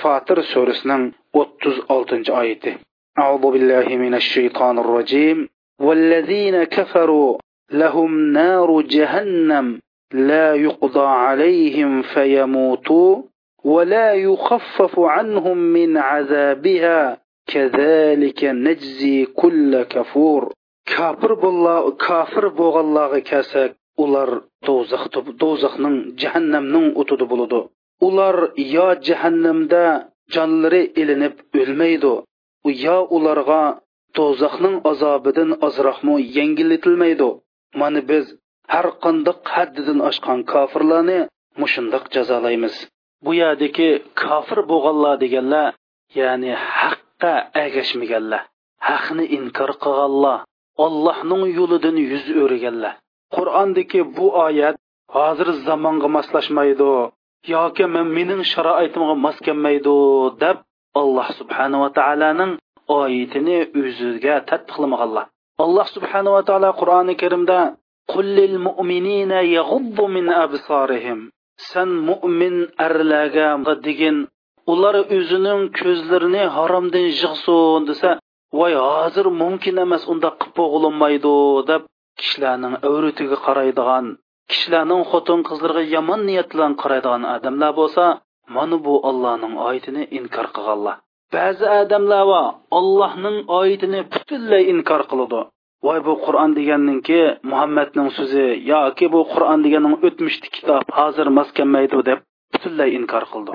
fatir 0.00 0.38
surasining 0.52 1.02
o'ttiz 1.40 1.76
oltinchi 1.94 2.32
oyati 2.42 2.72
أعوذ 3.24 3.44
بالله 3.54 3.88
من 4.04 4.14
الشيطان 4.14 4.76
الرجيم 4.84 5.38
والذين 5.79 6.63
كفروا 6.63 7.37
لهم 7.71 8.31
نار 8.33 8.81
جهنم 8.81 9.79
لا 10.13 10.55
يقضى 10.55 11.05
عليهم 11.05 12.01
فيموتوا 12.01 13.21
ولا 13.63 14.13
يخفف 14.13 14.99
عنهم 14.99 15.57
من 15.57 15.97
عذابها. 15.97 17.17
كذلك 17.47 18.45
نجزي 18.45 19.25
كل 19.25 19.83
كفور. 19.83 20.53
كافر 20.85 21.33
بالله 21.33 21.91
كافر 21.91 22.47
بوغالله 22.47 23.19
كاسك 23.19 23.75
ular 23.97 24.29
do'zax 24.65 25.03
do'zaxning 25.41 25.97
jahannamning 26.21 26.87
o'tida 27.01 27.25
bo'ladi 27.31 27.59
ular 28.07 28.35
yo 28.75 28.87
jahannamda 29.07 29.83
jonlari 30.33 30.81
ilinib 31.01 31.35
o'lmaydi 31.61 32.13
yo 32.85 32.97
ularga 33.17 33.63
do'zaxning 34.17 34.75
azobidan 34.91 35.49
ozroqmi 35.67 36.15
yengillitilmaydi 36.37 37.29
mana 37.81 38.01
biz 38.09 38.25
har 38.73 38.87
qandoq 39.03 39.39
haddidan 39.55 39.99
oshgan 40.09 40.39
kofirlarni 40.53 41.19
mushundoq 41.61 42.05
jazolaymiz. 42.15 42.75
Bu 43.25 43.31
yerdagi 43.41 43.89
kofir 44.21 44.59
bo'lganlar 44.71 45.15
deganlar 45.23 45.67
ya'ni 46.19 46.51
haqqa 46.79 47.33
agashmaganlar 47.65 48.41
haqni 48.89 49.25
inkor 49.37 49.71
qilganlar 49.83 50.39
ollohning 50.85 51.43
yo'lidan 51.57 51.97
yuz 52.11 52.25
o'rganlar. 52.43 52.93
Qur'ondagi 53.35 54.01
bu 54.17 54.27
oyat 54.47 54.75
hozir 55.15 55.49
zamonga 55.67 56.07
moslashmaydi 56.17 56.91
yoki 57.55 57.85
men 57.95 58.07
mening 58.17 58.41
sharoitimga 58.53 59.15
mos 59.25 59.37
kelmaydi 59.45 59.95
deb 60.43 60.57
alloh 61.01 61.27
subhanava 61.39 61.89
taoloning 61.99 62.51
oyatini 62.99 63.57
o'ziga 63.81 64.35
tatbiqlamaganlar 64.49 65.25
alloh 65.65 65.87
subhanava 65.95 66.41
taolo 66.49 66.71
qur'oni 66.81 67.13
karimda 67.21 67.59
qullil 68.13 68.55
mu'minina 68.67 69.39
yaghubbu 69.57 70.03
min 70.15 70.25
absarihim. 70.45 71.19
San 71.69 71.89
mu'min 72.09 72.55
arlarga 72.85 73.49
degin 73.85 74.17
ular 74.73 74.95
o'zining 75.17 75.61
ko'zlarini 75.79 76.43
haromdan 76.55 77.05
yig'sin 77.09 77.81
desa 77.89 78.09
voy 78.59 78.73
hozir 78.87 79.25
mumkin 79.41 79.75
emas 79.85 80.03
unda 80.13 80.29
qilib 80.39 80.55
bo'g'ilmaydi 80.59 81.35
deb 81.69 81.81
kishilarning 82.19 82.75
avratiga 82.87 83.37
qaraydigan 83.45 84.05
kishilarning 84.51 85.01
xotin 85.11 85.39
qizlarga 85.49 85.83
yomon 85.95 86.21
niyat 86.29 86.47
bilan 86.53 86.73
qaraydigan 86.81 87.23
odamlar 87.35 87.71
bo'lsa 87.79 88.05
mana 88.55 88.77
bu 88.85 88.93
ollohning 89.09 89.53
oyatini 89.67 90.03
inkor 90.17 90.47
qilganlar. 90.55 90.97
Ba'zi 91.33 91.65
odamlar 91.81 92.23
va 92.31 92.43
ollohning 92.79 93.37
oyatini 93.59 94.01
butunlay 94.13 94.63
inkor 94.73 95.01
qiladi. 95.11 95.41
Voy 95.85 95.99
bu 96.07 96.13
qur'on 96.25 96.51
deganninki 96.59 97.19
muhammadning 97.51 98.09
so'zi 98.17 98.45
yoki 98.71 99.05
bu 99.13 99.21
qur'on 99.33 99.59
deganning 99.65 99.95
o'tmishdi 100.07 100.47
kitob 100.55 100.83
hozir 100.99 101.27
mos 101.37 101.49
kelmaydi 101.57 101.99
deb 102.09 102.19
butunlay 102.53 102.89
inkor 102.99 103.23
qildi. 103.33 103.51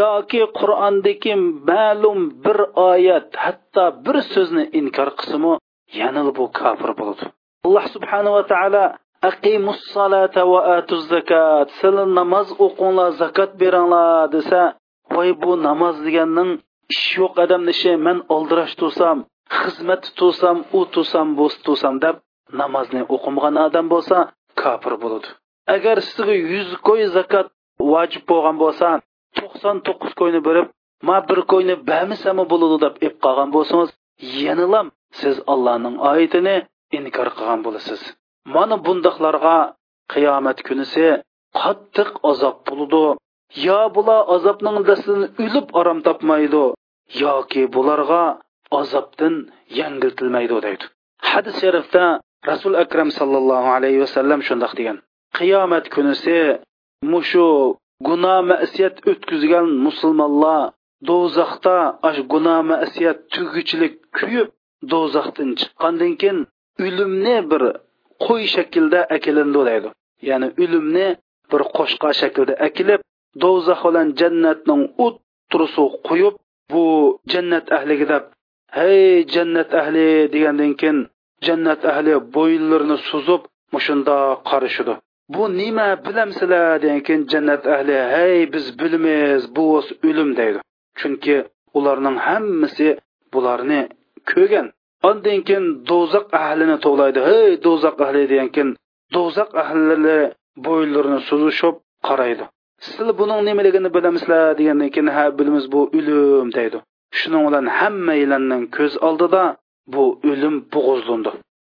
Yoki 0.00 0.42
qur'ondagi 0.58 1.34
ma'lum 1.70 2.20
bir 2.44 2.58
oyat 2.90 3.28
hatto 3.44 3.84
bir 4.04 4.16
so'zni 4.32 4.64
inkor 4.80 5.08
qilsimi 5.18 5.52
yana 6.00 6.22
bu 6.38 6.44
kofir 6.58 6.90
bo'ladi. 7.00 7.24
Alloh 7.66 7.86
subhanava 7.94 8.42
taolo 8.52 8.84
aqimus 9.30 9.82
va 9.96 10.60
atuz 10.78 11.02
zakat 11.14 11.68
sizlar 11.78 12.08
namoz 12.20 12.48
o'qinglar 12.64 13.10
zakot 13.20 13.50
beringlar 13.60 14.28
desa 14.34 14.60
voy 15.14 15.30
bu 15.42 15.50
namoz 15.68 15.96
deganning 16.06 16.50
ish 16.94 17.08
yo'q 17.20 17.34
odamni 17.44 17.72
ishi 17.76 17.92
man 18.06 18.18
oldirash 18.34 18.74
tursam 18.80 19.18
xizmat 19.60 20.02
tursam 20.18 20.56
u 20.78 20.80
tursam 20.94 21.26
bu 21.38 21.46
tursam 21.66 21.94
deb 22.04 22.16
namozni 22.60 23.02
o'qimagan 23.14 23.56
odam 23.66 23.86
bo'lsa 23.94 24.16
kofir 24.62 24.94
bo'ladi. 25.02 25.28
Agar 25.74 25.96
sizga 26.08 26.34
yuz 26.52 26.68
qo'y 26.86 27.02
zakot 27.16 27.46
vojib 27.92 28.24
bo'lgan 28.30 28.56
bo'lsa 28.62 28.88
to'qson 29.38 29.76
to'qqiz 29.86 30.12
qo'yni 30.20 30.40
berib 30.48 30.66
ma 31.08 31.16
bir 31.28 31.40
qo'yni 31.52 31.74
bamisami 31.90 32.44
bo'ladi 32.52 32.76
deb 32.84 32.94
ep 33.06 33.14
qolgan 33.24 33.48
bo'lsangiz 33.56 33.90
yanalam 34.44 34.86
siz 35.20 35.36
allohning 35.52 35.96
oyatini 36.10 36.56
inkor 36.98 37.28
qilgan 37.36 37.60
bo'lasiz. 37.66 38.00
Mana 38.54 38.76
bundoqlarga 38.86 39.56
qiyomat 40.12 40.58
kunisi 40.66 41.06
qattiq 41.60 42.10
azob 42.30 42.56
bo'ladi. 42.68 43.04
Yo 43.66 43.78
bular 43.94 44.20
azobning 44.34 44.76
dastidan 44.88 45.24
o'lib 45.44 45.66
orom 45.80 45.98
topmaydi 46.06 46.64
yoki 47.24 47.62
bularga 47.74 48.22
azobdan 48.80 49.34
yangiltilmaydi 49.78 50.56
deydi. 50.66 50.84
Hadis 51.30 51.56
sharifda 51.62 52.04
rasul 52.50 52.74
akram 52.84 53.08
sallallohu 53.18 53.68
alayhi 53.76 54.00
vasallam 54.04 54.40
shundoq 54.48 54.72
degan. 54.78 54.96
Qiyomat 55.38 55.84
kunisi 55.94 56.38
mushu 57.12 57.48
gunoh 58.08 58.38
masiyat 58.52 58.96
o'tkazgan 59.10 59.66
musulmonlar 59.86 60.60
do'zaxda 61.08 61.76
ash 62.08 62.20
gunoh 62.32 62.60
masiyat 62.72 63.18
tuguchilik 63.34 63.94
kuyib 64.16 64.48
do'zaxdan 64.92 65.50
chiqqandan 65.60 66.12
keyin 66.20 66.38
o'limni 66.86 67.36
bir 67.50 67.62
qo'y 68.26 68.42
shaklda 68.54 69.00
akilindi 69.16 69.60
deydi. 69.68 69.88
Ya'ni 70.28 70.48
o'limni 70.62 71.06
bir 71.50 71.62
qo'shqa 71.76 72.08
shaklda 72.20 72.54
akilib 72.68 73.00
do'zax 73.42 73.80
bilan 73.86 74.08
jannatning 74.20 74.82
o'ttirisi 75.04 75.84
qo'yib 76.08 76.34
bu 76.72 76.84
jannat 77.32 77.66
ahliga 77.78 78.06
deb 78.12 78.24
hey 78.76 79.02
jannat 79.34 79.70
ahli 79.80 80.08
degandan 80.34 80.72
keyin 80.80 80.98
jannat 81.46 81.80
ahli 81.92 82.14
bo'yinlarini 82.36 82.96
suzib 83.10 83.42
mushunda 83.74 84.16
qarishidi 84.50 84.94
bu 85.34 85.42
nima 85.58 85.88
bilamsizlar? 86.06 86.82
degan 86.82 87.00
keyin 87.06 87.22
jannat 87.32 87.62
ahli 87.74 87.96
hey 88.14 88.52
biz 88.52 88.66
bilmaymiz 88.80 89.44
bu 89.56 89.64
o'lim 90.08 90.30
deydi. 90.40 90.58
Chunki 90.98 91.36
ularning 91.78 92.16
hammasi 92.26 92.88
bularni 93.32 93.80
ko'rgan. 94.30 94.66
Ondan 95.08 95.38
keyin 95.46 95.66
do'zax 95.90 96.26
ahlini 96.44 96.76
to'g'laydi. 96.84 97.20
Hey 97.28 97.50
do'zax 97.66 97.96
ahli 98.06 98.22
degan 98.32 98.48
keyin 98.54 98.70
do'zax 99.14 99.50
ahlilari 99.62 100.18
bo'yinlarini 100.66 101.20
suzishib 101.28 101.74
qaraydi. 102.08 102.44
Sizlar 102.84 103.14
buning 103.20 103.40
nimaligini 103.48 103.90
bilamizlar 103.96 104.44
degandan 104.58 104.90
keyin 104.94 105.08
ha 105.16 105.24
bilamiz 105.38 105.64
bu 105.74 105.80
o'lim 105.98 106.48
deydi. 106.58 106.78
Shuning 107.18 107.42
bilan 107.48 107.66
hammalarning 107.78 108.64
ko'z 108.76 108.94
oldida 109.08 109.42
bu 109.94 110.04
o'lim 110.30 110.54
bo'g'izlandi. 110.74 111.30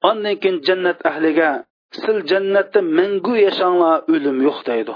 Ondan 0.09 0.35
keyin 0.43 0.57
jannat 0.67 0.99
ahliga 1.11 1.51
sil 2.03 2.19
jannatda 2.31 2.81
mangu 2.99 3.35
yashanglar 3.47 3.97
o'lim 4.15 4.39
yo'q 4.47 4.59
deydi. 4.71 4.93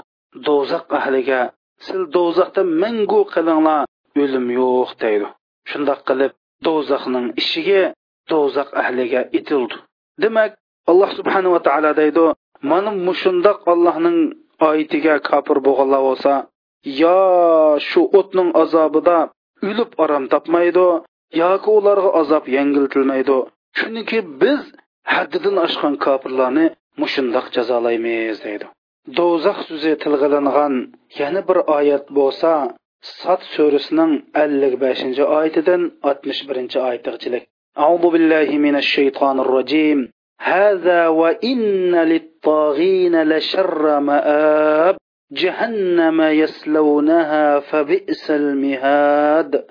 Do'zax 0.47 0.85
ahliga 0.99 1.41
sil 1.85 2.01
do'zaxda 2.15 2.61
mangu 2.81 3.21
qilinglar 3.33 3.81
o'lim 4.23 4.45
yo'q 4.59 4.91
deydi. 5.03 5.27
Shundoq 5.69 5.99
qilib 6.09 6.33
do'zaxning 6.67 7.25
ishiga 7.41 7.83
do'zax 8.31 8.69
ahliga 8.81 9.21
itildi. 9.39 9.75
Demak 10.23 10.51
alloh 10.91 11.09
subhanava 11.17 11.59
taolo 11.67 11.91
deydi 12.01 12.25
mana 12.71 12.91
mushundoq 13.07 13.59
allohning 13.73 14.19
oyatiga 14.68 15.14
kofir 15.28 15.58
bo'lganlar 15.66 16.02
bo'lsa 16.08 16.32
yo 17.02 17.18
shu 17.88 18.00
o'tning 18.18 18.50
azobida 18.62 19.18
o'lib 19.68 19.90
orom 20.04 20.24
topmaydi 20.34 20.86
yoki 21.42 21.68
ularga 21.78 22.10
azob 22.20 22.44
yengiltilmaydi 22.56 23.38
chunki 23.78 24.18
biz 24.42 24.62
haddidan 25.14 25.56
oshgan 25.66 25.94
kofirlarni 26.06 26.66
mushundoq 27.02 27.46
jazolaymiz 27.56 28.36
deydi 28.46 28.66
do'zax 29.18 29.58
so'zi 29.68 29.92
tilg'ilingan 30.02 30.74
yana 31.20 31.40
bir 31.48 31.58
oyat 31.78 32.04
bo'lsa 32.18 32.52
sat 33.20 33.40
surasining 33.54 34.12
ellik 34.42 34.74
beshinchi 34.84 35.24
oyatidan 35.38 35.82
oltmish 36.08 36.40
birinchi 36.48 36.78
oyatigachilik 36.88 37.44
أعوذ 37.82 38.04
بالله 38.14 38.48
من 38.66 38.74
الشيطان 38.82 39.36
الرجيم 39.44 39.98
هذا 40.39 41.07
وإن 41.07 41.95
للطاغين 41.95 43.23
لشر 43.23 43.99
مآب 43.99 44.97
جهنم 45.31 46.21
يسلونها 46.21 47.59
فبئس 47.59 48.31
المهاد. 48.31 49.65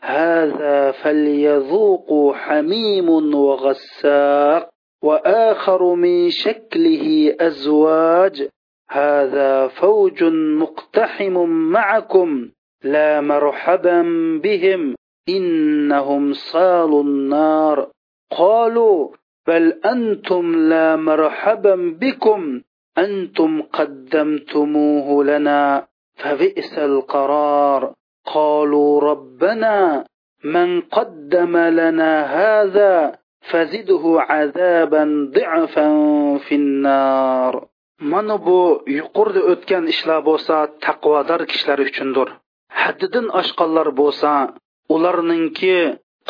هذا 0.00 0.90
فليذوقوا 0.90 2.34
حميم 2.34 3.08
وغساق 3.34 4.68
وآخر 5.02 5.94
من 5.94 6.30
شكله 6.30 7.36
أزواج. 7.40 8.48
هذا 8.90 9.68
فوج 9.68 10.24
مقتحم 10.60 11.48
معكم 11.48 12.48
لا 12.82 13.20
مرحبا 13.20 14.02
بهم 14.42 14.94
إنهم 15.28 16.32
صالوا 16.32 17.02
النار. 17.02 17.88
قالوا 18.30 19.08
بل 19.47 19.73
أنتم 19.85 20.55
لا 20.55 20.95
مرحبا 20.95 21.75
بكم 22.01 22.61
أنتم 22.97 23.61
قدمتموه 23.61 25.23
لنا 25.23 25.87
فبئس 26.15 26.77
القرار 26.77 27.93
قالوا 28.25 29.01
ربنا 29.01 30.05
من 30.43 30.81
قدم 30.81 31.57
لنا 31.57 32.11
هذا 32.39 33.15
فزده 33.41 34.03
عذابا 34.05 35.31
ضعفا 35.35 35.87
في 36.37 36.55
النار 36.55 37.69
mana 37.99 38.35
bu 38.45 38.59
yuqorida 38.97 39.41
o'tgan 39.51 39.85
ishlar 39.93 40.19
bo'lsa 40.29 40.55
taqvodor 40.85 41.41
kishilar 41.51 41.79
uchundir 41.87 42.27
haddidan 42.81 43.27
oshqanlar 43.39 43.87
bo'lsa 44.01 44.31
ularningki 44.95 45.77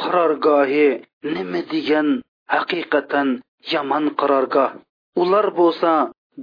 qarorgohi 0.01 0.88
nima 1.36 1.62
degan 1.74 2.07
haqiqatan 2.55 3.28
yomon 3.72 4.05
qarorgoh. 4.20 4.70
Ular 5.22 5.47
bo'lsa 5.61 5.90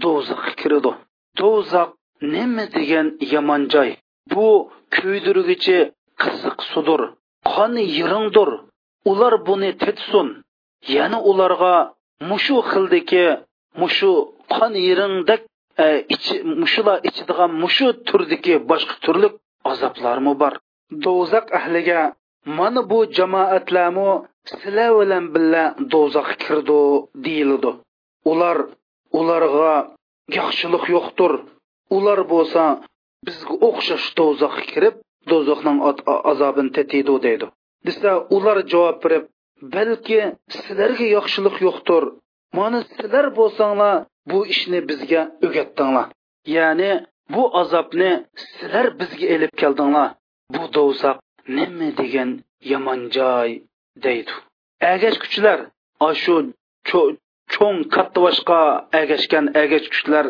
do'zaxga 0.03 0.53
kiradi. 0.61 0.91
Do'zax 1.39 1.89
nima 2.33 2.65
degan 2.75 3.07
yomon 3.33 3.61
joy? 3.73 3.89
Bu 4.31 4.47
kuydirgichi 4.95 5.79
qiziq 6.21 6.57
sudur 6.71 7.01
qoni 7.51 7.83
yiringdir. 7.97 8.49
Ular 9.11 9.33
buni 9.47 9.71
tetsun 9.83 10.27
yana 10.95 11.17
ularga 11.31 11.75
mushu 12.29 12.57
xildiki 12.71 13.25
mushu 13.81 14.11
qon 14.53 14.73
yiringdek 14.85 15.41
e, 15.83 15.85
ichi 16.15 16.35
mushular 16.61 16.97
ichadigan 17.09 17.51
mushu 17.63 17.87
turdiki 18.07 18.53
boshqa 18.69 18.95
turli 19.03 19.27
azoblarmi 19.71 20.33
bor 20.41 20.53
do'zax 21.05 21.45
ahliga 21.59 21.99
mana 22.45 22.81
bu 22.89 22.99
jamoatlarmi 23.17 24.09
sizlar 24.49 24.91
bilan 24.99 25.25
birga 25.33 25.63
do'zaxga 25.93 26.35
kirdi 26.43 26.81
deyiladi 27.25 27.71
ular 28.31 28.57
ularga 29.19 29.73
yaxshilik 30.37 30.85
yo'qdir. 30.95 31.33
Ular 31.97 32.19
bo'lsa 32.33 32.63
bizga 33.27 33.55
o'xshash 33.67 34.07
do'zaxga 34.19 34.63
kirib 34.73 34.95
do'zaxning 35.31 35.79
azobini 36.31 36.71
tatiydi 36.77 37.13
deydi. 37.25 37.45
Desa 37.87 38.11
ular 38.35 38.57
javob 38.71 38.97
berib 39.03 39.23
balki 39.75 40.19
sizlarga 40.55 41.07
yaxshilik 41.17 41.55
yo'qdir. 41.67 42.03
Mana 42.57 42.79
sizlar 42.93 43.25
bo'lsanglar 43.39 43.95
bu 44.31 44.39
ishni 44.53 44.79
bizga 44.89 45.21
o'gatdinglar 45.45 46.07
ya'ni 46.55 46.91
bu 47.33 47.43
azobni 47.61 48.11
sizlar 48.45 48.85
bizga 48.99 49.25
elib 49.35 49.53
keldinglar. 49.61 50.09
Bu 50.55 50.63
do'zax 50.75 51.17
nima 51.57 51.89
degan 51.99 52.31
yomon 52.71 53.01
joy 53.15 53.49
deydi. 54.03 54.33
Agash 54.93 55.17
kuchlar 55.23 55.59
shu 56.23 56.35
cho'ng 57.53 57.79
katta 57.93 58.19
boshqa 58.25 58.61
agashgan 59.01 59.45
agash 59.63 59.87
kuchlar 59.93 60.25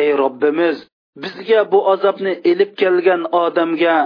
ey 0.00 0.10
robbimiz 0.22 0.76
bizga 1.22 1.60
bu 1.72 1.78
azobni 1.92 2.32
elib 2.50 2.70
kelgan 2.80 3.22
odamga 3.44 3.96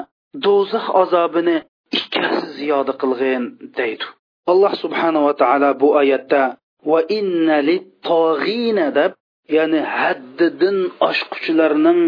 do'zax 0.44 0.86
azobini 1.02 1.56
ikkasi 1.98 2.46
ziyoda 2.56 2.92
qilg'in 3.02 3.44
deydi. 3.78 4.04
Alloh 4.50 4.72
subhanava 4.82 5.32
taolo 5.42 5.70
bu 5.82 5.88
oyatda 6.00 6.42
va 6.90 7.00
inna 7.18 7.56
littog'ina 7.68 8.86
deb 8.98 9.12
ya'ni 9.56 9.80
haddidan 9.96 10.78
oshquchilarning 11.08 12.02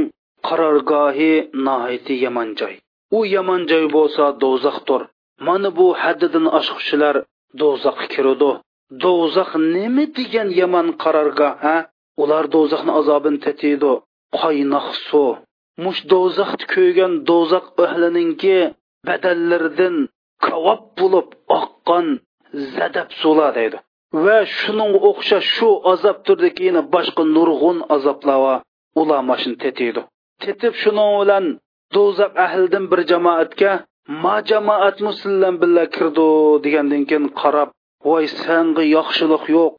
qarorgohi 0.48 1.32
nihoyatda 1.66 2.14
yomon 2.24 2.50
joy. 2.60 2.74
U 3.16 3.20
yomon 3.34 3.62
joy 3.70 3.86
bo'lsa 3.96 4.24
do'zaxdir 4.42 5.02
mana 5.46 5.68
bu 5.78 5.86
haddidan 6.02 6.46
oshquchilar 6.58 7.16
do'zaxga 7.60 8.06
kiradi 8.14 8.50
do'zax 9.04 9.50
nima 9.74 10.04
degan 10.16 10.48
yomon 10.60 10.86
qarorgoh 11.02 11.54
ha? 11.64 11.76
Ular 12.22 12.44
do'zaxni 12.54 12.92
azobini 13.00 13.38
tatiydi. 13.46 13.92
Qaynoq 14.40 14.88
suv. 15.08 15.34
Mush 15.84 16.00
do'zaxni 16.12 16.64
ko'ygan 16.74 17.12
do'zax 17.30 17.66
ahlininki 17.84 18.56
badallaridan 19.08 19.96
kavob 20.46 20.82
bo'lib 20.98 21.28
oqqan 21.58 22.06
zadab 22.74 23.08
suvlar 23.20 23.50
deydi. 23.58 23.78
Va 24.24 24.38
shuning 24.58 24.92
o'xshash 25.08 25.48
shu 25.56 25.68
azob 25.92 26.18
turdiki 26.26 26.62
yana 26.68 26.82
boshqa 26.94 27.22
nurg'un 27.36 27.78
azoblar 27.96 28.42
ular 29.00 29.20
mashini 29.30 29.56
tetiydi 29.64 30.02
tetib 30.42 30.74
shuning 30.82 31.10
bilan 31.20 31.44
do'zax 31.94 32.32
ahlidan 32.46 32.84
bir 32.90 33.00
jamoatga 33.10 33.72
ma 34.22 34.36
jamoat 34.50 34.96
musullan 35.08 35.54
billa 35.62 35.84
kirdi 35.96 36.28
degandan 36.64 37.02
keyin 37.08 37.26
qarab 37.40 37.68
voy 38.08 38.24
sanga 38.42 38.84
yaxshilik 38.96 39.44
yo'q 39.56 39.72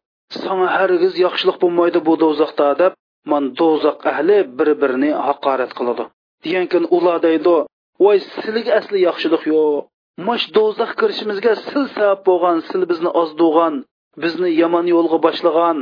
sanga 0.44 0.68
hargiz 0.78 1.14
yaxshilik 1.26 1.58
bo'lmaydi 1.64 2.00
bu 2.08 2.14
do'zaxda 2.24 2.70
deb 2.82 2.94
man 3.32 3.44
do'zax 3.60 3.98
ahli 4.12 4.38
bir 4.58 4.70
birini 4.82 5.12
haqorat 5.28 5.72
qiladi. 5.78 6.04
Degan 6.44 6.66
keyin 6.72 6.86
ular 6.96 7.18
deydi 7.28 7.56
voy 8.04 8.18
sizlarga 8.32 8.72
asli 8.80 8.98
yaxshilik 9.08 9.44
yo'q 9.54 9.86
mush 10.28 10.46
do'zax 10.58 10.92
kirishimizga 11.00 11.54
sil 11.68 11.86
sabab 11.96 12.20
bo'lgan 12.28 12.58
sil 12.70 12.82
bizni 12.92 13.12
ozdug'an 13.22 13.76
bizni 14.24 14.50
yomon 14.62 14.86
yo'lga 14.94 15.18
boshlagan 15.26 15.78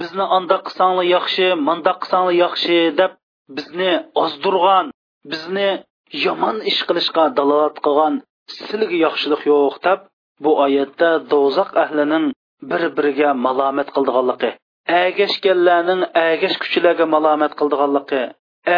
bizni 0.00 0.24
andoq 0.36 0.62
qilsanglar 0.66 1.06
yaxshi 1.16 1.46
mandoq 1.68 1.96
qilsanglar 2.02 2.34
yaxshi 2.44 2.78
deb 3.00 3.12
bizni 3.56 3.92
ozdirgan 4.24 4.86
bizni 5.30 5.70
yomon 6.24 6.56
ish 6.70 6.80
qilishga 6.88 7.24
dalolat 7.38 7.76
qilgan 7.86 8.14
sizlarga 8.54 8.96
yaxshilik 9.06 9.42
yo'q 9.52 9.76
deb 9.86 10.00
bu 10.44 10.50
oyatda 10.64 11.10
do'zax 11.32 11.70
ahlining 11.84 12.26
bir 12.70 12.82
biriga 12.96 13.30
malomat 13.46 13.88
qildiganligi 13.96 14.50
agashganlarning 15.02 16.02
agash 16.28 16.56
kuchlarga 16.62 17.06
malomat 17.14 17.52
qildiganligi 17.60 18.22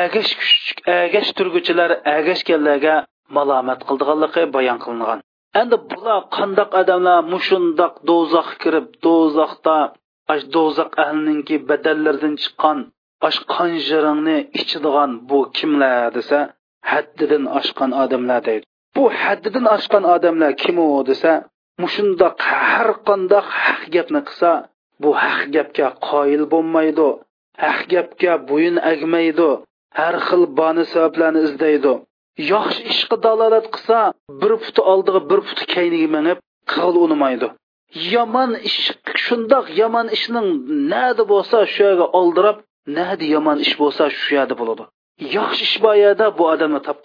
agash 0.03 0.33
kuch 0.41 0.57
agash 1.05 1.31
turguchilar 1.39 1.91
agashganlarga 2.17 2.95
malomat 3.37 3.81
qildiganligi 3.89 4.43
bayon 4.57 4.79
qilingan. 4.85 5.19
Endi 5.61 5.77
bular 5.91 6.21
qandoq 6.37 6.71
odamlar 6.81 7.19
mushundoq 7.33 7.95
do'zaxga 8.09 8.57
kirib 8.63 8.87
do'zaxda 9.05 9.79
do'zax 10.55 10.91
ahlininki 11.05 11.57
badallaridan 11.69 12.35
chiqqan 12.43 12.79
osh 13.27 13.39
qanjiringni 13.55 14.39
ichadigan 14.61 15.11
bu 15.29 15.39
kimlar 15.57 16.09
desa 16.17 16.39
haddidan 16.91 17.45
oshgan 17.59 17.91
odamlar 18.03 18.41
deydi. 18.49 18.65
Bu 18.97 19.05
haddidan 19.23 19.67
oshgan 19.77 20.05
odamlar 20.15 20.53
kim 20.63 20.77
u 20.87 20.89
desa 21.11 21.33
mushundoq 21.83 22.37
har 22.51 22.89
qandoq 23.09 23.47
haq 23.65 23.83
gapni 23.95 24.21
qilsa 24.29 24.51
bu 25.03 25.11
haq 25.23 25.41
gapga 25.55 25.89
qoyil 26.09 26.43
bo'lmaydi 26.53 27.09
haq 27.65 27.81
gapga 27.93 28.33
bo'yin 28.51 28.77
agmaydi 28.93 29.51
har 29.99 30.15
xil 30.27 30.43
bani 30.59 30.85
sabablarni 30.93 31.41
izlaydi. 31.49 31.93
Yaxshi 32.53 32.81
ishga 32.93 33.17
dalolat 33.27 33.67
qilsa 33.75 33.99
bir 34.41 34.53
puti 34.63 34.81
oldiga 34.93 35.21
bir 35.31 35.41
puti 35.49 35.65
kayniga 35.75 36.09
minib 36.17 36.39
qil 36.73 36.95
unimaydi. 37.05 37.49
Yomon 38.15 38.51
ish 38.69 38.81
shundoq 39.25 39.67
yomon 39.81 40.07
ishning 40.17 40.49
nadi 40.93 41.23
bo'lsa 41.33 41.57
shu 41.73 41.81
yerga 41.89 42.07
oldirab 42.21 42.57
nada 42.97 43.25
yomon 43.35 43.59
ish 43.65 43.75
bo'lsa 43.81 44.03
shu 44.21 44.31
yerda 44.39 44.55
bo'ladi. 44.61 44.85
Yaxshi 45.37 45.63
ish 45.69 45.77
bor 45.85 45.95
yerda 46.05 46.27
bu 46.39 46.45
odamni 46.53 46.81
tap 46.87 46.99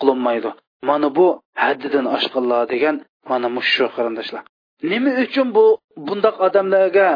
mana 0.89 1.07
bu 1.17 1.27
haddidan 1.63 2.05
oshqanlar 2.15 2.63
degan 2.73 2.95
mana 3.29 3.47
mushu 3.55 3.85
qarindoshlar. 3.95 4.43
Nima 4.91 5.11
uchun 5.23 5.47
bu 5.57 5.65
bundoq 6.07 6.35
odamlarga 6.47 7.09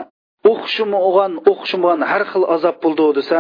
o'qishimi 0.52 1.00
o'g'an 1.08 1.34
o'xshamagan 1.52 2.02
har 2.12 2.24
xil 2.32 2.44
azob 2.56 2.76
bo'ldi 2.84 3.06
desa 3.20 3.40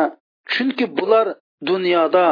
chunki 0.51 0.85
bular 0.97 1.27
dunyoda 1.69 2.25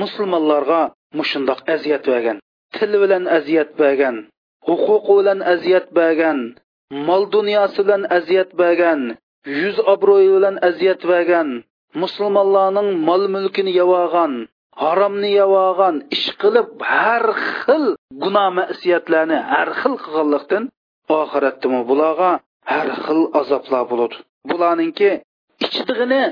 musulmonlarga 0.00 0.80
mushundoq 1.18 1.60
aziyat 1.74 2.04
bergan 2.10 2.36
til 2.76 2.92
bilan 3.02 3.24
aziyat 3.38 3.70
bergan 3.80 4.16
huquqi 4.68 5.12
bilan 5.18 5.40
aziyat 5.52 5.86
bergan 5.98 6.38
mol 7.08 7.22
dunyosi 7.36 7.80
bilan 7.86 8.02
aziyat 8.18 8.50
bergan 8.60 9.00
yuz 9.60 9.76
obro'yi 9.92 10.30
bilan 10.36 10.56
aziyat 10.68 11.00
bergan 11.12 11.48
musulmonlarning 12.02 12.88
mol 13.08 13.22
mulkini 13.34 13.72
yevogan 13.80 14.32
haromni 14.82 15.30
yevogan 15.40 15.96
ish 16.16 16.28
qilib 16.42 16.68
har 16.94 17.24
xil 17.62 17.84
gunoh 18.22 18.48
masiyatlarni 18.60 19.38
har 19.52 19.68
xil 19.80 19.94
qilganlikdan 20.04 20.64
oxiratdimi 21.20 21.80
bularga 21.90 22.30
har 22.72 22.88
xil 23.04 23.20
azoblar 23.40 23.84
bo'ladi. 23.90 24.16
Bularninki 24.50 25.10
ichdig'ini 25.66 26.22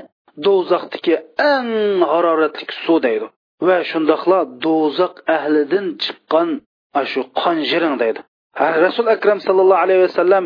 do'zaxdagi 0.45 1.15
eng 1.53 1.69
haroratli 2.11 2.65
suv 2.83 2.97
deydi 3.07 3.27
va 3.67 3.77
shundoqla 3.91 4.39
do'zax 4.65 5.13
ahlidan 5.37 5.85
chiqqan 6.03 6.49
shu 7.11 7.21
qon 7.41 7.57
jiring 7.69 7.95
deydi. 8.03 8.19
Rasul 8.85 9.07
akram 9.15 9.39
sallallohu 9.47 9.83
alayhi 9.85 10.01
vasallam 10.07 10.45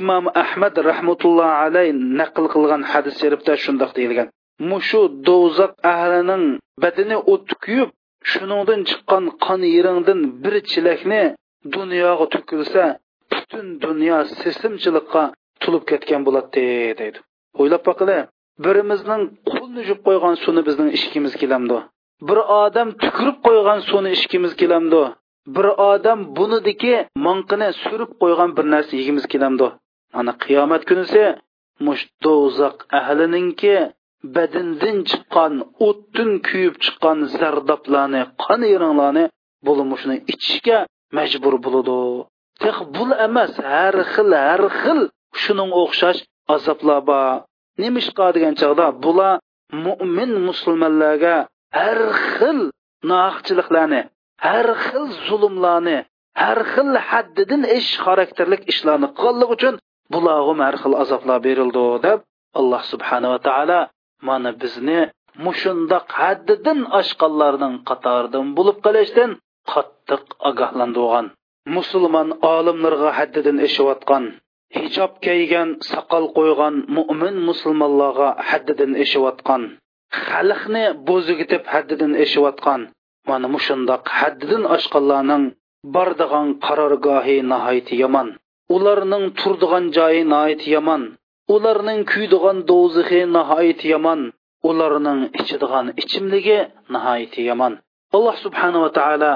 imom 0.00 0.24
ahmad 0.42 0.74
rahmatullohi 0.90 1.54
alayh 1.64 1.88
naql 2.20 2.44
qilgan 2.54 2.82
hadis 2.92 3.14
sharifda 3.22 3.52
shundoq 3.64 3.90
deyilgan. 3.98 4.28
Mushu 4.70 5.02
do'zax 5.28 5.72
ahlining 5.94 6.44
badini 6.82 7.16
o't 7.32 7.48
kuyib 7.62 7.90
shuningdan 8.30 8.80
chiqqan 8.88 9.24
qon 9.44 9.60
yiringdan 9.74 10.20
bir 10.42 10.54
chilakni 10.70 11.22
dunyoga 11.74 12.26
to'kilsa 12.34 12.84
butun 13.32 13.66
dunyo 13.84 14.18
sesimchilikqa 14.40 15.22
tulib 15.62 15.84
ketgan 15.90 16.20
bo'ladi 16.26 16.64
deydi. 17.00 17.18
O'ylab 17.60 17.82
boqili 17.88 18.18
birimizning 18.64 19.22
qo'lni 19.50 19.80
yuvib 19.88 20.00
qo'ygan 20.06 20.34
suvni 20.42 20.62
bizning 20.68 20.90
ishkimiz 20.98 21.34
kelamdi. 21.42 21.78
Bir 22.28 22.38
odam 22.62 22.88
tukirib 23.02 23.38
qo'ygan 23.46 23.80
suvni 23.88 24.10
ishkimiz 24.16 24.52
kelamdi. 24.60 25.02
Bir 25.54 25.66
odam 25.90 26.18
bunidiki 26.38 26.94
manqini 27.26 27.68
surib 27.84 28.10
qo'ygan 28.22 28.50
bir 28.56 28.66
narsa 28.74 28.92
yegimiz 29.00 29.24
kelamdi. 29.32 29.68
Ana 30.18 30.32
qiyomat 30.44 30.82
kunisi 30.88 31.22
mush 31.86 32.02
do'zax 32.24 32.76
ahlininki 32.98 33.74
badindan 34.34 34.98
chiqqan 35.10 35.54
o'tdan 35.88 36.30
kuyib 36.48 36.74
chiqqan 36.84 37.18
zardoblarni 37.38 38.22
qon 38.44 38.60
yeringlarni 38.72 39.24
bo'lmushni 39.66 40.16
ichishga 40.32 40.78
majbur 41.16 41.54
bo'ladi 41.64 41.98
tex 42.62 42.76
bul 42.96 43.10
emas 43.26 43.52
har 43.72 43.96
xil 44.12 44.30
har 44.46 44.62
xil 44.80 45.00
shuning 45.42 45.70
o'xshash 45.82 46.20
azoblar 46.54 47.00
bor 47.10 47.42
nimishqa 47.82 48.26
degan 48.36 48.54
chog'da 48.60 48.86
bular 49.04 49.34
mo'min 49.86 50.32
musulmonlarga 50.48 51.36
har 51.78 52.00
xil 52.34 52.58
nohaqchiliklarni 53.10 54.00
har 54.46 54.68
xil 54.86 55.04
zulmlarni 55.26 55.98
har 56.42 56.58
xil 56.72 56.90
haddidan 57.08 57.62
ish 57.78 57.92
xarakterlik 58.04 58.62
ishlarni 58.72 59.08
qilganlik 59.18 59.50
uchun 59.56 59.74
bularga 60.14 60.52
har 60.66 60.76
xil 60.82 60.94
azoblar 61.02 61.38
berildi 61.46 61.86
deb 62.06 62.18
alloh 62.60 62.82
subhanava 62.92 63.38
taolo 63.48 63.80
mana 64.28 64.50
bizni 64.60 65.00
mushundoq 65.44 66.06
haddidan 66.20 66.80
oshqanlarning 67.00 67.74
qatoridan 67.88 68.46
bo'lib 68.56 68.78
qolishdan 68.86 69.30
qattiq 69.72 70.24
ogohlantirgan. 70.48 71.26
Musulmon 71.76 72.28
olimlarga 72.54 73.10
haddidan 73.18 73.58
eshiyotgan 73.66 74.24
hijob 74.76 75.12
kiygan 75.24 75.68
soqol 75.90 76.24
qo'ygan 76.36 76.74
mo'min 76.96 77.36
musulmonlarga 77.48 78.28
haddidan 78.50 78.92
eshiyotgan 79.04 79.62
xalqni 80.26 80.84
bo'zigitib 81.08 81.64
haddidan 81.72 82.12
eshiyotgan 82.24 82.80
mana 83.28 83.46
mushundoq 83.54 84.02
haddidan 84.20 84.64
oshqanlarning 84.76 85.44
bordigan 85.94 86.48
qarorgohi 86.66 87.36
nihoyat 87.52 87.88
yomon. 88.02 88.28
Ularning 88.76 89.24
turdigan 89.40 89.84
joyi 89.96 90.22
nihoyat 90.32 90.62
yomon. 90.74 91.02
ularning 91.54 92.00
kuydigan 92.12 92.58
do'zaxi 92.70 93.20
nihoyat 93.36 93.80
yomon 93.92 94.20
ularning 94.70 95.20
ichidigan 95.38 95.86
ichimligi 96.02 96.58
nihoyat 96.94 97.34
yomon. 97.48 97.72
Alloh 98.16 98.36
subhanava 98.44 98.88
taolo 98.98 99.32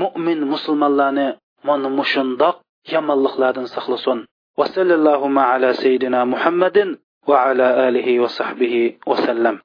mo'min 0.00 0.40
musulmonlarni 0.52 1.26
mana 1.66 1.88
mushundoq 1.98 2.56
yomonliklardan 2.94 3.66
saqlasin. 3.74 4.18
Va 4.58 4.66
sallallohu 4.76 5.26
ala 5.52 5.68
sayyidina 5.82 6.20
muhammadin 6.32 6.88
va 7.28 7.36
ala 7.48 7.66
alihi 7.86 8.20
va 8.22 8.28
sahbihi 8.38 8.82
vasallam 9.10 9.56